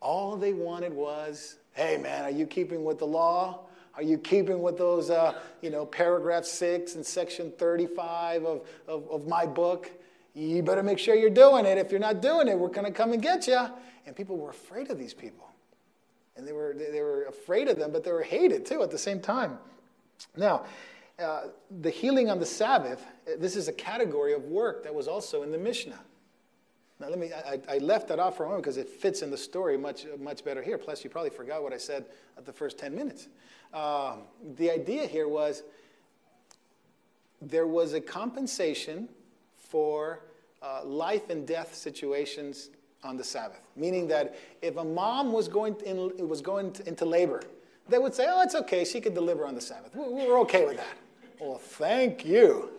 All 0.00 0.36
they 0.36 0.52
wanted 0.52 0.92
was, 0.92 1.56
hey 1.72 1.98
man, 1.98 2.24
are 2.24 2.30
you 2.30 2.46
keeping 2.46 2.84
with 2.84 2.98
the 2.98 3.06
law? 3.06 3.60
Are 3.96 4.02
you 4.02 4.18
keeping 4.18 4.62
with 4.62 4.78
those, 4.78 5.10
uh, 5.10 5.34
you 5.60 5.70
know, 5.70 5.84
paragraph 5.84 6.44
six 6.44 6.94
and 6.94 7.04
section 7.04 7.52
35 7.58 8.44
of, 8.44 8.68
of, 8.88 9.10
of 9.10 9.26
my 9.26 9.44
book? 9.44 9.90
You 10.34 10.62
better 10.62 10.82
make 10.82 10.98
sure 10.98 11.14
you're 11.14 11.28
doing 11.28 11.66
it. 11.66 11.76
If 11.76 11.90
you're 11.90 12.00
not 12.00 12.22
doing 12.22 12.48
it, 12.48 12.58
we're 12.58 12.68
going 12.68 12.86
to 12.86 12.92
come 12.92 13.12
and 13.12 13.20
get 13.20 13.46
you. 13.46 13.66
And 14.06 14.14
people 14.16 14.38
were 14.38 14.50
afraid 14.50 14.90
of 14.90 14.98
these 14.98 15.12
people. 15.12 15.48
And 16.36 16.46
they 16.46 16.52
were, 16.52 16.74
they 16.74 17.02
were 17.02 17.24
afraid 17.24 17.68
of 17.68 17.78
them, 17.78 17.92
but 17.92 18.04
they 18.04 18.12
were 18.12 18.22
hated 18.22 18.64
too 18.64 18.82
at 18.82 18.90
the 18.90 18.98
same 18.98 19.20
time. 19.20 19.58
Now, 20.36 20.64
uh, 21.18 21.48
the 21.80 21.90
healing 21.90 22.30
on 22.30 22.38
the 22.38 22.46
Sabbath, 22.46 23.04
this 23.38 23.56
is 23.56 23.68
a 23.68 23.72
category 23.72 24.32
of 24.32 24.44
work 24.44 24.84
that 24.84 24.94
was 24.94 25.08
also 25.08 25.42
in 25.42 25.50
the 25.50 25.58
Mishnah. 25.58 26.00
Now, 27.00 27.08
let 27.08 27.18
me, 27.18 27.30
I, 27.32 27.58
I 27.68 27.78
left 27.78 28.08
that 28.08 28.18
off 28.18 28.36
for 28.36 28.44
a 28.44 28.46
moment 28.46 28.64
because 28.64 28.76
it 28.76 28.88
fits 28.88 29.22
in 29.22 29.30
the 29.30 29.36
story 29.36 29.78
much, 29.78 30.04
much 30.18 30.44
better 30.44 30.62
here. 30.62 30.76
Plus, 30.76 31.02
you 31.02 31.08
probably 31.08 31.30
forgot 31.30 31.62
what 31.62 31.72
I 31.72 31.78
said 31.78 32.04
at 32.36 32.44
the 32.44 32.52
first 32.52 32.78
10 32.78 32.94
minutes. 32.94 33.28
Uh, 33.72 34.16
the 34.56 34.70
idea 34.70 35.06
here 35.06 35.26
was 35.26 35.62
there 37.40 37.66
was 37.66 37.94
a 37.94 38.00
compensation 38.00 39.08
for 39.54 40.20
uh, 40.62 40.84
life 40.84 41.30
and 41.30 41.46
death 41.46 41.74
situations 41.74 42.68
on 43.02 43.16
the 43.16 43.24
Sabbath. 43.24 43.62
Meaning 43.76 44.08
that 44.08 44.36
if 44.60 44.76
a 44.76 44.84
mom 44.84 45.32
was 45.32 45.48
going, 45.48 45.76
in, 45.86 46.28
was 46.28 46.42
going 46.42 46.74
into 46.84 47.06
labor, 47.06 47.42
they 47.88 47.98
would 47.98 48.14
say, 48.14 48.26
oh, 48.28 48.42
it's 48.42 48.54
okay, 48.54 48.84
she 48.84 49.00
could 49.00 49.14
deliver 49.14 49.46
on 49.46 49.54
the 49.54 49.60
Sabbath. 49.60 49.92
We're 49.94 50.38
okay 50.40 50.66
with 50.66 50.76
that. 50.76 50.98
Well, 51.40 51.58
thank 51.58 52.24
you. 52.24 52.70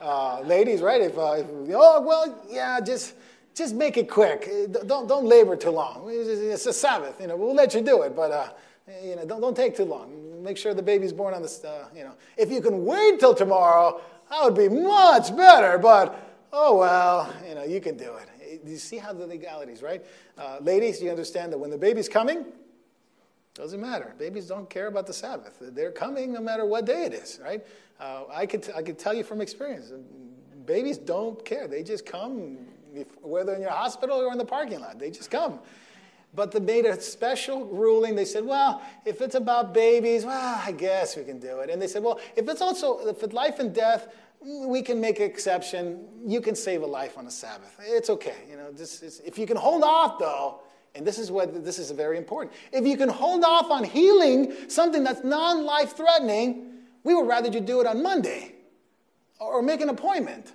uh, 0.00 0.40
ladies, 0.40 0.80
right? 0.80 1.00
If, 1.00 1.18
uh, 1.18 1.32
if, 1.32 1.46
oh, 1.74 2.00
well, 2.00 2.44
yeah, 2.48 2.80
just, 2.80 3.14
just 3.54 3.74
make 3.74 3.96
it 3.96 4.08
quick. 4.08 4.50
Don't, 4.86 5.06
don't 5.06 5.26
labor 5.26 5.56
too 5.56 5.70
long. 5.70 6.06
It's 6.08 6.66
a 6.66 6.72
Sabbath. 6.72 7.20
You 7.20 7.26
know, 7.26 7.36
we'll 7.36 7.54
let 7.54 7.74
you 7.74 7.82
do 7.82 8.02
it, 8.02 8.16
but 8.16 8.30
uh, 8.30 8.48
you 9.02 9.16
know, 9.16 9.26
don't, 9.26 9.40
don't 9.40 9.56
take 9.56 9.76
too 9.76 9.84
long. 9.84 10.42
Make 10.42 10.56
sure 10.56 10.72
the 10.72 10.82
baby's 10.82 11.12
born 11.12 11.34
on 11.34 11.42
the, 11.42 11.68
uh, 11.68 11.88
you 11.94 12.04
know. 12.04 12.14
If 12.36 12.50
you 12.50 12.62
can 12.62 12.84
wait 12.84 13.20
till 13.20 13.34
tomorrow, 13.34 14.00
that 14.30 14.44
would 14.44 14.56
be 14.56 14.68
much 14.68 15.36
better, 15.36 15.76
but 15.76 16.46
oh 16.52 16.78
well, 16.78 17.32
you 17.46 17.54
know, 17.54 17.64
you 17.64 17.80
can 17.80 17.96
do 17.96 18.14
it 18.14 18.30
you 18.64 18.76
see 18.76 18.98
how 18.98 19.12
the 19.12 19.26
legalities, 19.26 19.82
right? 19.82 20.04
Uh, 20.36 20.58
ladies, 20.60 21.02
you 21.02 21.10
understand 21.10 21.52
that 21.52 21.58
when 21.58 21.70
the 21.70 21.78
baby's 21.78 22.08
coming, 22.08 22.44
doesn't 23.54 23.80
matter. 23.80 24.14
Babies 24.18 24.46
don't 24.46 24.70
care 24.70 24.86
about 24.86 25.06
the 25.06 25.12
Sabbath. 25.12 25.56
They're 25.60 25.90
coming 25.90 26.32
no 26.32 26.40
matter 26.40 26.64
what 26.64 26.86
day 26.86 27.04
it 27.04 27.12
is, 27.12 27.40
right? 27.42 27.64
Uh, 28.00 28.24
I, 28.32 28.46
could 28.46 28.62
t- 28.62 28.72
I 28.74 28.82
could 28.82 28.98
tell 28.98 29.12
you 29.12 29.22
from 29.22 29.40
experience, 29.40 29.92
babies 30.64 30.96
don't 30.96 31.44
care. 31.44 31.68
They 31.68 31.82
just 31.82 32.06
come, 32.06 32.58
whether 33.20 33.54
in 33.54 33.60
your 33.60 33.70
hospital 33.70 34.18
or 34.18 34.32
in 34.32 34.38
the 34.38 34.44
parking 34.44 34.80
lot, 34.80 34.98
they 34.98 35.10
just 35.10 35.30
come. 35.30 35.60
But 36.32 36.52
they 36.52 36.60
made 36.60 36.86
a 36.86 36.98
special 37.00 37.66
ruling. 37.66 38.14
They 38.14 38.24
said, 38.24 38.44
well, 38.44 38.80
if 39.04 39.20
it's 39.20 39.34
about 39.34 39.74
babies, 39.74 40.24
well, 40.24 40.60
I 40.64 40.72
guess 40.72 41.16
we 41.16 41.24
can 41.24 41.40
do 41.40 41.58
it. 41.60 41.70
And 41.70 41.82
they 41.82 41.88
said, 41.88 42.02
well, 42.02 42.20
if 42.36 42.48
it's 42.48 42.62
also, 42.62 43.06
if 43.08 43.22
it's 43.22 43.34
life 43.34 43.58
and 43.58 43.74
death, 43.74 44.08
we 44.40 44.80
can 44.80 45.00
make 45.00 45.18
an 45.18 45.26
exception. 45.26 46.06
You 46.24 46.40
can 46.40 46.54
save 46.54 46.82
a 46.82 46.86
life 46.86 47.18
on 47.18 47.26
a 47.26 47.30
Sabbath. 47.30 47.76
It's 47.84 48.08
okay. 48.10 48.36
You 48.48 48.56
know, 48.56 48.70
this 48.70 49.02
is, 49.02 49.20
if 49.26 49.38
you 49.38 49.46
can 49.46 49.56
hold 49.56 49.82
off, 49.82 50.18
though, 50.18 50.60
and 50.94 51.06
this 51.06 51.18
is 51.18 51.30
what 51.30 51.64
this 51.64 51.78
is 51.78 51.90
very 51.90 52.16
important. 52.16 52.56
If 52.72 52.86
you 52.86 52.96
can 52.96 53.08
hold 53.08 53.44
off 53.44 53.70
on 53.70 53.84
healing 53.84 54.54
something 54.68 55.04
that's 55.04 55.22
non-life 55.22 55.96
threatening, 55.96 56.69
we 57.04 57.14
would 57.14 57.26
rather 57.26 57.48
you 57.48 57.60
do 57.60 57.80
it 57.80 57.86
on 57.86 58.02
Monday, 58.02 58.54
or 59.38 59.62
make 59.62 59.80
an 59.80 59.88
appointment, 59.88 60.52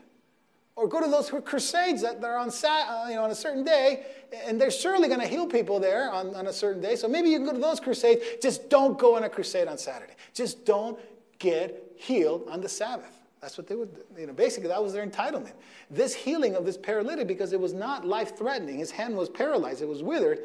or 0.76 0.88
go 0.88 1.02
to 1.02 1.08
those 1.08 1.32
crusades 1.44 2.02
that 2.02 2.24
are 2.24 2.38
on 2.38 2.50
uh, 2.50 3.06
you 3.10 3.16
know 3.16 3.24
on 3.24 3.32
a 3.32 3.36
certain 3.36 3.64
day, 3.64 4.06
and 4.46 4.60
they're 4.60 4.72
surely 4.72 5.08
going 5.08 5.22
to 5.22 5.28
heal 5.28 5.48
people 5.48 5.80
there 5.80 6.12
on, 6.12 6.36
on 6.36 6.48
a 6.48 6.54
certain 6.54 6.82
day. 6.82 6.96
So 6.96 7.08
maybe 7.08 7.30
you 7.30 7.38
can 7.38 7.46
go 7.46 7.54
to 7.54 7.60
those 7.60 7.80
crusades. 7.80 8.22
Just 8.42 8.70
don't 8.70 8.98
go 9.00 9.16
on 9.16 9.24
a 9.24 9.30
crusade 9.30 9.68
on 9.68 9.78
Saturday. 9.78 10.14
Just 10.34 10.66
don't 10.66 11.00
get 11.40 11.94
healed 11.96 12.48
on 12.50 12.62
the 12.62 12.70
Sabbath. 12.70 13.22
That's 13.42 13.58
what 13.58 13.68
they 13.68 13.76
would, 13.76 14.04
you 14.18 14.26
know, 14.26 14.34
basically 14.34 14.70
that 14.70 14.82
was 14.82 14.94
their 14.94 15.06
entitlement. 15.06 15.54
This 15.92 16.16
healing 16.16 16.56
of 16.56 16.66
this 16.66 16.78
paralytic, 16.78 17.28
because 17.28 17.54
it 17.54 17.60
was 17.60 17.74
not 17.74 18.04
life 18.04 18.36
threatening, 18.36 18.80
his 18.80 18.90
hand 18.90 19.16
was 19.16 19.30
paralyzed, 19.30 19.84
it 19.84 19.88
was 19.88 20.02
withered, 20.02 20.40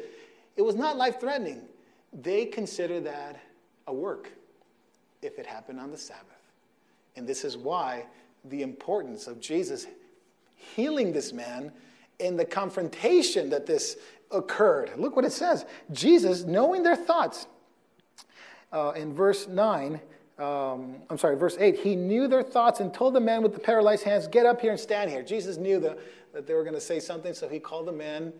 it 0.55 0.61
was 0.61 0.75
not 0.75 0.97
life 0.97 1.19
threatening. 1.19 1.63
They 2.13 2.45
consider 2.45 2.99
that 3.01 3.39
a 3.87 3.93
work 3.93 4.31
if 5.21 5.37
it 5.39 5.45
happened 5.45 5.79
on 5.79 5.91
the 5.91 5.97
Sabbath. 5.97 6.25
And 7.15 7.27
this 7.27 7.43
is 7.43 7.57
why 7.57 8.05
the 8.45 8.61
importance 8.61 9.27
of 9.27 9.39
Jesus 9.39 9.87
healing 10.55 11.11
this 11.11 11.33
man 11.33 11.71
in 12.19 12.37
the 12.37 12.45
confrontation 12.45 13.49
that 13.49 13.65
this 13.65 13.97
occurred. 14.31 14.91
Look 14.97 15.15
what 15.15 15.25
it 15.25 15.33
says 15.33 15.65
Jesus, 15.91 16.43
knowing 16.43 16.83
their 16.83 16.95
thoughts, 16.95 17.47
uh, 18.71 18.93
in 18.95 19.13
verse 19.13 19.47
9, 19.47 19.99
um, 20.39 20.95
I'm 21.09 21.17
sorry, 21.17 21.35
verse 21.35 21.57
8, 21.59 21.77
he 21.79 21.95
knew 21.95 22.27
their 22.27 22.43
thoughts 22.43 22.79
and 22.79 22.93
told 22.93 23.13
the 23.13 23.19
man 23.19 23.43
with 23.43 23.53
the 23.53 23.59
paralyzed 23.59 24.03
hands, 24.03 24.27
Get 24.27 24.45
up 24.45 24.61
here 24.61 24.71
and 24.71 24.79
stand 24.79 25.11
here. 25.11 25.21
Jesus 25.21 25.57
knew 25.57 25.79
the, 25.79 25.97
that 26.33 26.47
they 26.47 26.53
were 26.53 26.63
going 26.63 26.75
to 26.75 26.81
say 26.81 26.99
something, 26.99 27.33
so 27.33 27.47
he 27.47 27.59
called 27.59 27.87
the 27.87 27.91
man, 27.91 28.31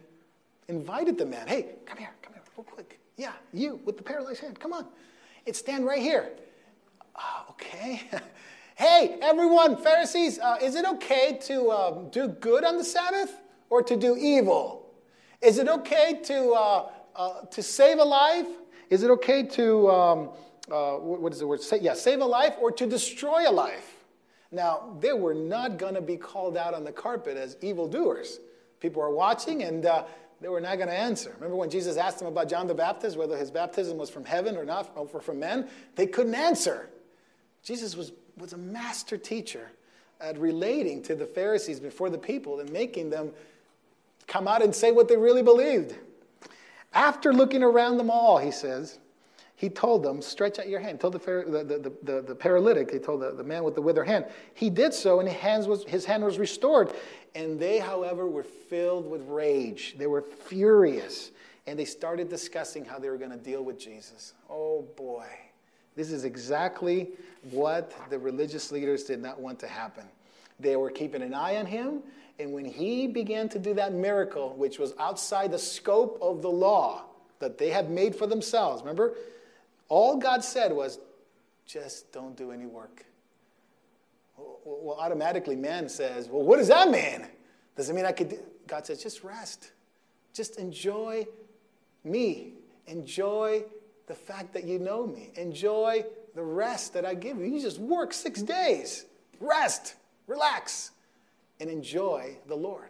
invited 0.67 1.17
the 1.17 1.25
man, 1.25 1.47
Hey, 1.47 1.75
come 1.85 1.97
here, 1.97 2.11
come 2.21 2.33
here, 2.33 2.43
real 2.55 2.63
quick. 2.63 2.99
Yeah, 3.17 3.33
you 3.53 3.79
with 3.85 3.97
the 3.97 4.03
paralyzed 4.03 4.41
hand, 4.41 4.59
come 4.59 4.73
on. 4.73 4.87
It's 5.45 5.59
stand 5.59 5.85
right 5.85 6.01
here. 6.01 6.29
Uh, 7.21 7.51
okay. 7.51 8.01
hey, 8.75 9.17
everyone, 9.21 9.77
Pharisees, 9.77 10.39
uh, 10.39 10.57
is 10.61 10.75
it 10.75 10.85
okay 10.85 11.37
to 11.43 11.69
uh, 11.69 11.91
do 12.09 12.27
good 12.27 12.63
on 12.63 12.77
the 12.77 12.83
Sabbath 12.83 13.39
or 13.69 13.83
to 13.83 13.95
do 13.95 14.17
evil? 14.17 14.91
Is 15.41 15.57
it 15.57 15.67
okay 15.67 16.19
to, 16.23 16.51
uh, 16.51 16.89
uh, 17.15 17.41
to 17.51 17.61
save 17.61 17.99
a 17.99 18.03
life? 18.03 18.47
Is 18.89 19.03
it 19.03 19.11
okay 19.11 19.43
to. 19.43 19.89
Um, 19.89 20.29
uh, 20.71 20.93
what 20.93 21.33
is 21.33 21.39
the 21.39 21.47
word? 21.47 21.61
Say, 21.61 21.79
yeah, 21.79 21.93
save 21.93 22.21
a 22.21 22.25
life 22.25 22.55
or 22.61 22.71
to 22.71 22.85
destroy 22.85 23.49
a 23.49 23.51
life. 23.51 24.05
Now, 24.51 24.95
they 24.99 25.11
were 25.11 25.33
not 25.33 25.77
going 25.77 25.95
to 25.95 26.01
be 26.01 26.17
called 26.17 26.55
out 26.55 26.73
on 26.73 26.83
the 26.83 26.91
carpet 26.91 27.35
as 27.35 27.57
evildoers. 27.61 28.39
People 28.79 29.01
are 29.01 29.11
watching 29.11 29.63
and 29.63 29.85
uh, 29.85 30.05
they 30.39 30.49
were 30.49 30.61
not 30.61 30.77
going 30.77 30.87
to 30.87 30.97
answer. 30.97 31.31
Remember 31.35 31.55
when 31.55 31.69
Jesus 31.69 31.97
asked 31.97 32.19
them 32.19 32.27
about 32.27 32.49
John 32.49 32.67
the 32.67 32.73
Baptist, 32.73 33.17
whether 33.17 33.37
his 33.37 33.51
baptism 33.51 33.97
was 33.97 34.09
from 34.09 34.25
heaven 34.25 34.55
or 34.55 34.65
not, 34.65 34.91
or 34.95 35.19
from 35.19 35.39
men? 35.39 35.67
They 35.95 36.07
couldn't 36.07 36.35
answer. 36.35 36.89
Jesus 37.63 37.95
was, 37.95 38.11
was 38.37 38.53
a 38.53 38.57
master 38.57 39.17
teacher 39.17 39.71
at 40.19 40.37
relating 40.37 41.01
to 41.03 41.15
the 41.15 41.25
Pharisees 41.25 41.79
before 41.79 42.09
the 42.09 42.17
people 42.17 42.59
and 42.59 42.71
making 42.71 43.09
them 43.09 43.31
come 44.27 44.47
out 44.47 44.61
and 44.61 44.73
say 44.73 44.91
what 44.91 45.07
they 45.07 45.17
really 45.17 45.43
believed. 45.43 45.95
After 46.93 47.33
looking 47.33 47.63
around 47.63 47.97
them 47.97 48.09
all, 48.09 48.37
he 48.37 48.51
says, 48.51 48.99
he 49.55 49.69
told 49.69 50.01
them, 50.01 50.23
Stretch 50.23 50.57
out 50.57 50.67
your 50.67 50.79
hand. 50.79 50.99
Told 50.99 51.13
the, 51.13 51.19
the, 51.19 51.93
the, 52.01 52.21
the, 52.21 52.33
paralytic, 52.33 52.91
he 52.91 52.97
told 52.97 53.21
the, 53.21 53.31
the 53.31 53.43
man 53.43 53.63
with 53.63 53.75
the 53.75 53.81
withered 53.81 54.07
hand. 54.07 54.25
He 54.55 54.71
did 54.71 54.91
so, 54.91 55.19
and 55.19 55.29
his, 55.29 55.37
hands 55.37 55.67
was, 55.67 55.83
his 55.83 56.03
hand 56.03 56.23
was 56.23 56.39
restored. 56.39 56.93
And 57.35 57.59
they, 57.59 57.77
however, 57.77 58.27
were 58.27 58.43
filled 58.43 59.07
with 59.07 59.21
rage. 59.27 59.95
They 59.99 60.07
were 60.07 60.23
furious. 60.23 61.29
And 61.67 61.77
they 61.77 61.85
started 61.85 62.27
discussing 62.27 62.83
how 62.83 62.97
they 62.97 63.09
were 63.09 63.19
going 63.19 63.29
to 63.29 63.37
deal 63.37 63.63
with 63.63 63.79
Jesus. 63.79 64.33
Oh 64.49 64.81
boy. 64.97 65.27
This 65.95 66.11
is 66.11 66.23
exactly 66.23 67.09
what 67.51 67.93
the 68.09 68.17
religious 68.19 68.71
leaders 68.71 69.03
did 69.03 69.21
not 69.21 69.39
want 69.39 69.59
to 69.59 69.67
happen. 69.67 70.05
They 70.59 70.75
were 70.75 70.89
keeping 70.89 71.21
an 71.21 71.33
eye 71.33 71.57
on 71.57 71.65
him, 71.65 72.01
and 72.39 72.53
when 72.53 72.65
he 72.65 73.07
began 73.07 73.49
to 73.49 73.59
do 73.59 73.73
that 73.73 73.93
miracle, 73.93 74.53
which 74.55 74.79
was 74.79 74.93
outside 74.99 75.51
the 75.51 75.59
scope 75.59 76.17
of 76.21 76.41
the 76.41 76.49
law 76.49 77.03
that 77.39 77.57
they 77.57 77.69
had 77.69 77.89
made 77.89 78.15
for 78.15 78.27
themselves, 78.27 78.81
remember? 78.81 79.15
All 79.89 80.17
God 80.17 80.43
said 80.43 80.71
was, 80.71 80.99
just 81.65 82.11
don't 82.11 82.35
do 82.37 82.51
any 82.51 82.65
work. 82.65 83.05
Well, 84.37 84.97
automatically 84.99 85.55
man 85.55 85.89
says, 85.89 86.29
well, 86.29 86.43
what 86.43 86.57
does 86.57 86.67
that 86.67 86.89
mean? 86.89 87.27
Does 87.75 87.89
it 87.89 87.93
mean 87.93 88.05
I 88.05 88.11
could? 88.11 88.29
Do? 88.29 88.39
God 88.67 88.85
says, 88.85 89.01
just 89.01 89.23
rest. 89.23 89.71
Just 90.33 90.57
enjoy 90.57 91.27
me. 92.03 92.53
Enjoy 92.87 93.63
the 94.11 94.15
fact 94.15 94.51
that 94.51 94.65
you 94.65 94.77
know 94.77 95.07
me. 95.07 95.29
Enjoy 95.35 96.03
the 96.35 96.43
rest 96.43 96.93
that 96.93 97.05
I 97.05 97.13
give 97.13 97.37
you. 97.37 97.45
You 97.45 97.61
just 97.61 97.79
work 97.79 98.11
six 98.11 98.41
days. 98.41 99.05
Rest, 99.39 99.95
relax, 100.27 100.91
and 101.61 101.69
enjoy 101.69 102.35
the 102.47 102.55
Lord. 102.55 102.89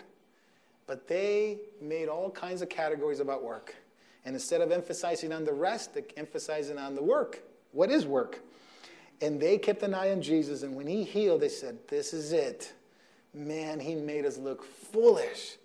But 0.87 1.07
they 1.07 1.59
made 1.79 2.07
all 2.07 2.31
kinds 2.31 2.63
of 2.63 2.69
categories 2.69 3.19
about 3.19 3.43
work. 3.43 3.75
And 4.25 4.33
instead 4.33 4.61
of 4.61 4.71
emphasizing 4.71 5.31
on 5.31 5.45
the 5.45 5.53
rest, 5.53 5.93
they're 5.93 6.01
emphasizing 6.17 6.79
on 6.79 6.95
the 6.95 7.03
work. 7.03 7.43
What 7.71 7.91
is 7.91 8.07
work? 8.07 8.39
And 9.21 9.39
they 9.39 9.59
kept 9.59 9.83
an 9.83 9.93
eye 9.93 10.11
on 10.11 10.23
Jesus. 10.23 10.63
And 10.63 10.75
when 10.75 10.87
he 10.87 11.03
healed, 11.03 11.41
they 11.41 11.49
said, 11.49 11.77
This 11.87 12.15
is 12.15 12.31
it. 12.31 12.73
Man, 13.31 13.79
he 13.79 13.93
made 13.93 14.25
us 14.25 14.39
look 14.39 14.65
foolish. 14.65 15.57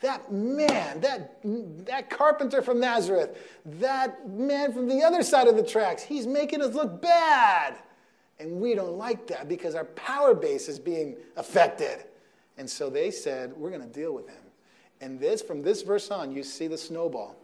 That 0.00 0.32
man, 0.32 1.00
that, 1.00 1.40
that 1.84 2.08
carpenter 2.08 2.62
from 2.62 2.80
Nazareth, 2.80 3.36
that 3.66 4.28
man 4.28 4.72
from 4.72 4.88
the 4.88 5.02
other 5.02 5.22
side 5.22 5.46
of 5.46 5.56
the 5.56 5.62
tracks, 5.62 6.02
he's 6.02 6.26
making 6.26 6.62
us 6.62 6.74
look 6.74 7.02
bad. 7.02 7.76
And 8.38 8.60
we 8.60 8.74
don't 8.74 8.96
like 8.96 9.26
that 9.26 9.48
because 9.48 9.74
our 9.74 9.84
power 9.84 10.34
base 10.34 10.68
is 10.68 10.78
being 10.78 11.16
affected. 11.36 12.04
And 12.56 12.68
so 12.68 12.88
they 12.88 13.10
said, 13.10 13.52
We're 13.54 13.68
going 13.68 13.82
to 13.82 13.86
deal 13.86 14.14
with 14.14 14.26
him. 14.26 14.42
And 15.02 15.20
this, 15.20 15.42
from 15.42 15.62
this 15.62 15.82
verse 15.82 16.10
on, 16.10 16.32
you 16.32 16.42
see 16.42 16.66
the 16.66 16.78
snowball. 16.78 17.36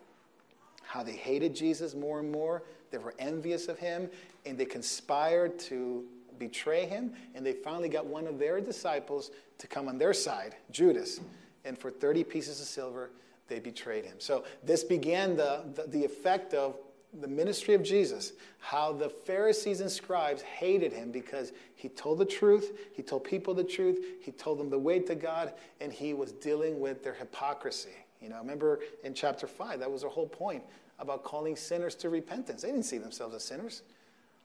How 0.83 1.03
they 1.03 1.13
hated 1.13 1.55
Jesus 1.55 1.95
more 1.95 2.21
and 2.21 2.33
more. 2.33 2.63
They 2.91 2.99
were 2.99 3.15
envious 3.19 3.69
of 3.69 3.79
him, 3.79 4.09
and 4.47 4.57
they 4.57 4.65
conspired 4.65 5.59
to 5.61 6.05
betray 6.39 6.87
him. 6.87 7.13
And 7.35 7.45
they 7.45 7.53
finally 7.53 7.89
got 7.91 8.07
one 8.07 8.27
of 8.27 8.39
their 8.39 8.61
disciples 8.61 9.31
to 9.59 9.67
come 9.67 9.89
on 9.89 9.99
their 9.99 10.15
side, 10.15 10.57
Judas 10.71 11.21
and 11.67 11.77
for 11.77 11.91
30 11.91 12.25
pieces 12.25 12.61
of 12.61 12.67
silver, 12.67 13.11
they 13.49 13.59
betrayed 13.59 14.05
him. 14.05 14.17
So 14.19 14.45
this 14.63 14.85
began 14.85 15.37
the, 15.37 15.65
the, 15.75 15.83
the, 15.89 16.05
effect 16.05 16.55
of 16.55 16.77
the 17.21 17.29
ministry 17.29 17.75
of 17.75 17.83
Jesus, 17.83 18.33
how 18.59 18.93
the 18.93 19.09
Pharisees 19.09 19.81
and 19.81 19.91
scribes 19.91 20.43
hated 20.43 20.93
him 20.93 21.11
because 21.11 21.53
he 21.75 21.89
told 21.89 22.19
the 22.19 22.25
truth, 22.25 22.79
he 22.95 23.03
told 23.03 23.25
people 23.25 23.55
the 23.55 23.65
truth, 23.65 23.99
he 24.21 24.33
told 24.33 24.59
them 24.59 24.71
the 24.71 24.79
way 24.79 24.99
to 25.01 25.15
God, 25.15 25.53
and 25.81 25.93
he 25.93 26.15
was 26.15 26.33
dealing 26.33 26.81
with 26.81 27.05
their 27.05 27.15
hypocrisy. 27.15 27.91
You 28.21 28.31
know, 28.31 28.39
remember 28.39 28.81
in 29.05 29.15
chapter 29.15 29.47
5, 29.47 29.81
that 29.81 29.91
was 29.91 30.03
the 30.03 30.09
whole 30.09 30.29
point 30.29 30.63
about 30.99 31.25
calling 31.25 31.57
sinners 31.57 31.95
to 31.97 32.09
repentance. 32.09 32.63
They 32.63 32.71
didn't 32.71 32.85
see 32.85 32.99
themselves 32.99 33.35
as 33.35 33.45
sinners. 33.45 33.83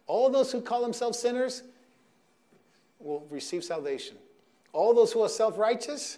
All 0.07 0.29
those 0.29 0.51
who 0.51 0.61
call 0.61 0.81
themselves 0.81 1.17
sinners 1.17 1.63
will 2.99 3.25
receive 3.29 3.63
salvation. 3.63 4.17
All 4.73 4.93
those 4.93 5.11
who 5.11 5.21
are 5.21 5.29
self 5.29 5.57
righteous, 5.57 6.17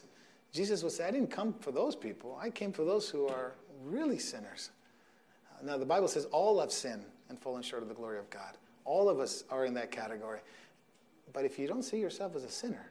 Jesus 0.54 0.84
would 0.84 0.92
say, 0.92 1.06
I 1.06 1.12
didn't 1.12 1.32
come 1.32 1.54
for 1.54 1.72
those 1.72 1.96
people. 1.96 2.38
I 2.40 2.52
came 2.52 2.72
for 2.72 2.86
those 2.86 3.10
who 3.10 3.28
are 3.28 3.54
really 3.84 4.20
sinners. 4.20 4.70
Uh, 5.52 5.66
now, 5.66 5.78
the 5.78 5.86
Bible 5.86 6.08
says 6.08 6.26
all 6.26 6.60
have 6.60 6.72
sinned 6.72 7.06
and 7.30 7.40
fallen 7.40 7.64
short 7.64 7.82
of 7.82 7.90
the 7.90 7.96
glory 7.96 8.20
of 8.20 8.30
God. 8.30 8.56
All 8.86 9.10
of 9.10 9.20
us 9.20 9.44
are 9.50 9.66
in 9.66 9.74
that 9.74 9.92
category. 9.92 10.40
But 11.34 11.44
if 11.44 11.58
you 11.58 11.68
don't 11.68 11.82
see 11.82 12.00
yourself 12.00 12.36
as 12.36 12.44
a 12.44 12.50
sinner, 12.50 12.86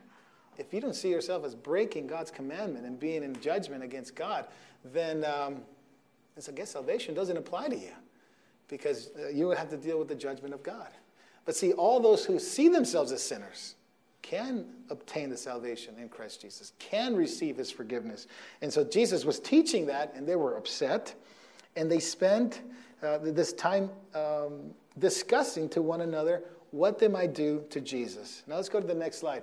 if 0.58 0.74
you 0.74 0.80
don't 0.80 0.96
see 0.96 1.08
yourself 1.08 1.44
as 1.44 1.54
breaking 1.54 2.08
God's 2.08 2.30
commandment 2.30 2.84
and 2.84 2.98
being 2.98 3.22
in 3.22 3.40
judgment 3.40 3.84
against 3.84 4.16
God, 4.16 4.46
then 4.84 5.24
um, 5.24 5.62
I 6.36 6.52
guess 6.52 6.70
salvation 6.70 7.14
doesn't 7.14 7.36
apply 7.36 7.68
to 7.68 7.76
you 7.76 7.92
because 8.68 9.10
uh, 9.18 9.28
you 9.28 9.46
would 9.46 9.58
have 9.58 9.70
to 9.70 9.76
deal 9.76 9.98
with 9.98 10.08
the 10.08 10.14
judgment 10.14 10.52
of 10.52 10.62
God. 10.62 10.88
But 11.44 11.54
see, 11.54 11.72
all 11.72 12.00
those 12.00 12.24
who 12.24 12.38
see 12.38 12.68
themselves 12.68 13.12
as 13.12 13.22
sinners, 13.22 13.76
can 14.22 14.64
obtain 14.88 15.28
the 15.28 15.36
salvation 15.36 15.94
in 15.98 16.08
Christ 16.08 16.40
Jesus, 16.40 16.72
can 16.78 17.14
receive 17.14 17.56
his 17.56 17.70
forgiveness. 17.70 18.26
And 18.62 18.72
so 18.72 18.84
Jesus 18.84 19.24
was 19.24 19.40
teaching 19.40 19.86
that, 19.86 20.12
and 20.14 20.26
they 20.26 20.36
were 20.36 20.56
upset. 20.56 21.14
And 21.76 21.90
they 21.90 21.98
spent 21.98 22.60
uh, 23.02 23.18
this 23.18 23.52
time 23.52 23.90
um, 24.14 24.70
discussing 24.98 25.68
to 25.70 25.82
one 25.82 26.02
another 26.02 26.44
what 26.70 26.98
they 26.98 27.08
might 27.08 27.34
do 27.34 27.64
to 27.70 27.80
Jesus. 27.80 28.42
Now 28.46 28.56
let's 28.56 28.68
go 28.68 28.80
to 28.80 28.86
the 28.86 28.94
next 28.94 29.18
slide. 29.18 29.42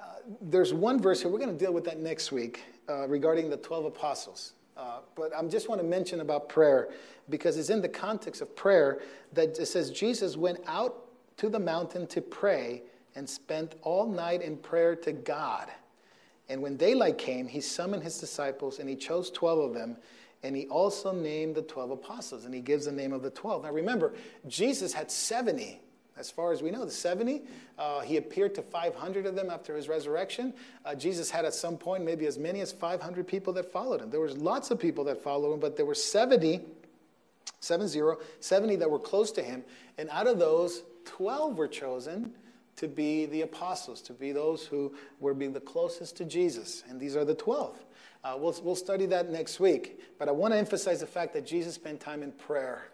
Uh, 0.00 0.04
there's 0.40 0.72
one 0.72 1.00
verse 1.00 1.22
here, 1.22 1.30
we're 1.30 1.38
going 1.38 1.56
to 1.56 1.64
deal 1.64 1.72
with 1.72 1.84
that 1.84 2.00
next 2.00 2.32
week 2.32 2.62
uh, 2.88 3.06
regarding 3.08 3.50
the 3.50 3.56
12 3.56 3.86
apostles. 3.86 4.54
Uh, 4.76 4.98
but 5.14 5.34
I 5.34 5.42
just 5.44 5.68
want 5.68 5.80
to 5.80 5.86
mention 5.86 6.20
about 6.20 6.48
prayer 6.48 6.90
because 7.30 7.56
it's 7.56 7.70
in 7.70 7.80
the 7.80 7.88
context 7.88 8.42
of 8.42 8.54
prayer 8.54 9.00
that 9.32 9.58
it 9.58 9.66
says 9.66 9.90
Jesus 9.90 10.36
went 10.36 10.60
out 10.66 11.06
to 11.38 11.48
the 11.48 11.58
mountain 11.58 12.06
to 12.08 12.20
pray 12.20 12.82
and 13.16 13.28
spent 13.28 13.74
all 13.82 14.06
night 14.06 14.42
in 14.42 14.56
prayer 14.56 14.94
to 14.94 15.12
God. 15.12 15.68
And 16.48 16.62
when 16.62 16.76
daylight 16.76 17.18
came, 17.18 17.48
he 17.48 17.60
summoned 17.60 18.04
his 18.04 18.18
disciples 18.18 18.78
and 18.78 18.88
he 18.88 18.94
chose 18.94 19.30
12 19.30 19.58
of 19.70 19.74
them. 19.74 19.96
And 20.44 20.54
he 20.54 20.68
also 20.68 21.12
named 21.12 21.56
the 21.56 21.62
12 21.62 21.92
apostles. 21.92 22.44
And 22.44 22.54
he 22.54 22.60
gives 22.60 22.84
the 22.84 22.92
name 22.92 23.12
of 23.12 23.22
the 23.22 23.30
12. 23.30 23.64
Now 23.64 23.72
remember, 23.72 24.14
Jesus 24.46 24.92
had 24.92 25.10
70 25.10 25.80
as 26.18 26.30
far 26.30 26.52
as 26.52 26.62
we 26.62 26.70
know, 26.70 26.84
the 26.84 26.90
70. 26.90 27.42
Uh, 27.78 28.00
he 28.00 28.16
appeared 28.16 28.54
to 28.54 28.62
500 28.62 29.26
of 29.26 29.34
them 29.34 29.50
after 29.50 29.76
his 29.76 29.88
resurrection. 29.88 30.54
Uh, 30.84 30.94
Jesus 30.94 31.30
had 31.30 31.44
at 31.44 31.52
some 31.54 31.76
point 31.76 32.04
maybe 32.04 32.26
as 32.26 32.38
many 32.38 32.60
as 32.60 32.72
500 32.72 33.26
people 33.26 33.52
that 33.52 33.70
followed 33.70 34.00
him. 34.00 34.10
There 34.10 34.20
was 34.20 34.36
lots 34.36 34.70
of 34.70 34.78
people 34.78 35.04
that 35.04 35.22
followed 35.22 35.52
him, 35.52 35.60
but 35.60 35.76
there 35.76 35.84
were 35.84 35.94
70, 35.94 36.62
70, 37.60 38.00
70 38.40 38.76
that 38.76 38.90
were 38.90 38.98
close 38.98 39.30
to 39.32 39.42
him. 39.42 39.62
And 39.98 40.08
out 40.10 40.26
of 40.26 40.38
those, 40.38 40.84
12 41.04 41.58
were 41.58 41.68
chosen 41.68 42.32
to 42.76 42.88
be 42.88 43.26
the 43.26 43.42
apostles, 43.42 44.00
to 44.02 44.12
be 44.12 44.32
those 44.32 44.64
who 44.66 44.92
were 45.20 45.34
being 45.34 45.52
the 45.52 45.60
closest 45.60 46.16
to 46.18 46.24
Jesus. 46.24 46.84
And 46.88 47.00
these 47.00 47.16
are 47.16 47.24
the 47.24 47.34
12. 47.34 47.76
Uh, 48.22 48.36
we'll, 48.38 48.54
we'll 48.62 48.76
study 48.76 49.06
that 49.06 49.30
next 49.30 49.60
week. 49.60 50.00
But 50.18 50.28
I 50.28 50.32
want 50.32 50.52
to 50.52 50.58
emphasize 50.58 51.00
the 51.00 51.06
fact 51.06 51.32
that 51.34 51.46
Jesus 51.46 51.74
spent 51.74 52.00
time 52.00 52.22
in 52.22 52.32
prayer. 52.32 52.88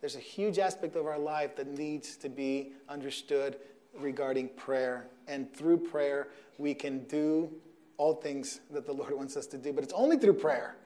There's 0.00 0.16
a 0.16 0.20
huge 0.20 0.58
aspect 0.58 0.96
of 0.96 1.06
our 1.06 1.18
life 1.18 1.56
that 1.56 1.66
needs 1.66 2.16
to 2.18 2.28
be 2.28 2.72
understood 2.88 3.56
regarding 3.98 4.48
prayer. 4.50 5.08
And 5.26 5.52
through 5.52 5.78
prayer, 5.78 6.28
we 6.58 6.74
can 6.74 7.04
do 7.04 7.50
all 7.96 8.14
things 8.14 8.60
that 8.70 8.86
the 8.86 8.92
Lord 8.92 9.12
wants 9.16 9.36
us 9.36 9.46
to 9.48 9.58
do. 9.58 9.72
But 9.72 9.82
it's 9.82 9.94
only 9.94 10.18
through 10.18 10.34
prayer. 10.34 10.76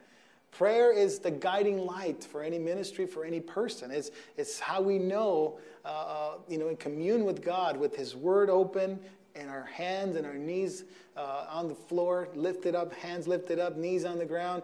Prayer 0.51 0.93
is 0.93 1.19
the 1.19 1.31
guiding 1.31 1.79
light 1.79 2.25
for 2.25 2.43
any 2.43 2.59
ministry, 2.59 3.07
for 3.07 3.25
any 3.25 3.41
person. 3.41 3.91
It's, 3.91 4.11
it's 4.37 4.59
how 4.59 4.81
we 4.81 4.99
know, 4.99 5.59
uh, 5.85 5.89
uh, 5.89 6.33
you 6.49 6.59
know, 6.59 6.69
in 6.69 6.77
commune 6.77 7.25
with 7.25 7.43
God, 7.43 7.77
with 7.77 7.97
His 7.97 8.17
Word 8.17 8.51
open 8.51 8.99
and 9.35 9.49
our 9.49 9.65
hands 9.65 10.17
and 10.17 10.27
our 10.27 10.35
knees 10.35 10.85
uh, 11.17 11.47
on 11.49 11.69
the 11.69 11.75
floor, 11.75 12.29
lifted 12.35 12.75
up, 12.75 12.93
hands 12.93 13.29
lifted 13.29 13.59
up, 13.59 13.77
knees 13.77 14.05
on 14.05 14.19
the 14.19 14.25
ground, 14.25 14.63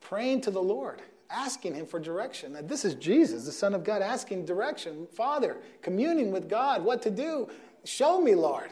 praying 0.00 0.40
to 0.42 0.50
the 0.50 0.62
Lord, 0.62 1.00
asking 1.30 1.74
Him 1.74 1.86
for 1.86 2.00
direction. 2.00 2.54
Now, 2.54 2.62
this 2.62 2.84
is 2.84 2.94
Jesus, 2.94 3.44
the 3.44 3.52
Son 3.52 3.72
of 3.72 3.84
God, 3.84 4.02
asking 4.02 4.46
direction. 4.46 5.06
Father, 5.12 5.58
communing 5.80 6.32
with 6.32 6.48
God, 6.48 6.84
what 6.84 7.02
to 7.02 7.10
do. 7.10 7.48
Show 7.84 8.20
me, 8.20 8.34
Lord. 8.34 8.70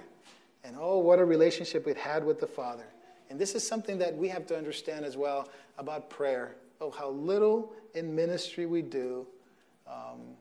And 0.64 0.76
oh, 0.78 0.98
what 0.98 1.18
a 1.18 1.24
relationship 1.24 1.86
we'd 1.86 1.96
had 1.96 2.24
with 2.24 2.40
the 2.40 2.46
Father. 2.46 2.84
And 3.30 3.38
this 3.38 3.54
is 3.54 3.66
something 3.66 3.98
that 3.98 4.16
we 4.16 4.28
have 4.28 4.46
to 4.46 4.56
understand 4.56 5.04
as 5.04 5.16
well 5.16 5.48
about 5.76 6.08
prayer. 6.10 6.56
Oh, 6.80 6.90
how 6.90 7.10
little 7.10 7.72
in 7.94 8.14
ministry 8.14 8.66
we 8.66 8.82
do. 8.82 9.26
Um, 9.86 10.36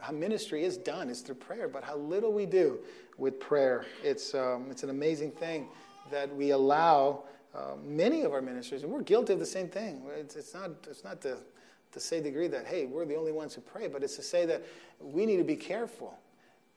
how 0.00 0.12
ministry 0.12 0.64
is 0.64 0.76
done 0.76 1.08
is 1.08 1.20
through 1.20 1.36
prayer, 1.36 1.68
but 1.68 1.82
how 1.82 1.96
little 1.96 2.32
we 2.32 2.46
do 2.46 2.78
with 3.16 3.40
prayer. 3.40 3.86
It's, 4.04 4.34
um, 4.34 4.66
it's 4.70 4.82
an 4.82 4.90
amazing 4.90 5.32
thing 5.32 5.68
that 6.10 6.34
we 6.34 6.50
allow 6.50 7.24
uh, 7.54 7.72
many 7.82 8.22
of 8.22 8.32
our 8.32 8.42
ministries, 8.42 8.82
and 8.82 8.92
we're 8.92 9.02
guilty 9.02 9.32
of 9.32 9.38
the 9.38 9.46
same 9.46 9.68
thing. 9.68 10.02
It's, 10.16 10.36
it's 10.36 10.52
not, 10.52 10.70
it's 10.88 11.02
not 11.02 11.20
to, 11.22 11.38
to 11.92 12.00
say 12.00 12.20
degree 12.20 12.48
that, 12.48 12.66
hey, 12.66 12.86
we're 12.86 13.06
the 13.06 13.16
only 13.16 13.32
ones 13.32 13.54
who 13.54 13.62
pray, 13.62 13.88
but 13.88 14.02
it's 14.02 14.16
to 14.16 14.22
say 14.22 14.44
that 14.46 14.62
we 15.00 15.24
need 15.24 15.38
to 15.38 15.44
be 15.44 15.56
careful 15.56 16.18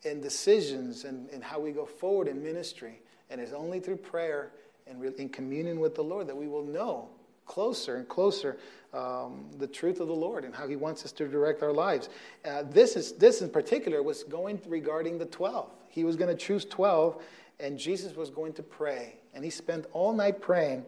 in 0.04 0.22
decisions 0.22 1.04
and, 1.04 1.30
and 1.30 1.44
how 1.44 1.60
we 1.60 1.72
go 1.72 1.86
forward 1.86 2.28
in 2.28 2.42
ministry. 2.42 3.02
And 3.30 3.42
it's 3.42 3.52
only 3.52 3.80
through 3.80 3.98
prayer 3.98 4.54
and 4.90 5.04
in 5.20 5.30
communion 5.30 5.80
with 5.80 5.96
the 5.96 6.04
Lord 6.04 6.28
that 6.28 6.36
we 6.36 6.48
will 6.48 6.66
know 6.66 7.10
closer 7.46 7.98
and 7.98 8.08
closer 8.08 8.58
um, 8.94 9.46
the 9.58 9.68
truth 9.68 10.00
of 10.00 10.08
the 10.08 10.14
Lord 10.14 10.46
and 10.46 10.56
how 10.56 10.68
He 10.68 10.76
wants 10.76 11.04
us 11.04 11.12
to 11.14 11.28
direct 11.28 11.62
our 11.62 11.74
lives. 11.74 12.10
Uh, 12.46 12.64
this, 12.64 12.96
is, 12.96 13.14
this 13.14 13.42
in 13.42 13.50
particular 13.50 14.02
was 14.02 14.24
going 14.24 14.62
regarding 14.68 15.18
the 15.18 15.26
12. 15.26 15.70
He 15.90 16.04
was 16.04 16.16
going 16.16 16.30
to 16.30 16.42
choose 16.42 16.64
12, 16.66 17.22
and 17.60 17.78
Jesus 17.78 18.16
was 18.16 18.30
going 18.30 18.54
to 18.54 18.64
pray. 18.64 19.16
And 19.34 19.44
He 19.44 19.50
spent 19.50 19.86
all 19.92 20.14
night 20.14 20.42
praying. 20.42 20.86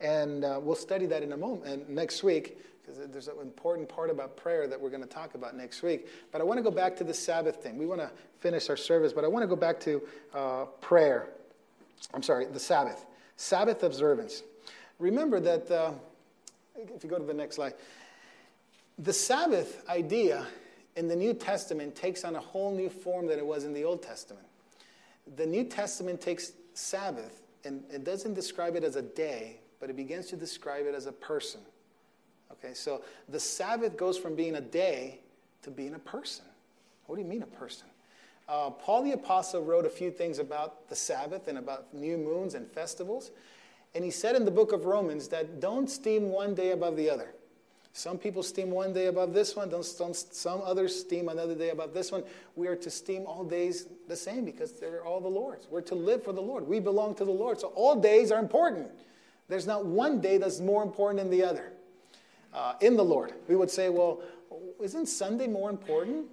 And 0.00 0.44
uh, 0.44 0.60
we'll 0.62 0.76
study 0.76 1.06
that 1.06 1.22
in 1.22 1.32
a 1.32 1.36
moment, 1.36 1.66
and 1.66 1.88
next 1.88 2.22
week, 2.22 2.58
because 2.80 3.06
there's 3.10 3.28
an 3.28 3.34
important 3.42 3.88
part 3.88 4.10
about 4.10 4.36
prayer 4.36 4.66
that 4.68 4.80
we're 4.80 4.90
going 4.90 5.02
to 5.02 5.08
talk 5.08 5.34
about 5.34 5.56
next 5.56 5.82
week. 5.82 6.06
But 6.30 6.40
I 6.40 6.44
want 6.44 6.58
to 6.58 6.62
go 6.62 6.70
back 6.70 6.96
to 6.98 7.04
the 7.04 7.12
Sabbath 7.12 7.56
thing. 7.56 7.76
We 7.76 7.84
want 7.84 8.00
to 8.00 8.10
finish 8.38 8.70
our 8.70 8.76
service, 8.76 9.12
but 9.12 9.24
I 9.24 9.28
want 9.28 9.42
to 9.42 9.48
go 9.48 9.56
back 9.56 9.80
to 9.80 10.02
uh, 10.32 10.64
prayer. 10.80 11.28
I'm 12.14 12.22
sorry, 12.22 12.46
the 12.46 12.60
Sabbath. 12.60 13.04
Sabbath 13.38 13.84
observance. 13.84 14.42
Remember 14.98 15.38
that, 15.38 15.70
uh, 15.70 15.92
if 16.76 17.04
you 17.04 17.08
go 17.08 17.18
to 17.18 17.24
the 17.24 17.32
next 17.32 17.54
slide, 17.54 17.74
the 18.98 19.12
Sabbath 19.12 19.88
idea 19.88 20.44
in 20.96 21.06
the 21.06 21.14
New 21.14 21.32
Testament 21.32 21.94
takes 21.94 22.24
on 22.24 22.34
a 22.34 22.40
whole 22.40 22.74
new 22.74 22.90
form 22.90 23.28
than 23.28 23.38
it 23.38 23.46
was 23.46 23.62
in 23.62 23.72
the 23.72 23.84
Old 23.84 24.02
Testament. 24.02 24.44
The 25.36 25.46
New 25.46 25.62
Testament 25.62 26.20
takes 26.20 26.52
Sabbath 26.74 27.42
and 27.64 27.84
it 27.92 28.02
doesn't 28.02 28.34
describe 28.34 28.74
it 28.74 28.82
as 28.82 28.96
a 28.96 29.02
day, 29.02 29.60
but 29.78 29.88
it 29.88 29.94
begins 29.94 30.26
to 30.26 30.36
describe 30.36 30.86
it 30.86 30.94
as 30.94 31.06
a 31.06 31.12
person. 31.12 31.60
Okay, 32.50 32.74
so 32.74 33.02
the 33.28 33.38
Sabbath 33.38 33.96
goes 33.96 34.18
from 34.18 34.34
being 34.34 34.56
a 34.56 34.60
day 34.60 35.20
to 35.62 35.70
being 35.70 35.94
a 35.94 35.98
person. 36.00 36.44
What 37.06 37.16
do 37.16 37.22
you 37.22 37.28
mean 37.28 37.42
a 37.42 37.46
person? 37.46 37.86
Uh, 38.48 38.70
Paul 38.70 39.02
the 39.02 39.12
Apostle 39.12 39.62
wrote 39.62 39.84
a 39.84 39.90
few 39.90 40.10
things 40.10 40.38
about 40.38 40.88
the 40.88 40.96
Sabbath 40.96 41.48
and 41.48 41.58
about 41.58 41.92
new 41.92 42.16
moons 42.16 42.54
and 42.54 42.66
festivals. 42.66 43.30
And 43.94 44.04
he 44.04 44.10
said 44.10 44.36
in 44.36 44.44
the 44.44 44.50
book 44.50 44.72
of 44.72 44.84
Romans 44.84 45.28
that 45.28 45.60
don't 45.60 45.90
steam 45.90 46.30
one 46.30 46.54
day 46.54 46.70
above 46.70 46.96
the 46.96 47.10
other. 47.10 47.34
Some 47.92 48.16
people 48.16 48.42
steam 48.42 48.70
one 48.70 48.92
day 48.92 49.06
above 49.06 49.34
this 49.34 49.56
one, 49.56 49.70
don't 49.70 49.84
some 49.84 50.60
others 50.64 50.98
steam 50.98 51.28
another 51.28 51.54
day 51.54 51.70
above 51.70 51.92
this 51.92 52.12
one. 52.12 52.22
We 52.54 52.68
are 52.68 52.76
to 52.76 52.90
steam 52.90 53.26
all 53.26 53.44
days 53.44 53.86
the 54.06 54.14
same 54.14 54.44
because 54.44 54.72
they're 54.72 55.04
all 55.04 55.20
the 55.20 55.28
Lord's. 55.28 55.66
We're 55.68 55.80
to 55.82 55.94
live 55.96 56.22
for 56.22 56.32
the 56.32 56.40
Lord. 56.40 56.66
We 56.66 56.78
belong 56.80 57.16
to 57.16 57.24
the 57.24 57.32
Lord. 57.32 57.58
So 57.58 57.68
all 57.68 57.96
days 57.96 58.30
are 58.30 58.38
important. 58.38 58.88
There's 59.48 59.66
not 59.66 59.84
one 59.84 60.20
day 60.20 60.38
that's 60.38 60.60
more 60.60 60.82
important 60.82 61.18
than 61.18 61.30
the 61.30 61.44
other 61.44 61.72
uh, 62.54 62.74
in 62.80 62.96
the 62.96 63.04
Lord. 63.04 63.32
We 63.48 63.56
would 63.56 63.70
say, 63.70 63.88
well, 63.88 64.20
isn't 64.80 65.06
Sunday 65.06 65.48
more 65.48 65.68
important? 65.68 66.26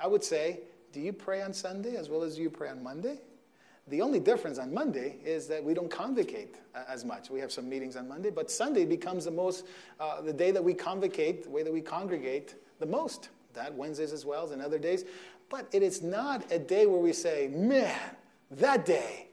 I 0.00 0.06
would 0.06 0.24
say, 0.24 0.60
do 0.92 1.00
you 1.00 1.12
pray 1.12 1.42
on 1.42 1.52
Sunday 1.52 1.96
as 1.96 2.08
well 2.08 2.22
as 2.22 2.38
you 2.38 2.50
pray 2.50 2.68
on 2.68 2.82
Monday? 2.82 3.18
The 3.88 4.00
only 4.00 4.20
difference 4.20 4.58
on 4.58 4.72
Monday 4.72 5.16
is 5.24 5.48
that 5.48 5.62
we 5.64 5.74
don't 5.74 5.90
convocate 5.90 6.56
uh, 6.74 6.84
as 6.88 7.04
much. 7.04 7.30
We 7.30 7.40
have 7.40 7.50
some 7.50 7.68
meetings 7.68 7.96
on 7.96 8.06
Monday, 8.06 8.30
but 8.30 8.50
Sunday 8.50 8.84
becomes 8.84 9.24
the 9.24 9.30
most, 9.30 9.66
uh, 9.98 10.20
the 10.20 10.32
day 10.32 10.52
that 10.52 10.62
we 10.62 10.72
convocate, 10.72 11.44
the 11.44 11.50
way 11.50 11.62
that 11.62 11.72
we 11.72 11.80
congregate 11.80 12.54
the 12.78 12.86
most. 12.86 13.30
That 13.54 13.74
Wednesdays 13.74 14.12
as 14.12 14.24
well 14.24 14.44
as 14.44 14.52
in 14.52 14.60
other 14.60 14.78
days. 14.78 15.04
But 15.50 15.66
it 15.72 15.82
is 15.82 16.00
not 16.00 16.50
a 16.52 16.58
day 16.58 16.86
where 16.86 17.00
we 17.00 17.12
say, 17.12 17.48
man, 17.48 17.98
that 18.52 18.86
day, 18.86 19.28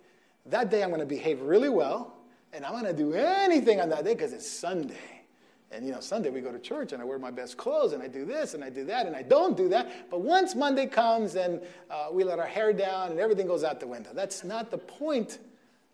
that 0.47 0.69
day 0.69 0.83
I'm 0.83 0.89
going 0.89 0.99
to 0.99 1.05
behave 1.05 1.41
really 1.41 1.69
well, 1.69 2.17
and 2.51 2.65
I'm 2.65 2.71
going 2.71 2.83
to 2.85 2.93
do 2.93 3.13
anything 3.13 3.79
on 3.79 3.89
that 3.89 4.03
day 4.03 4.13
because 4.13 4.33
it's 4.33 4.49
Sunday. 4.49 5.18
And 5.71 5.85
you 5.85 5.91
know, 5.91 5.99
Sunday 5.99 6.29
we 6.29 6.41
go 6.41 6.51
to 6.51 6.59
church 6.59 6.93
and 6.93 7.01
I 7.01 7.05
wear 7.05 7.19
my 7.19 7.29
best 7.29 7.57
clothes 7.57 7.93
and 7.93 8.01
I 8.01 8.07
do 8.07 8.25
this 8.25 8.55
and 8.55 8.63
I 8.63 8.69
do 8.69 8.83
that 8.85 9.05
and 9.05 9.15
I 9.15 9.21
don't 9.21 9.55
do 9.55 9.69
that. 9.69 10.09
But 10.09 10.21
once 10.21 10.55
Monday 10.55 10.87
comes 10.87 11.35
and 11.35 11.61
uh, 11.91 12.07
we 12.11 12.23
let 12.23 12.39
our 12.39 12.47
hair 12.47 12.73
down 12.73 13.11
and 13.11 13.19
everything 13.19 13.45
goes 13.45 13.63
out 13.63 13.79
the 13.79 13.87
window. 13.87 14.09
That's 14.13 14.43
not 14.43 14.71
the 14.71 14.79
point 14.79 15.39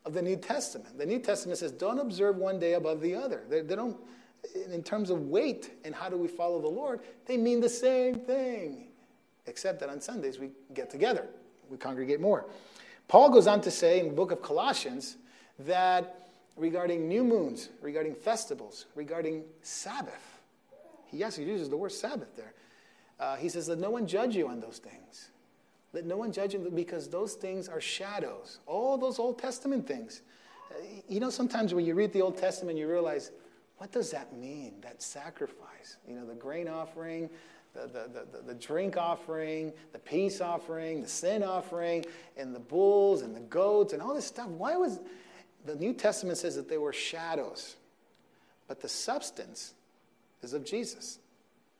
of 0.05 0.13
the 0.13 0.21
New 0.21 0.37
Testament. 0.37 0.97
The 0.97 1.05
New 1.05 1.19
Testament 1.19 1.59
says 1.59 1.71
don't 1.71 1.99
observe 1.99 2.37
one 2.37 2.57
day 2.57 2.73
above 2.73 3.01
the 3.01 3.15
other. 3.15 3.43
They, 3.49 3.61
they 3.61 3.75
don't, 3.75 3.97
in 4.71 4.81
terms 4.81 5.09
of 5.09 5.27
weight 5.27 5.71
and 5.83 5.93
how 5.93 6.07
do 6.07 6.15
we 6.15 6.29
follow 6.29 6.61
the 6.61 6.69
Lord, 6.69 7.01
they 7.25 7.35
mean 7.35 7.59
the 7.59 7.69
same 7.69 8.15
thing, 8.15 8.87
except 9.45 9.81
that 9.81 9.89
on 9.89 9.99
Sundays 9.99 10.39
we 10.39 10.51
get 10.73 10.89
together, 10.89 11.27
we 11.69 11.77
congregate 11.77 12.21
more. 12.21 12.45
Paul 13.09 13.29
goes 13.29 13.45
on 13.45 13.59
to 13.61 13.71
say 13.71 13.99
in 13.99 14.07
the 14.07 14.13
book 14.13 14.31
of 14.31 14.41
Colossians 14.41 15.17
that 15.59 16.24
regarding 16.55 17.07
new 17.07 17.23
moons, 17.23 17.69
regarding 17.81 18.15
festivals, 18.15 18.85
regarding 18.95 19.43
Sabbath. 19.61 20.39
He, 21.07 21.17
he 21.17 21.43
uses 21.43 21.69
the 21.69 21.77
word 21.77 21.91
Sabbath 21.91 22.35
there. 22.35 22.53
Uh, 23.19 23.35
he 23.35 23.49
says, 23.49 23.69
Let 23.69 23.79
no 23.79 23.89
one 23.89 24.07
judge 24.07 24.35
you 24.35 24.47
on 24.47 24.59
those 24.59 24.77
things. 24.77 25.29
Let 25.93 26.05
no 26.05 26.17
one 26.17 26.31
judge 26.31 26.53
you 26.53 26.71
because 26.73 27.07
those 27.07 27.33
things 27.33 27.69
are 27.69 27.79
shadows. 27.79 28.59
All 28.65 28.97
those 28.97 29.17
Old 29.17 29.39
Testament 29.39 29.87
things. 29.87 30.21
Uh, 30.69 30.75
you 31.07 31.19
know, 31.19 31.29
sometimes 31.29 31.73
when 31.73 31.85
you 31.85 31.93
read 31.93 32.11
the 32.11 32.21
Old 32.21 32.37
Testament, 32.37 32.77
you 32.77 32.89
realize, 32.89 33.31
what 33.77 33.91
does 33.91 34.11
that 34.11 34.35
mean, 34.35 34.73
that 34.81 35.01
sacrifice? 35.01 35.97
You 36.07 36.15
know, 36.15 36.25
the 36.25 36.33
grain 36.33 36.67
offering, 36.67 37.29
the, 37.73 37.87
the, 37.87 38.25
the, 38.31 38.41
the, 38.47 38.53
drink 38.55 38.97
offering, 38.97 39.71
the 39.91 39.99
peace 39.99 40.41
offering, 40.41 41.01
the 41.01 41.07
sin 41.07 41.43
offering, 41.43 42.05
and 42.37 42.55
the 42.55 42.59
bulls 42.59 43.21
and 43.21 43.35
the 43.35 43.41
goats 43.41 43.93
and 43.93 44.01
all 44.01 44.13
this 44.13 44.25
stuff. 44.25 44.47
Why 44.47 44.75
was 44.75 44.99
the 45.65 45.75
New 45.75 45.93
Testament 45.93 46.37
says 46.37 46.55
that 46.55 46.69
they 46.69 46.77
were 46.77 46.93
shadows, 46.93 47.75
but 48.67 48.81
the 48.81 48.89
substance 48.89 49.73
is 50.41 50.53
of 50.53 50.65
Jesus. 50.65 51.19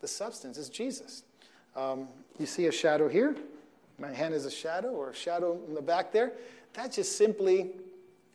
The 0.02 0.08
substance 0.08 0.58
is 0.58 0.70
Jesus. 0.70 1.24
Um, 1.76 2.08
you 2.40 2.46
see 2.46 2.68
a 2.68 2.72
shadow 2.72 3.08
here? 3.08 3.36
My 3.98 4.12
hand 4.12 4.34
is 4.34 4.46
a 4.46 4.52
shadow, 4.52 4.90
or 4.90 5.12
a 5.12 5.16
shadow 5.16 5.60
in 5.68 5.74
the 5.74 5.82
back 5.82 6.12
there. 6.12 6.34
That's 6.74 6.98
just 6.98 7.18
simply 7.18 7.72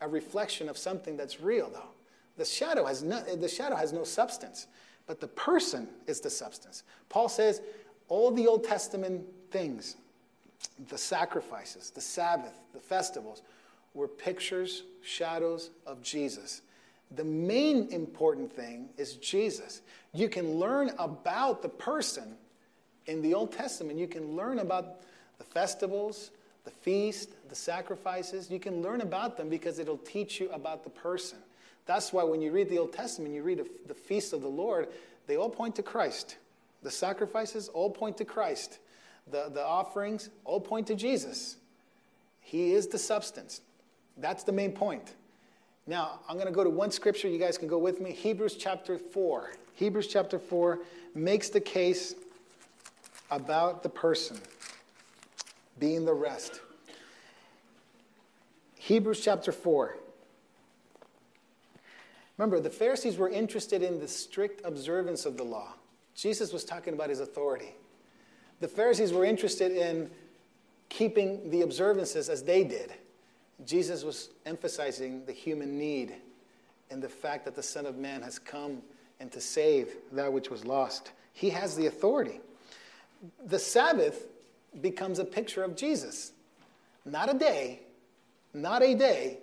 a 0.01 0.09
reflection 0.09 0.69
of 0.69 0.79
something 0.79 1.17
that's 1.17 1.41
real, 1.41 1.69
though. 1.71 1.91
The 2.37 2.45
shadow 2.45 2.87
has 2.87 3.03
no, 3.03 3.21
the 3.21 3.49
shadow 3.49 3.77
has 3.77 3.93
no 3.93 4.05
substance, 4.05 4.67
but 5.07 5.21
the 5.21 5.29
person 5.29 5.89
is 6.07 6.21
the 6.21 6.31
substance. 6.31 6.85
Paul 7.09 7.29
says 7.29 7.61
all 8.09 8.31
the 8.31 8.47
Old 8.47 8.65
Testament 8.65 9.23
things, 9.51 9.97
the 10.89 10.97
sacrifices, 10.97 11.91
the 11.91 12.01
Sabbath, 12.01 12.55
the 12.73 12.81
festivals, 12.81 13.43
were 13.95 14.09
pictures, 14.09 14.85
shadows 15.03 15.71
of 15.87 16.03
Jesus. 16.03 16.63
The 17.13 17.25
main 17.25 17.89
important 17.91 18.53
thing 18.53 18.91
is 18.97 19.15
Jesus. 19.15 19.83
You 20.13 20.29
can 20.29 20.55
learn 20.55 20.93
about 20.99 21.63
the 21.63 21.69
person 21.69 22.37
in 23.07 23.21
the 23.23 23.35
Old 23.35 23.53
Testament. 23.53 23.99
You 23.99 24.07
can 24.07 24.37
learn 24.37 24.61
about 24.61 25.01
the 25.39 25.45
festivals, 25.45 26.31
the 26.65 26.71
feast, 26.71 27.31
the 27.49 27.55
sacrifices. 27.55 28.51
You 28.51 28.61
can 28.61 28.83
learn 28.83 29.01
about 29.01 29.37
them 29.37 29.49
because 29.49 29.79
it'll 29.79 29.99
teach 29.99 30.41
you 30.41 30.51
about 30.51 30.85
the 30.85 30.91
person. 30.91 31.39
That's 31.87 32.13
why 32.13 32.23
when 32.23 32.41
you 32.41 32.53
read 32.53 32.69
the 32.69 32.79
Old 32.79 32.93
Testament, 32.93 33.35
you 33.35 33.43
read 33.43 33.65
the 33.87 33.95
feast 33.95 34.33
of 34.33 34.43
the 34.43 34.49
Lord, 34.49 34.89
they 35.27 35.37
all 35.37 35.51
point 35.51 35.75
to 35.77 35.83
Christ. 35.83 36.37
The 36.83 36.91
sacrifices 36.91 37.69
all 37.69 37.91
point 37.91 38.17
to 38.19 38.25
Christ. 38.25 38.79
The, 39.31 39.51
the 39.53 39.65
offerings 39.65 40.31
all 40.45 40.61
point 40.61 40.87
to 40.89 40.95
Jesus. 40.95 41.57
He 42.41 42.73
is 42.73 42.87
the 42.87 42.99
substance. 42.99 43.61
That's 44.17 44.45
the 44.45 44.53
main 44.53 44.73
point. 44.73 45.15
Now, 45.87 46.21
I'm 46.29 46.37
going 46.37 46.47
to 46.47 46.53
go 46.53 46.65
to 46.65 46.71
one 46.71 46.91
scripture. 46.91 47.29
You 47.29 47.39
guys 47.39 47.59
can 47.59 47.69
go 47.69 47.79
with 47.79 48.01
me. 48.01 48.13
Hebrews 48.13 48.57
chapter 48.57 48.99
4. 48.99 49.53
Hebrews 49.75 50.07
chapter 50.07 50.39
4 50.39 50.79
makes 51.15 51.49
the 51.49 51.61
case 51.61 52.15
about 53.31 53.83
the 53.83 53.89
person 53.89 54.39
being 55.79 56.05
the 56.05 56.15
rest. 56.15 56.61
Hebrews 58.77 59.21
chapter 59.21 59.53
4. 59.53 59.97
Remember, 62.37 62.61
the 62.61 62.71
Pharisees 62.71 63.17
were 63.17 63.29
interested 63.29 63.83
in 63.83 64.01
the 64.01 64.09
strict 64.09 64.65
observance 64.65 65.27
of 65.27 65.37
the 65.37 65.45
law. 65.45 65.75
Jesus 66.15 66.53
was 66.53 66.65
talking 66.65 66.95
about 66.95 67.11
his 67.11 67.21
authority. 67.21 67.75
The 68.61 68.69
Pharisees 68.69 69.13
were 69.13 69.25
interested 69.25 69.73
in 69.73 70.11
keeping 70.89 71.51
the 71.51 71.63
observances 71.63 72.29
as 72.29 72.43
they 72.43 72.65
did. 72.65 72.93
Jesus 73.67 74.05
was 74.05 74.31
emphasizing 74.47 75.25
the 75.27 75.33
human 75.33 75.79
need 75.79 76.15
and 76.91 77.03
the 77.03 77.09
fact 77.09 77.45
that 77.45 77.55
the 77.55 77.63
Son 77.63 77.87
of 77.87 77.97
Man 77.97 78.23
has 78.23 78.39
come 78.39 78.83
and 79.21 79.31
to 79.33 79.41
save 79.41 79.95
that 80.13 80.33
which 80.33 80.51
was 80.51 80.65
lost. 80.65 81.13
He 81.33 81.51
has 81.51 81.77
the 81.77 81.87
authority. 81.87 82.41
The 83.47 83.59
Sabbath 83.59 84.27
becomes 84.81 85.19
a 85.19 85.25
picture 85.25 85.63
of 85.63 85.77
Jesus. 85.77 86.33
Not 87.05 87.35
a 87.35 87.39
day, 87.39 87.81
not 88.55 88.83
a 88.83 88.95
day, 88.95 89.39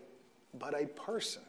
but 0.57 0.79
a 0.79 0.87
person. 0.87 1.43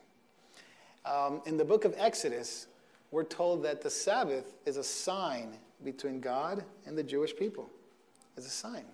Um, 1.05 1.41
in 1.47 1.57
the 1.57 1.65
book 1.65 1.85
of 1.85 1.95
Exodus, 1.97 2.67
we're 3.11 3.25
told 3.25 3.63
that 3.65 3.81
the 3.81 3.91
Sabbath 3.91 4.55
is 4.67 4.77
a 4.77 4.85
sign 4.85 5.57
between 5.85 6.21
God 6.21 6.65
and 6.87 6.99
the 6.99 7.03
Jewish 7.03 7.35
people. 7.35 7.71
It's 8.37 8.47
a 8.47 8.51
sign. 8.51 8.85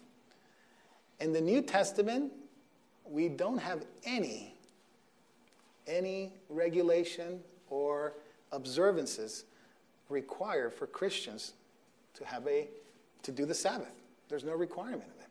In 1.20 1.33
the 1.33 1.41
New 1.41 1.62
Testament, 1.62 2.33
we 3.09 3.29
don't 3.29 3.59
have 3.59 3.85
any, 4.05 4.55
any 5.87 6.33
regulation 6.49 7.41
or 7.69 8.15
observances 8.53 9.45
required 10.09 10.73
for 10.73 10.87
Christians 10.87 11.55
to 12.15 12.25
have 12.25 12.47
a, 12.47 12.69
to 13.23 13.33
do 13.33 13.45
the 13.47 13.55
Sabbath. 13.55 13.93
There's 14.29 14.45
no 14.45 14.55
requirement 14.55 15.03
of 15.03 15.21
it. 15.21 15.29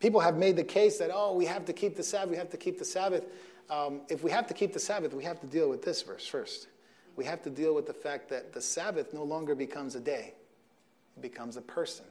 People 0.00 0.20
have 0.20 0.36
made 0.36 0.56
the 0.56 0.64
case 0.64 0.98
that, 0.98 1.10
oh, 1.12 1.34
we 1.34 1.46
have 1.46 1.64
to 1.66 1.72
keep 1.72 1.96
the 1.96 2.02
Sabbath, 2.02 2.30
we 2.30 2.36
have 2.36 2.50
to 2.50 2.56
keep 2.56 2.78
the 2.78 2.84
Sabbath. 2.84 3.24
Um, 3.70 4.02
if 4.08 4.22
we 4.22 4.30
have 4.30 4.46
to 4.48 4.54
keep 4.54 4.72
the 4.72 4.78
Sabbath, 4.78 5.14
we 5.14 5.24
have 5.24 5.40
to 5.40 5.46
deal 5.46 5.68
with 5.68 5.82
this 5.82 6.02
verse 6.02 6.26
first. 6.26 6.68
We 7.16 7.24
have 7.24 7.42
to 7.42 7.50
deal 7.50 7.74
with 7.74 7.86
the 7.86 7.94
fact 7.94 8.28
that 8.30 8.52
the 8.52 8.60
Sabbath 8.60 9.14
no 9.14 9.22
longer 9.22 9.54
becomes 9.54 9.94
a 9.94 10.00
day, 10.00 10.34
it 11.16 11.22
becomes 11.22 11.56
a 11.56 11.62
person. 11.62 12.04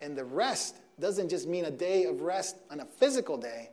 And 0.00 0.16
the 0.16 0.24
rest 0.24 0.76
doesn't 1.00 1.28
just 1.28 1.46
mean 1.46 1.64
a 1.64 1.70
day 1.70 2.04
of 2.04 2.22
rest 2.22 2.56
on 2.70 2.80
a 2.80 2.84
physical 2.84 3.36
day, 3.36 3.70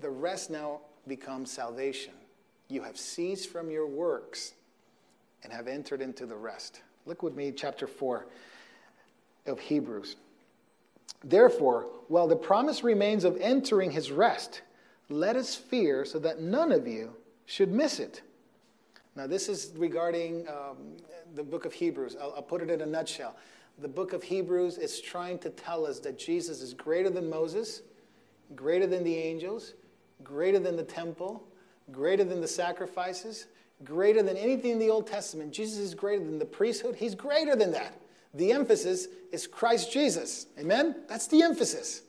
the 0.00 0.10
rest 0.10 0.50
now 0.50 0.80
becomes 1.06 1.50
salvation. 1.50 2.12
You 2.68 2.82
have 2.82 2.98
ceased 2.98 3.50
from 3.50 3.70
your 3.70 3.86
works 3.86 4.54
and 5.42 5.52
have 5.52 5.68
entered 5.68 6.00
into 6.00 6.26
the 6.26 6.36
rest. 6.36 6.82
Look 7.06 7.22
with 7.22 7.34
me, 7.34 7.52
chapter 7.52 7.86
4 7.86 8.26
of 9.46 9.58
Hebrews. 9.58 10.16
Therefore, 11.24 11.86
while 12.08 12.28
the 12.28 12.36
promise 12.36 12.82
remains 12.82 13.24
of 13.24 13.36
entering 13.40 13.90
his 13.90 14.10
rest, 14.10 14.62
let 15.08 15.36
us 15.36 15.54
fear 15.54 16.04
so 16.04 16.18
that 16.20 16.40
none 16.40 16.72
of 16.72 16.86
you 16.86 17.14
should 17.46 17.72
miss 17.72 17.98
it. 17.98 18.22
Now, 19.16 19.26
this 19.26 19.48
is 19.48 19.72
regarding 19.76 20.46
um, 20.48 20.96
the 21.34 21.42
book 21.42 21.64
of 21.64 21.72
Hebrews. 21.72 22.16
I'll, 22.20 22.32
I'll 22.36 22.42
put 22.42 22.62
it 22.62 22.70
in 22.70 22.80
a 22.80 22.86
nutshell. 22.86 23.36
The 23.78 23.88
book 23.88 24.12
of 24.12 24.22
Hebrews 24.22 24.78
is 24.78 25.00
trying 25.00 25.38
to 25.40 25.50
tell 25.50 25.86
us 25.86 25.98
that 26.00 26.18
Jesus 26.18 26.60
is 26.60 26.74
greater 26.74 27.10
than 27.10 27.28
Moses, 27.28 27.82
greater 28.54 28.86
than 28.86 29.02
the 29.04 29.16
angels, 29.16 29.74
greater 30.24 30.58
than 30.58 30.76
the 30.76 30.82
temple, 30.82 31.42
greater 31.90 32.24
than 32.24 32.40
the 32.40 32.48
sacrifices, 32.48 33.46
greater 33.84 34.22
than 34.22 34.36
anything 34.36 34.72
in 34.72 34.78
the 34.78 34.90
Old 34.90 35.06
Testament. 35.06 35.52
Jesus 35.52 35.78
is 35.78 35.94
greater 35.94 36.24
than 36.24 36.38
the 36.38 36.44
priesthood. 36.44 36.96
He's 36.96 37.14
greater 37.14 37.56
than 37.56 37.72
that. 37.72 37.98
The 38.34 38.52
emphasis 38.52 39.08
is 39.32 39.46
Christ 39.46 39.92
Jesus. 39.92 40.46
Amen? 40.58 40.96
That's 41.08 41.26
the 41.26 41.42
emphasis. 41.42 42.02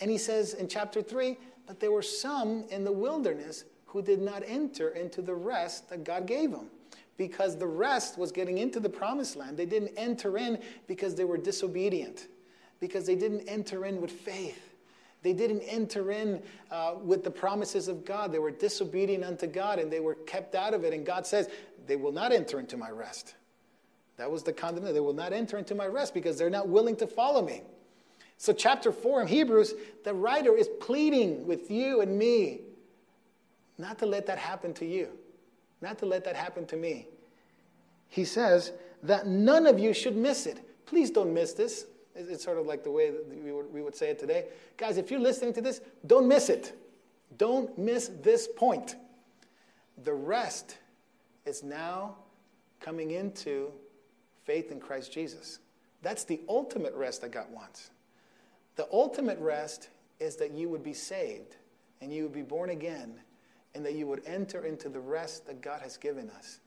And 0.00 0.10
he 0.10 0.18
says 0.18 0.54
in 0.54 0.68
chapter 0.68 1.02
3 1.02 1.36
but 1.66 1.80
there 1.80 1.90
were 1.90 2.02
some 2.02 2.64
in 2.70 2.84
the 2.84 2.92
wilderness 2.92 3.64
who 3.86 4.02
did 4.02 4.20
not 4.20 4.42
enter 4.46 4.90
into 4.90 5.20
the 5.20 5.34
rest 5.34 5.90
that 5.90 6.04
God 6.04 6.26
gave 6.26 6.50
them. 6.50 6.70
Because 7.16 7.56
the 7.56 7.66
rest 7.66 8.18
was 8.18 8.30
getting 8.30 8.58
into 8.58 8.78
the 8.78 8.90
promised 8.90 9.36
land. 9.36 9.56
They 9.56 9.66
didn't 9.66 9.92
enter 9.96 10.36
in 10.36 10.60
because 10.86 11.14
they 11.14 11.24
were 11.24 11.38
disobedient, 11.38 12.28
because 12.78 13.06
they 13.06 13.14
didn't 13.14 13.48
enter 13.48 13.86
in 13.86 14.02
with 14.02 14.12
faith. 14.12 14.65
They 15.26 15.32
didn't 15.32 15.62
enter 15.62 16.12
in 16.12 16.40
uh, 16.70 16.94
with 17.02 17.24
the 17.24 17.32
promises 17.32 17.88
of 17.88 18.04
God. 18.04 18.30
They 18.30 18.38
were 18.38 18.52
disobedient 18.52 19.24
unto 19.24 19.48
God 19.48 19.80
and 19.80 19.92
they 19.92 19.98
were 19.98 20.14
kept 20.14 20.54
out 20.54 20.72
of 20.72 20.84
it. 20.84 20.94
And 20.94 21.04
God 21.04 21.26
says, 21.26 21.48
They 21.88 21.96
will 21.96 22.12
not 22.12 22.30
enter 22.30 22.60
into 22.60 22.76
my 22.76 22.90
rest. 22.90 23.34
That 24.18 24.30
was 24.30 24.44
the 24.44 24.52
condemnation. 24.52 24.94
They 24.94 25.00
will 25.00 25.12
not 25.12 25.32
enter 25.32 25.58
into 25.58 25.74
my 25.74 25.86
rest 25.86 26.14
because 26.14 26.38
they're 26.38 26.48
not 26.48 26.68
willing 26.68 26.94
to 26.98 27.08
follow 27.08 27.44
me. 27.44 27.62
So, 28.38 28.52
chapter 28.52 28.92
4 28.92 29.22
in 29.22 29.26
Hebrews, 29.26 29.74
the 30.04 30.14
writer 30.14 30.56
is 30.56 30.68
pleading 30.80 31.44
with 31.44 31.72
you 31.72 32.02
and 32.02 32.16
me 32.16 32.60
not 33.78 33.98
to 33.98 34.06
let 34.06 34.26
that 34.26 34.38
happen 34.38 34.72
to 34.74 34.86
you, 34.86 35.08
not 35.80 35.98
to 35.98 36.06
let 36.06 36.22
that 36.22 36.36
happen 36.36 36.66
to 36.66 36.76
me. 36.76 37.08
He 38.06 38.24
says 38.24 38.70
that 39.02 39.26
none 39.26 39.66
of 39.66 39.80
you 39.80 39.92
should 39.92 40.16
miss 40.16 40.46
it. 40.46 40.60
Please 40.86 41.10
don't 41.10 41.34
miss 41.34 41.52
this. 41.52 41.86
It's 42.16 42.42
sort 42.42 42.58
of 42.58 42.66
like 42.66 42.82
the 42.82 42.90
way 42.90 43.12
we 43.44 43.52
would, 43.52 43.72
we 43.72 43.82
would 43.82 43.94
say 43.94 44.10
it 44.10 44.18
today. 44.18 44.46
Guys, 44.76 44.96
if 44.96 45.10
you're 45.10 45.20
listening 45.20 45.52
to 45.54 45.60
this, 45.60 45.80
don't 46.06 46.26
miss 46.26 46.48
it. 46.48 46.78
Don't 47.38 47.76
miss 47.76 48.10
this 48.22 48.48
point. 48.56 48.96
The 50.04 50.12
rest 50.12 50.78
is 51.44 51.62
now 51.62 52.16
coming 52.80 53.12
into 53.12 53.70
faith 54.44 54.70
in 54.70 54.80
Christ 54.80 55.12
Jesus. 55.12 55.58
That's 56.02 56.24
the 56.24 56.40
ultimate 56.48 56.94
rest 56.94 57.22
that 57.22 57.32
God 57.32 57.46
wants. 57.50 57.90
The 58.76 58.86
ultimate 58.92 59.38
rest 59.38 59.88
is 60.20 60.36
that 60.36 60.52
you 60.52 60.68
would 60.68 60.82
be 60.82 60.92
saved 60.92 61.56
and 62.00 62.12
you 62.12 62.22
would 62.24 62.32
be 62.32 62.42
born 62.42 62.70
again 62.70 63.14
and 63.74 63.84
that 63.84 63.94
you 63.94 64.06
would 64.06 64.22
enter 64.26 64.64
into 64.64 64.88
the 64.88 65.00
rest 65.00 65.46
that 65.46 65.60
God 65.60 65.80
has 65.82 65.96
given 65.96 66.30
us 66.30 66.60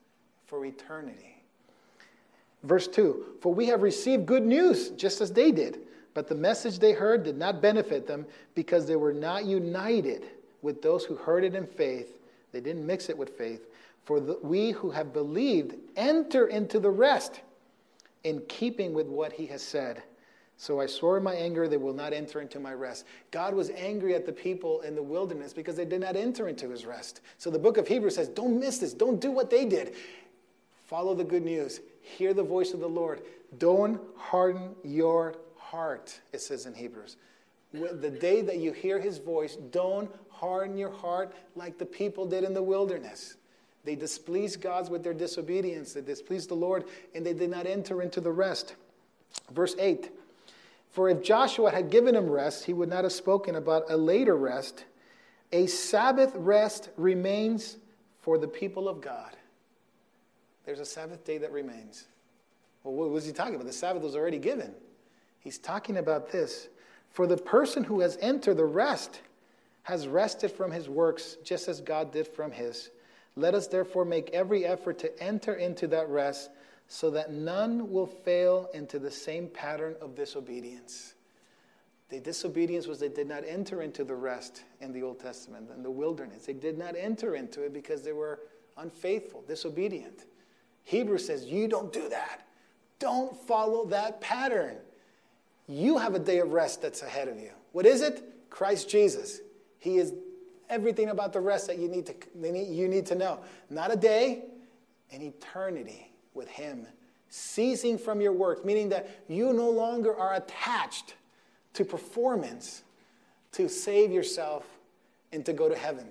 for 0.46 0.66
eternity. 0.66 1.39
Verse 2.64 2.88
2 2.88 3.38
For 3.42 3.54
we 3.54 3.68
have 3.68 3.82
received 3.82 4.26
good 4.26 4.46
news 4.46 4.90
just 4.92 5.22
as 5.22 5.32
they 5.32 5.52
did, 5.52 5.80
but 6.14 6.28
the 6.28 6.36
message 6.36 6.80
they 6.80 6.94
heard 6.94 7.24
did 7.24 7.38
not 7.38 7.62
benefit 7.62 8.08
them 8.08 8.26
because 8.56 8.86
they 8.86 8.96
were 8.96 9.14
not 9.14 9.46
united 9.46 10.26
with 10.62 10.82
those 10.82 11.06
who 11.06 11.16
heard 11.16 11.44
it 11.44 11.56
in 11.56 11.66
faith. 11.66 12.20
They 12.52 12.60
didn't 12.60 12.86
mix 12.86 13.10
it 13.10 13.18
with 13.18 13.30
faith. 13.38 13.68
For 14.04 14.20
the, 14.20 14.40
we 14.42 14.72
who 14.72 14.90
have 14.90 15.14
believed 15.14 15.76
enter 15.96 16.48
into 16.48 16.80
the 16.80 16.90
rest 16.90 17.42
in 18.24 18.42
keeping 18.48 18.94
with 18.94 19.08
what 19.08 19.32
he 19.32 19.46
has 19.48 19.62
said. 19.62 20.02
So 20.58 20.82
I 20.82 20.88
swore 20.88 21.18
in 21.18 21.24
my 21.24 21.36
anger 21.36 21.70
they 21.70 21.78
will 21.78 21.94
not 21.94 22.12
enter 22.12 22.42
into 22.42 22.60
my 22.60 22.74
rest. 22.74 23.06
God 23.32 23.54
was 23.54 23.70
angry 23.70 24.14
at 24.14 24.26
the 24.26 24.34
people 24.34 24.82
in 24.82 24.94
the 24.94 25.02
wilderness 25.02 25.54
because 25.54 25.78
they 25.78 25.86
did 25.86 26.02
not 26.02 26.18
enter 26.18 26.50
into 26.50 26.70
his 26.70 26.86
rest. 26.86 27.22
So 27.38 27.50
the 27.50 27.60
book 27.60 27.78
of 27.78 27.88
Hebrews 27.88 28.16
says, 28.16 28.28
don't 28.28 28.60
miss 28.60 28.80
this. 28.80 28.94
Don't 28.94 29.22
do 29.22 29.32
what 29.32 29.50
they 29.50 29.64
did. 29.64 29.96
Follow 30.84 31.16
the 31.16 31.24
good 31.24 31.46
news. 31.46 31.80
Hear 32.02 32.34
the 32.34 32.44
voice 32.44 32.74
of 32.74 32.80
the 32.80 32.90
Lord. 32.90 33.22
Don't 33.58 34.00
harden 34.16 34.76
your 34.84 35.36
heart, 35.58 36.20
it 36.34 36.42
says 36.42 36.66
in 36.66 36.74
Hebrews. 36.74 37.18
The 37.72 38.10
day 38.10 38.42
that 38.42 38.58
you 38.58 38.72
hear 38.72 39.00
his 39.00 39.20
voice, 39.20 39.56
don't 39.56 40.10
harden 40.30 40.78
your 40.78 40.92
heart 40.92 41.34
like 41.56 41.78
the 41.78 41.86
people 41.86 42.26
did 42.26 42.44
in 42.44 42.54
the 42.54 42.64
wilderness. 42.64 43.36
They 43.84 43.96
displeased 43.96 44.62
God 44.62 44.90
with 44.90 45.04
their 45.04 45.14
disobedience, 45.14 45.94
they 45.94 46.02
displeased 46.02 46.50
the 46.50 46.56
Lord, 46.56 46.86
and 47.14 47.26
they 47.26 47.34
did 47.34 47.50
not 47.50 47.66
enter 47.66 48.02
into 48.02 48.22
the 48.22 48.32
rest. 48.32 48.76
Verse 49.52 49.76
8 49.78 50.12
for 50.90 51.10
if 51.10 51.22
Joshua 51.22 51.72
had 51.72 51.90
given 51.90 52.16
him 52.16 52.30
rest, 52.30 52.66
he 52.66 52.74
would 52.74 52.90
not 52.90 53.04
have 53.04 53.14
spoken 53.14 53.56
about 53.56 53.90
a 53.90 53.98
later 53.98 54.36
rest. 54.36 54.86
A 55.52 55.68
Sabbath 55.68 56.34
rest 56.36 56.90
remains 56.98 57.78
for 58.20 58.38
the 58.38 58.48
people 58.48 58.90
of 58.90 59.02
God. 59.02 59.36
There's 60.70 60.80
a 60.80 60.86
Sabbath 60.86 61.26
day 61.26 61.40
that 61.40 61.52
remains. 61.52 62.06
Well, 62.84 62.94
what 62.94 63.10
was 63.10 63.26
he 63.26 63.32
talking 63.32 63.56
about? 63.56 63.66
The 63.66 63.74
Sabbath 63.74 64.04
was 64.04 64.16
already 64.16 64.38
given. 64.38 64.72
He's 65.40 65.58
talking 65.58 65.98
about 65.98 66.32
this. 66.32 66.68
For 67.10 67.26
the 67.26 67.38
person 67.38 67.84
who 67.84 68.02
has 68.02 68.20
entered 68.22 68.58
the 68.58 68.66
rest 68.66 69.22
has 69.82 70.08
rested 70.08 70.52
from 70.52 70.70
his 70.70 70.88
works, 70.88 71.38
just 71.44 71.68
as 71.70 71.82
God 71.82 72.12
did 72.12 72.28
from 72.28 72.52
his. 72.52 72.92
Let 73.36 73.56
us 73.56 73.66
therefore 73.66 74.06
make 74.06 74.30
every 74.30 74.64
effort 74.64 75.00
to 75.00 75.20
enter 75.20 75.56
into 75.56 75.88
that 75.88 76.08
rest 76.08 76.52
so 76.88 77.10
that 77.10 77.34
none 77.34 77.92
will 77.92 78.06
fail 78.06 78.70
into 78.76 79.00
the 79.00 79.10
same 79.10 79.48
pattern 79.48 79.96
of 80.00 80.14
disobedience. 80.14 81.16
The 82.10 82.20
disobedience 82.20 82.86
was 82.86 83.00
they 83.00 83.10
did 83.10 83.28
not 83.28 83.44
enter 83.44 83.82
into 83.82 84.04
the 84.04 84.14
rest 84.14 84.66
in 84.82 84.94
the 84.94 85.02
Old 85.02 85.20
Testament, 85.20 85.72
in 85.76 85.82
the 85.82 85.90
wilderness. 85.90 86.46
They 86.46 86.54
did 86.54 86.78
not 86.78 86.96
enter 86.96 87.34
into 87.34 87.64
it 87.64 87.74
because 87.74 88.04
they 88.04 88.14
were 88.14 88.42
unfaithful, 88.78 89.44
disobedient. 89.48 90.26
Hebrews 90.90 91.28
says, 91.28 91.46
You 91.46 91.68
don't 91.68 91.94
do 91.94 92.10
that. 92.10 92.48
Don't 92.98 93.40
follow 93.46 93.86
that 93.86 94.22
pattern. 94.22 94.76
You 95.68 96.00
have 96.00 96.16
a 96.16 96.20
day 96.20 96.40
of 96.40 96.52
rest 96.52 96.82
that's 96.82 97.04
ahead 97.04 97.28
of 97.28 97.40
you. 97.40 97.52
What 97.74 97.86
is 97.86 98.02
it? 98.02 98.24
Christ 98.50 98.90
Jesus. 98.90 99.40
He 99.78 99.98
is 99.98 100.16
everything 100.68 101.10
about 101.10 101.32
the 101.32 101.42
rest 101.42 101.68
that 101.68 101.78
you 101.78 101.88
need 101.90 102.08
to, 102.08 102.16
you 102.42 102.88
need 102.88 103.06
to 103.06 103.14
know. 103.14 103.40
Not 103.70 103.94
a 103.94 103.96
day, 103.96 104.46
an 105.12 105.22
eternity 105.22 106.12
with 106.34 106.48
Him, 106.48 106.88
ceasing 107.30 108.00
from 108.00 108.20
your 108.20 108.34
work, 108.34 108.66
meaning 108.66 108.90
that 108.90 109.10
you 109.28 109.54
no 109.54 109.70
longer 109.70 110.16
are 110.16 110.34
attached 110.34 111.14
to 111.74 111.86
performance 111.86 112.82
to 113.52 113.70
save 113.70 114.12
yourself 114.12 114.66
and 115.32 115.46
to 115.46 115.54
go 115.54 115.70
to 115.70 115.76
heaven. 115.76 116.08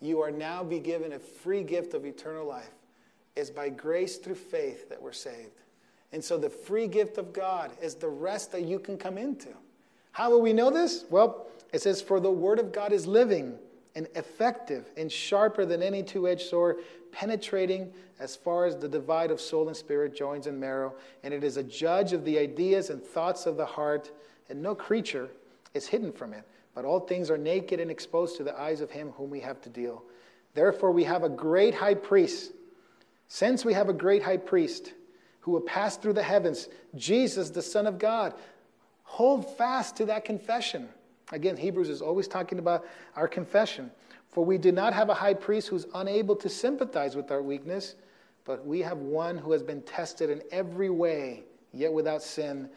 You 0.00 0.20
are 0.20 0.32
now 0.32 0.64
be 0.64 0.80
given 0.80 1.12
a 1.12 1.20
free 1.20 1.62
gift 1.62 1.94
of 1.94 2.04
eternal 2.04 2.44
life. 2.44 2.72
It's 3.36 3.50
by 3.50 3.68
grace 3.68 4.16
through 4.16 4.34
faith 4.34 4.88
that 4.88 5.00
we're 5.00 5.12
saved. 5.12 5.60
And 6.12 6.22
so 6.22 6.36
the 6.36 6.50
free 6.50 6.88
gift 6.88 7.18
of 7.18 7.32
God 7.32 7.70
is 7.80 7.94
the 7.94 8.08
rest 8.08 8.52
that 8.52 8.62
you 8.62 8.78
can 8.78 8.98
come 8.98 9.16
into. 9.16 9.50
How 10.12 10.30
will 10.30 10.40
we 10.40 10.52
know 10.52 10.70
this? 10.70 11.04
Well, 11.08 11.46
it 11.72 11.80
says, 11.82 12.02
For 12.02 12.18
the 12.18 12.30
word 12.30 12.58
of 12.58 12.72
God 12.72 12.92
is 12.92 13.06
living 13.06 13.56
and 13.94 14.08
effective 14.14 14.90
and 14.96 15.10
sharper 15.10 15.64
than 15.64 15.82
any 15.82 16.02
two 16.02 16.28
edged 16.28 16.48
sword, 16.48 16.78
penetrating 17.12 17.92
as 18.18 18.36
far 18.36 18.66
as 18.66 18.76
the 18.76 18.88
divide 18.88 19.30
of 19.30 19.40
soul 19.40 19.68
and 19.68 19.76
spirit, 19.76 20.14
joints 20.14 20.46
and 20.46 20.58
marrow. 20.58 20.94
And 21.22 21.32
it 21.32 21.44
is 21.44 21.56
a 21.56 21.62
judge 21.62 22.12
of 22.12 22.24
the 22.24 22.38
ideas 22.38 22.90
and 22.90 23.02
thoughts 23.02 23.46
of 23.46 23.56
the 23.56 23.66
heart, 23.66 24.10
and 24.48 24.60
no 24.60 24.74
creature 24.74 25.28
is 25.74 25.86
hidden 25.86 26.12
from 26.12 26.32
it. 26.32 26.44
But 26.74 26.84
all 26.84 27.00
things 27.00 27.30
are 27.30 27.38
naked 27.38 27.80
and 27.80 27.90
exposed 27.90 28.36
to 28.36 28.44
the 28.44 28.58
eyes 28.58 28.80
of 28.80 28.90
him 28.90 29.10
whom 29.10 29.30
we 29.30 29.40
have 29.40 29.60
to 29.62 29.68
deal. 29.68 30.04
Therefore, 30.54 30.90
we 30.92 31.04
have 31.04 31.22
a 31.22 31.28
great 31.28 31.74
high 31.74 31.94
priest. 31.94 32.52
Since 33.32 33.64
we 33.64 33.74
have 33.74 33.88
a 33.88 33.92
great 33.92 34.24
high 34.24 34.38
priest 34.38 34.92
who 35.38 35.52
will 35.52 35.60
pass 35.60 35.96
through 35.96 36.14
the 36.14 36.22
heavens, 36.22 36.68
Jesus, 36.96 37.48
the 37.48 37.62
Son 37.62 37.86
of 37.86 37.96
God, 37.96 38.34
hold 39.04 39.56
fast 39.56 39.96
to 39.98 40.06
that 40.06 40.24
confession. 40.24 40.88
Again, 41.30 41.56
Hebrews 41.56 41.88
is 41.88 42.02
always 42.02 42.26
talking 42.26 42.58
about 42.58 42.84
our 43.14 43.28
confession. 43.28 43.92
For 44.32 44.44
we 44.44 44.58
do 44.58 44.72
not 44.72 44.92
have 44.94 45.10
a 45.10 45.14
high 45.14 45.34
priest 45.34 45.68
who's 45.68 45.86
unable 45.94 46.34
to 46.34 46.48
sympathize 46.48 47.14
with 47.14 47.30
our 47.30 47.40
weakness, 47.40 47.94
but 48.44 48.66
we 48.66 48.80
have 48.80 48.98
one 48.98 49.38
who 49.38 49.52
has 49.52 49.62
been 49.62 49.82
tested 49.82 50.28
in 50.28 50.42
every 50.50 50.90
way, 50.90 51.44
yet 51.72 51.92
without 51.92 52.24
sin. 52.24 52.68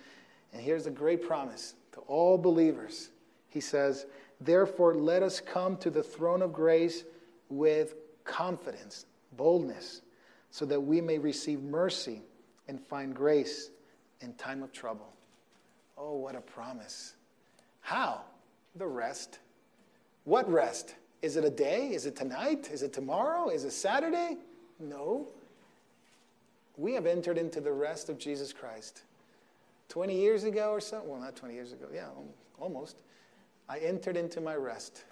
And 0.54 0.62
here's 0.62 0.86
a 0.86 0.91
great 0.91 1.28
promise 1.28 1.74
to 1.93 1.99
all 2.01 2.38
believers. 2.38 3.10
He 3.49 3.60
says, 3.60 4.06
Therefore, 4.39 4.93
let 4.93 5.24
us 5.24 5.39
come 5.39 5.78
to 5.78 5.89
the 5.89 6.04
throne 6.04 6.43
of 6.43 6.54
grace 6.54 7.06
with 7.49 7.95
confidence, 8.24 9.08
boldness, 9.36 10.04
so 10.54 10.66
that 10.66 10.80
we 10.80 11.01
may 11.01 11.18
receive 11.18 11.64
mercy 11.64 12.22
and 12.68 12.80
find 12.80 13.16
grace 13.16 13.72
in 14.22 14.32
time 14.36 14.62
of 14.62 14.72
trouble. 14.72 15.12
Oh, 15.97 16.14
what 16.14 16.36
a 16.36 16.41
promise. 16.41 17.16
How? 17.82 18.22
The 18.76 18.86
rest. 18.86 19.39
What 20.26 20.47
rest? 20.47 20.93
Is 21.24 21.38
it 21.38 21.43
a 21.43 21.49
day? 21.49 21.88
Is 21.88 22.06
it 22.06 22.16
tonight? 22.16 22.70
Is 22.72 22.84
it 22.84 22.93
tomorrow? 22.93 23.49
Is 23.49 23.64
it 23.64 23.72
Saturday? 23.72 24.38
No. 24.80 25.28
We 26.78 26.93
have 26.93 27.08
entered 27.08 27.39
into 27.39 27.60
the 27.60 27.72
rest 27.72 28.10
of 28.10 28.20
Jesus 28.20 28.54
Christ. 28.54 29.01
20 29.89 30.16
years 30.16 30.43
ago 30.43 30.70
or 30.70 30.80
so, 30.80 31.01
well, 31.04 31.20
not 31.20 31.36
20 31.36 31.56
years 31.56 31.72
ago, 31.72 31.88
yeah, 31.91 32.10
almost, 32.60 32.97
I 33.68 33.80
entered 33.80 34.18
into 34.18 34.39
my 34.39 34.54
rest, 34.54 35.04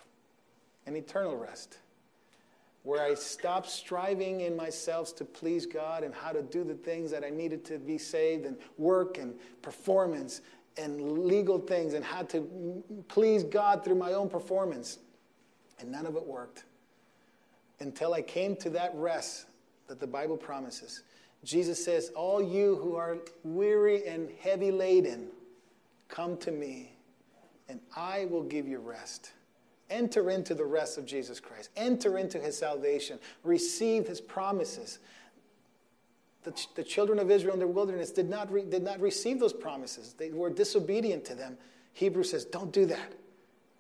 an 0.86 0.96
eternal 0.96 1.36
rest, 1.36 1.80
where 2.84 3.03
I 3.03 3.13
stopped 3.13 3.69
striving 3.69 4.41
in 4.41 4.55
myself 4.55 5.15
to 5.17 5.25
please 5.25 5.65
God 5.65 6.03
and 6.03 6.13
how 6.13 6.32
to 6.32 6.41
do 6.41 6.63
the 6.63 6.73
things 6.73 7.11
that 7.11 7.23
I 7.23 7.29
needed 7.29 7.63
to 7.65 7.77
be 7.77 7.97
saved 7.97 8.45
and 8.45 8.57
work 8.77 9.17
and 9.17 9.36
performance 9.61 10.41
and 10.77 11.19
legal 11.19 11.59
things 11.59 11.93
and 11.93 12.03
how 12.03 12.23
to 12.23 12.84
please 13.07 13.43
God 13.43 13.84
through 13.84 13.95
my 13.95 14.13
own 14.13 14.29
performance. 14.29 14.99
And 15.79 15.91
none 15.91 16.05
of 16.05 16.15
it 16.15 16.25
worked 16.25 16.63
until 17.79 18.13
I 18.13 18.21
came 18.21 18.55
to 18.57 18.69
that 18.71 18.91
rest 18.95 19.45
that 19.88 19.99
the 19.99 20.07
Bible 20.07 20.38
promises. 20.38 21.03
Jesus 21.43 21.84
says, 21.84 22.11
All 22.15 22.41
you 22.41 22.77
who 22.77 22.95
are 22.95 23.17
weary 23.43 24.07
and 24.07 24.29
heavy 24.39 24.71
laden, 24.71 25.27
come 26.07 26.38
to 26.38 26.51
me, 26.51 26.93
and 27.67 27.79
I 27.95 28.25
will 28.25 28.43
give 28.43 28.67
you 28.67 28.79
rest. 28.79 29.32
Enter 29.92 30.32
into 30.32 30.56
the 30.56 30.66
rest 30.66 30.98
of 30.98 31.06
Jesus 31.06 31.39
Christ. 31.39 31.70
Enter 31.76 32.18
into 32.18 32.39
his 32.39 32.58
salvation. 32.58 33.20
Receive 33.44 34.08
his 34.08 34.20
promises. 34.20 35.00
The, 36.44 36.66
the 36.76 36.84
children 36.84 37.20
of 37.20 37.30
Israel 37.30 37.54
in 37.54 37.60
the 37.60 37.68
wilderness 37.68 38.10
did 38.10 38.30
not, 38.30 38.52
re, 38.52 38.64
did 38.64 38.82
not 38.82 39.00
receive 39.00 39.39
those 39.39 39.54
promises, 39.54 40.14
they 40.18 40.32
were 40.32 40.50
disobedient 40.50 41.26
to 41.26 41.36
them. 41.36 41.58
Hebrews 41.94 42.32
says, 42.32 42.46
Don't 42.46 42.72
do 42.72 42.86
that. 42.88 43.14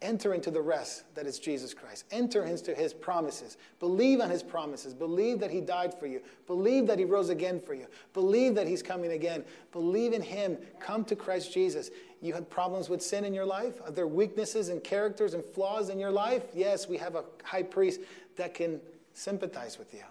Enter 0.01 0.33
into 0.33 0.49
the 0.49 0.61
rest 0.61 1.03
that 1.13 1.27
is 1.27 1.37
Jesus 1.37 1.75
Christ. 1.75 2.05
Enter 2.09 2.45
into 2.45 2.73
his 2.73 2.91
promises. 2.91 3.57
Believe 3.79 4.19
on 4.19 4.31
his 4.31 4.41
promises. 4.41 4.95
Believe 4.95 5.39
that 5.39 5.51
he 5.51 5.61
died 5.61 5.93
for 5.93 6.07
you. 6.07 6.21
Believe 6.47 6.87
that 6.87 6.97
he 6.97 7.05
rose 7.05 7.29
again 7.29 7.59
for 7.59 7.75
you. 7.75 7.85
Believe 8.13 8.55
that 8.55 8.67
he's 8.67 8.81
coming 8.81 9.11
again. 9.11 9.43
Believe 9.71 10.13
in 10.13 10.23
him. 10.23 10.57
Come 10.79 11.05
to 11.05 11.15
Christ 11.15 11.53
Jesus. 11.53 11.91
You 12.19 12.33
have 12.33 12.49
problems 12.49 12.89
with 12.89 13.03
sin 13.03 13.25
in 13.25 13.33
your 13.33 13.45
life? 13.45 13.79
Are 13.85 13.91
there 13.91 14.07
weaknesses 14.07 14.69
and 14.69 14.83
characters 14.83 15.35
and 15.35 15.45
flaws 15.45 15.89
in 15.89 15.99
your 15.99 16.11
life? 16.11 16.45
Yes, 16.53 16.87
we 16.87 16.97
have 16.97 17.15
a 17.15 17.23
high 17.43 17.63
priest 17.63 18.01
that 18.37 18.55
can 18.55 18.81
sympathize 19.13 19.77
with 19.77 19.93
you. 19.93 20.03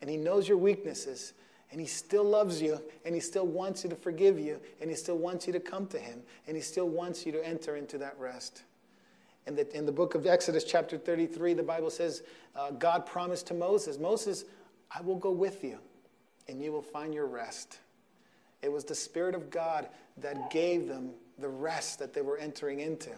And 0.00 0.08
he 0.08 0.16
knows 0.16 0.46
your 0.46 0.58
weaknesses. 0.58 1.32
And 1.70 1.80
he 1.80 1.86
still 1.86 2.24
loves 2.24 2.62
you, 2.62 2.80
and 3.04 3.14
he 3.14 3.20
still 3.20 3.46
wants 3.46 3.84
you 3.84 3.90
to 3.90 3.96
forgive 3.96 4.38
you, 4.38 4.58
and 4.80 4.88
he 4.88 4.96
still 4.96 5.18
wants 5.18 5.46
you 5.46 5.52
to 5.52 5.60
come 5.60 5.86
to 5.88 5.98
him, 5.98 6.22
and 6.46 6.56
he 6.56 6.62
still 6.62 6.88
wants 6.88 7.26
you 7.26 7.32
to 7.32 7.46
enter 7.46 7.76
into 7.76 7.98
that 7.98 8.16
rest. 8.18 8.62
In 9.48 9.56
the, 9.56 9.74
in 9.74 9.86
the 9.86 9.92
book 9.92 10.14
of 10.14 10.26
Exodus, 10.26 10.62
chapter 10.62 10.98
33, 10.98 11.54
the 11.54 11.62
Bible 11.62 11.88
says, 11.88 12.22
uh, 12.54 12.70
God 12.72 13.06
promised 13.06 13.46
to 13.46 13.54
Moses, 13.54 13.98
Moses, 13.98 14.44
I 14.94 15.00
will 15.00 15.16
go 15.16 15.30
with 15.30 15.64
you, 15.64 15.78
and 16.48 16.62
you 16.62 16.70
will 16.70 16.82
find 16.82 17.14
your 17.14 17.24
rest. 17.24 17.78
It 18.60 18.70
was 18.70 18.84
the 18.84 18.94
Spirit 18.94 19.34
of 19.34 19.48
God 19.48 19.88
that 20.18 20.50
gave 20.50 20.86
them 20.86 21.12
the 21.38 21.48
rest 21.48 21.98
that 21.98 22.12
they 22.12 22.20
were 22.20 22.36
entering 22.36 22.80
into. 22.80 23.08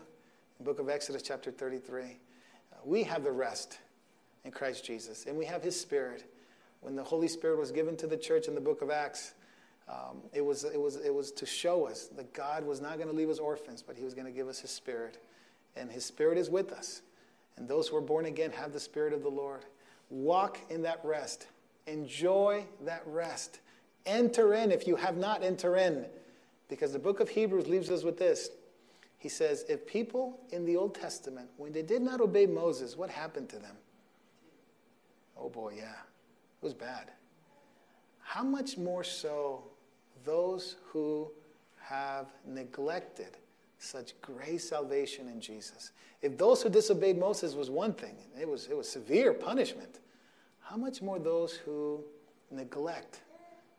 The 0.58 0.62
book 0.62 0.78
of 0.78 0.88
Exodus, 0.88 1.22
chapter 1.22 1.50
33. 1.50 2.02
Uh, 2.02 2.76
we 2.84 3.02
have 3.02 3.24
the 3.24 3.32
rest 3.32 3.80
in 4.44 4.52
Christ 4.52 4.84
Jesus, 4.84 5.26
and 5.26 5.36
we 5.36 5.46
have 5.46 5.64
His 5.64 5.78
Spirit. 5.80 6.32
When 6.80 6.94
the 6.94 7.02
Holy 7.02 7.26
Spirit 7.26 7.58
was 7.58 7.72
given 7.72 7.96
to 7.96 8.06
the 8.06 8.16
church 8.16 8.46
in 8.46 8.54
the 8.54 8.60
book 8.60 8.82
of 8.82 8.90
Acts, 8.90 9.34
um, 9.88 10.18
it, 10.32 10.44
was, 10.44 10.62
it, 10.62 10.80
was, 10.80 10.94
it 10.94 11.12
was 11.12 11.32
to 11.32 11.44
show 11.44 11.88
us 11.88 12.06
that 12.14 12.32
God 12.32 12.64
was 12.64 12.80
not 12.80 12.98
going 12.98 13.08
to 13.08 13.16
leave 13.16 13.30
us 13.30 13.40
orphans, 13.40 13.82
but 13.82 13.96
He 13.96 14.04
was 14.04 14.14
going 14.14 14.26
to 14.26 14.32
give 14.32 14.46
us 14.46 14.60
His 14.60 14.70
Spirit 14.70 15.18
and 15.76 15.90
his 15.90 16.04
spirit 16.04 16.38
is 16.38 16.50
with 16.50 16.72
us. 16.72 17.02
And 17.56 17.68
those 17.68 17.88
who 17.88 17.96
are 17.96 18.02
born 18.02 18.26
again 18.26 18.52
have 18.52 18.72
the 18.72 18.80
spirit 18.80 19.12
of 19.12 19.22
the 19.22 19.28
Lord. 19.28 19.64
Walk 20.08 20.58
in 20.70 20.82
that 20.82 21.00
rest. 21.04 21.46
Enjoy 21.86 22.64
that 22.84 23.02
rest. 23.06 23.60
Enter 24.06 24.54
in 24.54 24.72
if 24.72 24.86
you 24.86 24.96
have 24.96 25.16
not 25.16 25.42
enter 25.42 25.76
in. 25.76 26.06
Because 26.68 26.92
the 26.92 26.98
book 26.98 27.20
of 27.20 27.28
Hebrews 27.28 27.66
leaves 27.66 27.90
us 27.90 28.02
with 28.02 28.18
this. 28.18 28.50
He 29.18 29.28
says, 29.28 29.66
if 29.68 29.86
people 29.86 30.40
in 30.50 30.64
the 30.64 30.76
Old 30.76 30.94
Testament, 30.94 31.50
when 31.58 31.72
they 31.72 31.82
did 31.82 32.00
not 32.00 32.20
obey 32.20 32.46
Moses, 32.46 32.96
what 32.96 33.10
happened 33.10 33.50
to 33.50 33.58
them? 33.58 33.76
Oh 35.36 35.50
boy, 35.50 35.74
yeah. 35.76 35.92
It 35.92 36.64
was 36.64 36.74
bad. 36.74 37.10
How 38.22 38.42
much 38.42 38.78
more 38.78 39.04
so 39.04 39.64
those 40.24 40.76
who 40.86 41.30
have 41.82 42.28
neglected 42.46 43.36
such 43.80 44.12
great 44.20 44.60
salvation 44.60 45.26
in 45.28 45.40
Jesus. 45.40 45.92
If 46.22 46.36
those 46.36 46.62
who 46.62 46.68
disobeyed 46.68 47.18
Moses 47.18 47.54
was 47.54 47.70
one 47.70 47.94
thing, 47.94 48.14
it 48.38 48.46
was, 48.48 48.66
it 48.66 48.76
was 48.76 48.88
severe 48.88 49.32
punishment, 49.32 50.00
how 50.60 50.76
much 50.76 51.02
more 51.02 51.18
those 51.18 51.54
who 51.54 52.04
neglect 52.50 53.22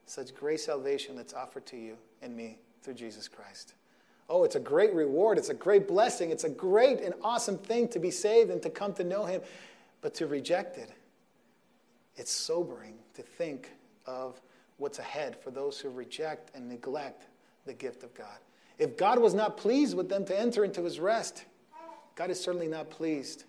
such 0.07 0.33
great 0.35 0.59
salvation 0.59 1.15
that's 1.15 1.33
offered 1.33 1.65
to 1.67 1.77
you 1.77 1.95
and 2.21 2.35
me 2.35 2.57
through 2.81 2.95
Jesus 2.95 3.27
Christ? 3.27 3.75
Oh, 4.27 4.43
it's 4.43 4.55
a 4.55 4.59
great 4.59 4.93
reward. 4.93 5.37
It's 5.37 5.49
a 5.49 5.53
great 5.53 5.87
blessing. 5.87 6.31
It's 6.31 6.45
a 6.45 6.49
great 6.49 6.99
and 6.99 7.13
awesome 7.23 7.57
thing 7.57 7.87
to 7.89 7.99
be 7.99 8.11
saved 8.11 8.49
and 8.49 8.61
to 8.63 8.69
come 8.69 8.93
to 8.93 9.03
know 9.03 9.25
Him. 9.25 9.41
But 10.01 10.15
to 10.15 10.25
reject 10.25 10.77
it, 10.77 10.89
it's 12.15 12.31
sobering 12.31 12.95
to 13.13 13.21
think 13.21 13.69
of 14.05 14.41
what's 14.77 14.99
ahead 14.99 15.35
for 15.35 15.51
those 15.51 15.79
who 15.79 15.89
reject 15.89 16.49
and 16.55 16.67
neglect 16.67 17.27
the 17.65 17.73
gift 17.73 18.03
of 18.03 18.13
God. 18.15 18.37
If 18.81 18.97
God 18.97 19.19
was 19.19 19.35
not 19.35 19.57
pleased 19.57 19.95
with 19.95 20.09
them 20.09 20.25
to 20.25 20.37
enter 20.37 20.65
into 20.65 20.83
his 20.83 20.99
rest, 20.99 21.45
God 22.15 22.31
is 22.31 22.39
certainly 22.39 22.67
not 22.67 22.89
pleased 22.89 23.43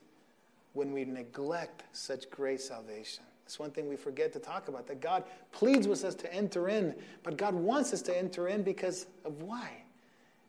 when 0.74 0.92
we 0.92 1.06
neglect 1.06 1.84
such 1.92 2.28
great 2.28 2.60
salvation. 2.60 3.24
It's 3.46 3.58
one 3.58 3.70
thing 3.70 3.88
we 3.88 3.96
forget 3.96 4.30
to 4.34 4.38
talk 4.38 4.68
about 4.68 4.86
that 4.88 5.00
God 5.00 5.24
pleads 5.50 5.88
with 5.88 6.04
us 6.04 6.14
to 6.16 6.30
enter 6.34 6.68
in, 6.68 6.94
but 7.22 7.38
God 7.38 7.54
wants 7.54 7.94
us 7.94 8.02
to 8.02 8.16
enter 8.16 8.48
in 8.48 8.62
because 8.62 9.06
of 9.24 9.40
why? 9.40 9.70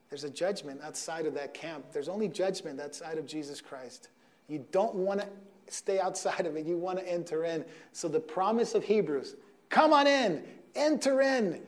There's 0.10 0.26
a 0.26 0.30
judgment 0.30 0.82
outside 0.84 1.28
of 1.28 1.34
that 1.36 1.54
camp. 1.54 1.86
There's 1.94 2.10
only 2.10 2.28
judgment 2.28 2.82
outside 2.82 3.18
of 3.18 3.26
Jesus 3.26 3.62
Christ. 3.62 4.10
You 4.50 4.66
don't 4.74 4.96
want 4.96 5.22
to 5.22 5.28
stay 5.70 6.02
outside 6.02 6.46
of 6.46 6.58
it, 6.58 6.66
you 6.66 6.78
want 6.78 7.00
to 7.00 7.10
enter 7.10 7.46
in. 7.46 7.64
So, 7.94 8.10
the 8.10 8.20
promise 8.20 8.76
of 8.76 8.84
Hebrews 8.84 9.38
come 9.70 9.94
on 9.94 10.08
in, 10.08 10.44
enter 10.76 11.22
in, 11.22 11.62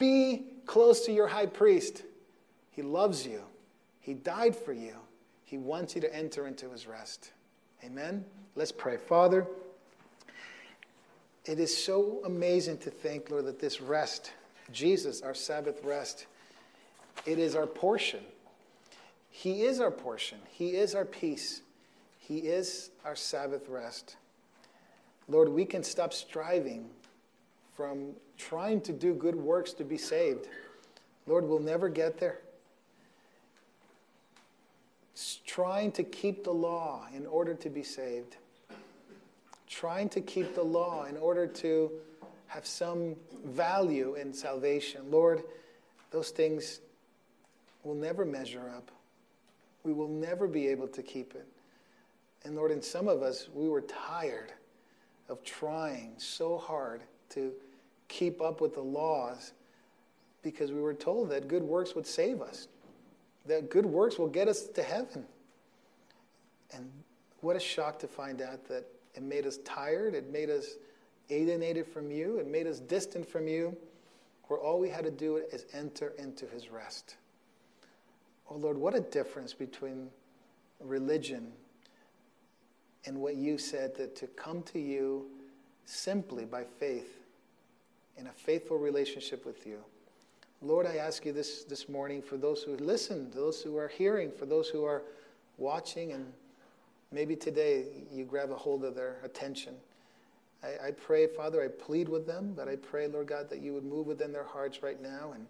be 0.00 0.46
close 0.66 1.06
to 1.06 1.12
your 1.12 1.28
high 1.28 1.46
priest. 1.46 2.02
He 2.72 2.82
loves 2.82 3.26
you. 3.26 3.42
He 4.00 4.14
died 4.14 4.56
for 4.56 4.72
you. 4.72 4.94
He 5.44 5.58
wants 5.58 5.94
you 5.94 6.00
to 6.00 6.14
enter 6.14 6.46
into 6.46 6.70
his 6.70 6.86
rest. 6.86 7.30
Amen? 7.84 8.24
Let's 8.56 8.72
pray. 8.72 8.96
Father, 8.96 9.46
it 11.44 11.60
is 11.60 11.76
so 11.76 12.22
amazing 12.24 12.78
to 12.78 12.90
think, 12.90 13.30
Lord, 13.30 13.46
that 13.46 13.60
this 13.60 13.80
rest, 13.80 14.32
Jesus, 14.72 15.20
our 15.20 15.34
Sabbath 15.34 15.84
rest, 15.84 16.26
it 17.26 17.38
is 17.38 17.54
our 17.54 17.66
portion. 17.66 18.20
He 19.30 19.62
is 19.62 19.78
our 19.78 19.90
portion. 19.90 20.38
He 20.48 20.70
is 20.70 20.94
our 20.94 21.04
peace. 21.04 21.60
He 22.18 22.38
is 22.38 22.90
our 23.04 23.16
Sabbath 23.16 23.68
rest. 23.68 24.16
Lord, 25.28 25.50
we 25.50 25.66
can 25.66 25.82
stop 25.82 26.14
striving 26.14 26.88
from 27.76 28.12
trying 28.38 28.80
to 28.82 28.92
do 28.92 29.12
good 29.12 29.34
works 29.34 29.72
to 29.74 29.84
be 29.84 29.98
saved. 29.98 30.48
Lord, 31.26 31.44
we'll 31.44 31.60
never 31.60 31.88
get 31.88 32.18
there 32.18 32.38
trying 35.46 35.92
to 35.92 36.02
keep 36.02 36.44
the 36.44 36.52
law 36.52 37.06
in 37.14 37.26
order 37.26 37.54
to 37.54 37.68
be 37.68 37.82
saved, 37.82 38.36
trying 39.68 40.08
to 40.10 40.20
keep 40.20 40.54
the 40.54 40.62
law 40.62 41.04
in 41.04 41.16
order 41.16 41.46
to 41.46 41.90
have 42.46 42.66
some 42.66 43.16
value 43.44 44.14
in 44.14 44.32
salvation. 44.32 45.02
Lord, 45.10 45.42
those 46.10 46.30
things 46.30 46.80
will 47.82 47.94
never 47.94 48.24
measure 48.24 48.70
up. 48.76 48.90
We 49.84 49.92
will 49.92 50.08
never 50.08 50.46
be 50.46 50.68
able 50.68 50.88
to 50.88 51.02
keep 51.02 51.34
it. 51.34 51.46
And 52.44 52.56
Lord, 52.56 52.70
in 52.70 52.82
some 52.82 53.08
of 53.08 53.22
us, 53.22 53.48
we 53.52 53.68
were 53.68 53.82
tired 53.82 54.52
of 55.28 55.42
trying 55.44 56.14
so 56.18 56.58
hard 56.58 57.02
to 57.30 57.52
keep 58.08 58.40
up 58.40 58.60
with 58.60 58.74
the 58.74 58.82
laws 58.82 59.52
because 60.42 60.72
we 60.72 60.80
were 60.80 60.94
told 60.94 61.30
that 61.30 61.48
good 61.48 61.62
works 61.62 61.94
would 61.94 62.06
save 62.06 62.42
us 62.42 62.68
that 63.46 63.70
good 63.70 63.86
works 63.86 64.18
will 64.18 64.28
get 64.28 64.48
us 64.48 64.66
to 64.66 64.82
heaven. 64.82 65.24
And 66.74 66.90
what 67.40 67.56
a 67.56 67.60
shock 67.60 67.98
to 68.00 68.08
find 68.08 68.40
out 68.40 68.66
that 68.68 68.86
it 69.14 69.22
made 69.22 69.46
us 69.46 69.58
tired, 69.64 70.14
it 70.14 70.30
made 70.30 70.48
us 70.48 70.76
alienated 71.30 71.86
from 71.86 72.10
you, 72.10 72.38
it 72.38 72.46
made 72.46 72.66
us 72.66 72.78
distant 72.78 73.28
from 73.28 73.46
you, 73.46 73.76
where 74.48 74.58
all 74.58 74.78
we 74.78 74.88
had 74.88 75.04
to 75.04 75.10
do 75.10 75.36
is 75.36 75.66
enter 75.72 76.12
into 76.18 76.46
his 76.46 76.70
rest. 76.70 77.16
Oh 78.50 78.56
Lord, 78.56 78.76
what 78.76 78.94
a 78.94 79.00
difference 79.00 79.54
between 79.54 80.08
religion 80.80 81.52
and 83.04 83.18
what 83.18 83.36
you 83.36 83.58
said 83.58 83.96
that 83.96 84.14
to 84.16 84.26
come 84.28 84.62
to 84.64 84.78
you 84.78 85.26
simply 85.84 86.44
by 86.44 86.64
faith 86.64 87.18
in 88.16 88.26
a 88.26 88.32
faithful 88.32 88.78
relationship 88.78 89.44
with 89.44 89.66
you. 89.66 89.78
Lord, 90.64 90.86
I 90.86 90.96
ask 90.96 91.26
you 91.26 91.32
this 91.32 91.64
this 91.64 91.88
morning 91.88 92.22
for 92.22 92.36
those 92.36 92.62
who 92.62 92.76
listen, 92.76 93.28
those 93.34 93.60
who 93.60 93.76
are 93.76 93.88
hearing, 93.88 94.30
for 94.30 94.46
those 94.46 94.68
who 94.68 94.84
are 94.84 95.02
watching, 95.58 96.12
and 96.12 96.24
maybe 97.10 97.34
today 97.34 97.86
you 98.12 98.24
grab 98.24 98.52
a 98.52 98.54
hold 98.54 98.84
of 98.84 98.94
their 98.94 99.16
attention. 99.24 99.74
I, 100.62 100.88
I 100.88 100.90
pray, 100.92 101.26
Father, 101.26 101.60
I 101.64 101.66
plead 101.66 102.08
with 102.08 102.28
them, 102.28 102.52
but 102.56 102.68
I 102.68 102.76
pray, 102.76 103.08
Lord 103.08 103.26
God, 103.26 103.50
that 103.50 103.60
you 103.60 103.74
would 103.74 103.84
move 103.84 104.06
within 104.06 104.32
their 104.32 104.44
hearts 104.44 104.84
right 104.84 105.02
now 105.02 105.32
and 105.34 105.46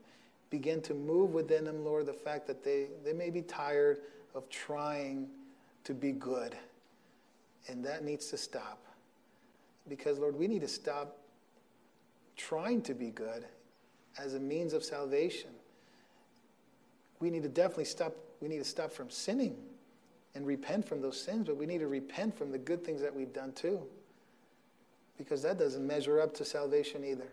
begin 0.49 0.81
to 0.83 0.95
move 0.95 1.35
within 1.35 1.65
them, 1.65 1.85
Lord, 1.85 2.07
the 2.07 2.15
fact 2.15 2.47
that 2.47 2.65
they, 2.65 2.87
they 3.05 3.13
may 3.13 3.29
be 3.29 3.43
tired 3.43 3.99
of 4.35 4.49
trying 4.49 5.29
to 5.85 5.93
be 5.93 6.13
good. 6.13 6.57
And 7.69 7.85
that 7.85 8.03
needs 8.03 8.29
to 8.29 8.39
stop. 8.39 8.79
Because, 9.91 10.19
Lord, 10.19 10.39
we 10.39 10.49
need 10.49 10.63
to 10.63 10.69
stop 10.69 11.19
trying 12.35 12.81
to 12.83 12.95
be 12.95 13.11
good 13.11 13.45
as 14.19 14.35
a 14.35 14.41
means 14.41 14.73
of 14.73 14.85
salvation. 14.85 15.51
We 17.21 17.31
need 17.31 17.43
to 17.43 17.49
definitely 17.49 17.85
stop, 17.85 18.15
we 18.41 18.49
need 18.49 18.59
to 18.59 18.65
stop 18.65 18.91
from 18.91 19.11
sinning 19.11 19.57
and 20.35 20.47
repent 20.47 20.87
from 20.87 21.01
those 21.01 21.21
sins, 21.21 21.47
but 21.47 21.57
we 21.57 21.67
need 21.67 21.79
to 21.79 21.89
repent 21.89 22.37
from 22.37 22.51
the 22.51 22.59
good 22.59 22.85
things 22.85 23.01
that 23.03 23.15
we've 23.15 23.33
done 23.33 23.53
too. 23.53 23.81
Because 25.19 25.43
that 25.43 25.59
doesn't 25.59 25.87
measure 25.87 26.21
up 26.21 26.35
to 26.35 26.45
salvation 26.45 27.05
either. 27.05 27.29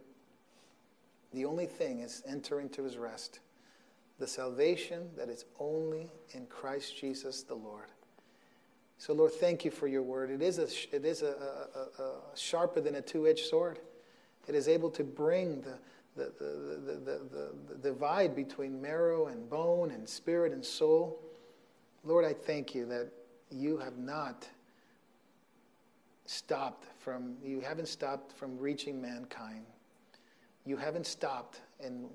The 1.34 1.46
only 1.46 1.66
thing 1.66 2.00
is 2.02 2.22
enter 2.28 2.60
into 2.60 2.84
his 2.84 2.98
rest. 2.98 3.40
The 4.20 4.28
salvation 4.28 5.10
that 5.18 5.30
is 5.30 5.46
only 5.60 6.12
in 6.34 6.46
Christ 6.48 6.98
Jesus 6.98 7.44
the 7.44 7.56
Lord. 7.56 7.86
So, 8.98 9.14
Lord, 9.14 9.32
thank 9.32 9.64
you 9.64 9.72
for 9.72 9.88
your 9.88 10.04
word. 10.04 10.30
It 10.30 10.42
is, 10.42 10.60
a, 10.60 10.96
it 10.96 11.06
is 11.06 11.22
a, 11.22 11.28
a, 11.98 12.04
a 12.04 12.12
sharper 12.36 12.82
than 12.82 12.96
a 12.96 13.02
two 13.02 13.28
edged 13.28 13.46
sword. 13.46 13.80
It 14.46 14.56
is 14.56 14.68
able 14.68 14.90
to 14.92 15.06
bring 15.06 15.62
the, 15.62 15.78
the, 16.16 16.32
the, 16.40 17.02
the, 17.06 17.22
the, 17.70 17.76
divide 17.82 18.36
between 18.36 18.82
marrow 18.82 19.28
and 19.28 19.50
bone 19.50 19.92
and 19.92 20.08
spirit 20.08 20.52
and 20.52 20.66
soul. 20.66 21.20
Lord, 22.04 22.26
I 22.26 22.34
thank 22.34 22.76
you 22.76 22.86
that 22.88 23.10
you 23.52 23.78
have 23.78 23.98
not 23.98 24.48
stopped 26.26 26.86
from, 27.00 27.36
you 27.44 27.62
haven't 27.62 27.88
stopped 27.88 28.34
from 28.34 28.58
reaching 28.58 29.02
mankind. 29.02 29.66
You 30.66 30.78
haven't 30.78 31.08
stopped 31.08 31.62
in 31.84 32.08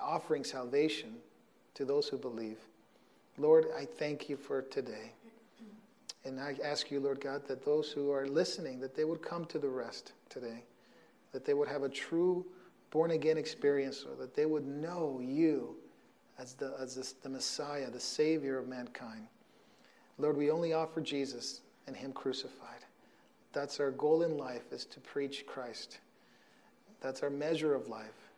offering 0.00 0.44
salvation 0.44 1.14
to 1.74 1.84
those 1.84 2.08
who 2.08 2.18
believe. 2.18 2.58
Lord, 3.36 3.66
I 3.76 3.84
thank 3.84 4.28
you 4.28 4.36
for 4.36 4.62
today. 4.62 5.12
And 6.24 6.40
I 6.40 6.56
ask 6.64 6.90
you, 6.90 6.98
Lord 6.98 7.20
God, 7.20 7.46
that 7.46 7.64
those 7.64 7.92
who 7.92 8.10
are 8.10 8.26
listening, 8.26 8.80
that 8.80 8.96
they 8.96 9.04
would 9.04 9.22
come 9.22 9.44
to 9.46 9.58
the 9.58 9.68
rest 9.68 10.12
today, 10.28 10.64
that 11.32 11.44
they 11.44 11.54
would 11.54 11.68
have 11.68 11.82
a 11.82 11.88
true 11.88 12.44
born 12.90 13.10
again 13.10 13.36
experience, 13.36 14.04
or 14.08 14.16
that 14.16 14.34
they 14.34 14.46
would 14.46 14.66
know 14.66 15.20
you 15.22 15.76
as, 16.38 16.54
the, 16.54 16.74
as 16.80 16.94
the, 16.94 17.12
the 17.22 17.28
Messiah, 17.28 17.90
the 17.90 18.00
Savior 18.00 18.58
of 18.58 18.68
mankind. 18.68 19.26
Lord, 20.18 20.36
we 20.36 20.50
only 20.50 20.72
offer 20.72 21.00
Jesus 21.00 21.60
and 21.86 21.96
Him 21.96 22.12
crucified. 22.12 22.84
That's 23.52 23.80
our 23.80 23.90
goal 23.90 24.22
in 24.22 24.36
life, 24.36 24.72
is 24.72 24.84
to 24.86 25.00
preach 25.00 25.46
Christ. 25.46 25.98
That's 27.00 27.22
our 27.22 27.30
measure 27.30 27.74
of 27.74 27.88
life. 27.88 28.30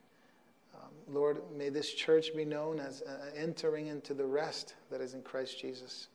Um, 0.75 0.91
Lord, 1.15 1.39
may 1.57 1.69
this 1.69 1.93
church 1.93 2.35
be 2.35 2.45
known 2.45 2.81
as 2.81 3.03
uh, 3.03 3.31
entering 3.37 3.87
into 3.87 4.15
the 4.15 4.25
rest 4.25 4.75
that 4.91 5.01
is 5.01 5.15
in 5.15 5.23
Christ 5.23 5.61
Jesus. 5.61 6.09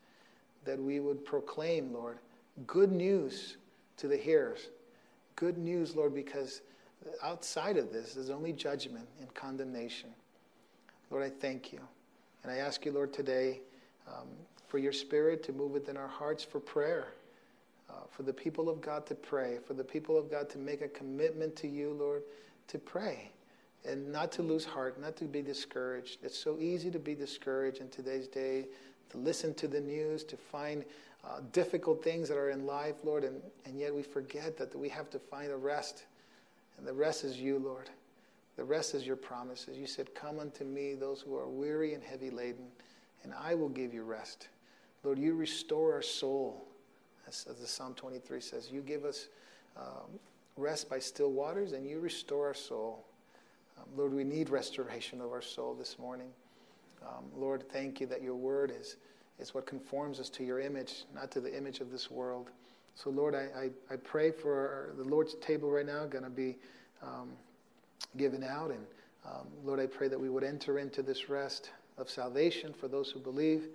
That 0.65 0.80
we 0.80 0.99
would 0.99 1.23
proclaim, 1.26 1.93
Lord, 1.93 2.17
good 2.67 2.91
news 2.91 3.57
to 3.97 4.07
the 4.07 4.17
hearers. 4.17 4.69
Good 5.36 5.58
news, 5.58 5.96
Lord, 5.96 6.14
because 6.14 6.62
outside 7.22 7.78
of 7.78 7.92
this 7.92 8.16
is 8.16 8.30
only 8.30 8.54
judgment 8.54 9.08
and 9.20 9.34
condemnation. 9.34 10.10
Lord, 11.12 11.24
I 11.24 11.30
thank 11.30 11.74
you. 11.74 11.80
And 12.44 12.52
I 12.52 12.58
ask 12.58 12.86
you, 12.86 12.92
Lord, 12.92 13.12
today 13.12 13.62
um, 14.08 14.28
for 14.68 14.78
your 14.78 14.94
spirit 14.94 15.44
to 15.44 15.52
move 15.52 15.72
within 15.72 15.98
our 15.98 16.08
hearts 16.08 16.44
for 16.44 16.60
prayer, 16.60 17.08
uh, 17.90 17.94
for 18.10 18.24
the 18.24 18.34
people 18.34 18.70
of 18.70 18.82
God 18.82 19.06
to 19.08 19.16
pray, 19.16 19.58
for 19.66 19.74
the 19.74 19.84
people 19.84 20.18
of 20.18 20.32
God 20.32 20.50
to 20.52 20.58
make 20.58 20.82
a 20.82 20.88
commitment 20.88 21.56
to 21.58 21.68
you, 21.68 21.94
Lord, 21.94 22.24
to 22.68 22.78
pray 22.80 23.32
and 23.88 24.12
not 24.12 24.32
to 24.34 24.42
lose 24.42 24.66
heart, 24.66 25.00
not 25.00 25.16
to 25.18 25.26
be 25.26 25.42
discouraged. 25.42 26.20
It's 26.24 26.38
so 26.38 26.58
easy 26.60 26.90
to 26.92 27.00
be 27.00 27.14
discouraged 27.14 27.82
in 27.82 27.90
today's 27.90 28.28
day, 28.28 28.66
to 29.10 29.18
listen 29.18 29.54
to 29.56 29.68
the 29.68 29.80
news, 29.80 30.24
to 30.26 30.38
find 30.38 30.84
uh, 31.26 31.39
difficult 31.51 32.03
things 32.03 32.30
that 32.30 32.38
are 32.38 32.49
in 32.49 32.65
life, 32.65 32.95
Lord, 33.03 33.23
and, 33.23 33.41
and 33.65 33.80
yet 33.80 33.93
we 33.93 34.03
forget 34.03 34.57
that 34.57 34.76
we 34.78 34.89
have 34.89 35.09
to 35.09 35.19
find 35.19 35.51
a 35.51 35.57
rest. 35.57 36.05
And 36.78 36.86
the 36.86 36.93
rest 36.93 37.23
is 37.23 37.39
you, 37.39 37.57
Lord. 37.57 37.89
The 38.57 38.63
rest 38.63 38.93
is 38.93 39.05
your 39.05 39.15
promises. 39.15 39.78
You 39.78 39.88
said, 39.88 40.13
Come 40.13 40.39
unto 40.39 40.63
me, 40.63 40.93
those 40.93 41.21
who 41.21 41.36
are 41.36 41.47
weary 41.47 41.93
and 41.93 42.03
heavy 42.03 42.30
laden, 42.30 42.67
and 43.23 43.34
I 43.34 43.55
will 43.55 43.69
give 43.69 43.93
you 43.93 44.03
rest. 44.03 44.49
Lord, 45.03 45.19
you 45.19 45.36
restore 45.36 45.93
our 45.93 46.01
soul, 46.01 46.65
as, 47.28 47.45
as 47.49 47.57
the 47.57 47.67
Psalm 47.67 47.93
23 47.95 48.39
says. 48.41 48.69
You 48.71 48.82
give 48.82 49.03
us 49.03 49.28
um, 49.78 50.19
rest 50.57 50.89
by 50.89 50.99
still 50.99 51.32
waters, 51.32 51.73
and 51.73 51.88
you 51.88 51.99
restore 51.99 52.47
our 52.47 52.53
soul. 52.53 53.05
Um, 53.78 53.86
Lord, 53.97 54.13
we 54.13 54.23
need 54.23 54.49
restoration 54.49 55.21
of 55.21 55.32
our 55.32 55.41
soul 55.41 55.73
this 55.73 55.99
morning. 55.99 56.30
Um, 57.03 57.26
Lord, 57.36 57.69
thank 57.69 57.99
you 57.99 58.07
that 58.07 58.21
your 58.21 58.36
word 58.36 58.73
is, 58.80 58.95
is 59.40 59.54
what 59.54 59.66
conforms 59.66 60.20
us 60.20 60.30
to 60.30 60.44
your 60.44 60.60
image, 60.60 61.06
not 61.14 61.32
to 61.32 61.42
the 61.42 61.56
image 61.56 61.80
of 61.80 61.92
this 61.92 62.10
world. 62.10 62.50
So, 62.96 63.10
Lord, 63.10 63.36
I, 63.36 63.48
I, 63.90 63.94
I 63.94 63.98
pray 63.98 64.32
for 64.32 64.94
the 64.98 65.04
Lord's 65.04 65.36
table 65.36 65.70
right 65.70 65.86
now, 65.86 66.06
going 66.06 66.24
to 66.24 66.30
be. 66.30 66.58
Um, 67.04 67.32
given 68.18 68.44
out. 68.44 68.72
And 68.72 68.86
um, 69.26 69.48
Lord, 69.64 69.80
I 69.80 69.86
pray 69.86 70.08
that 70.08 70.20
we 70.20 70.30
would 70.30 70.44
enter 70.44 70.80
into 70.80 71.02
this 71.02 71.30
rest 71.30 71.72
of 71.98 72.10
salvation 72.10 72.74
for 72.74 72.88
those 72.88 73.10
who 73.12 73.20
believe. 73.20 73.68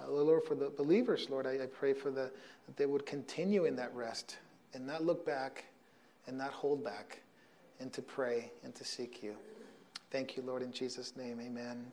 Uh, 0.00 0.10
Lord, 0.10 0.42
for 0.44 0.54
the 0.54 0.70
believers, 0.70 1.28
Lord, 1.30 1.46
I, 1.46 1.62
I 1.62 1.66
pray 1.66 1.92
for 1.92 2.10
the 2.10 2.30
that 2.66 2.76
they 2.76 2.86
would 2.86 3.04
continue 3.04 3.66
in 3.66 3.76
that 3.76 3.94
rest 3.94 4.38
and 4.72 4.86
not 4.86 5.04
look 5.04 5.26
back 5.26 5.64
and 6.26 6.38
not 6.38 6.50
hold 6.50 6.82
back 6.82 7.20
and 7.78 7.92
to 7.92 8.00
pray 8.00 8.50
and 8.64 8.74
to 8.74 8.84
seek 8.84 9.22
you. 9.22 9.34
Thank 10.10 10.36
you, 10.36 10.42
Lord, 10.46 10.62
in 10.62 10.72
Jesus' 10.72 11.14
name. 11.16 11.40
Amen. 11.40 11.84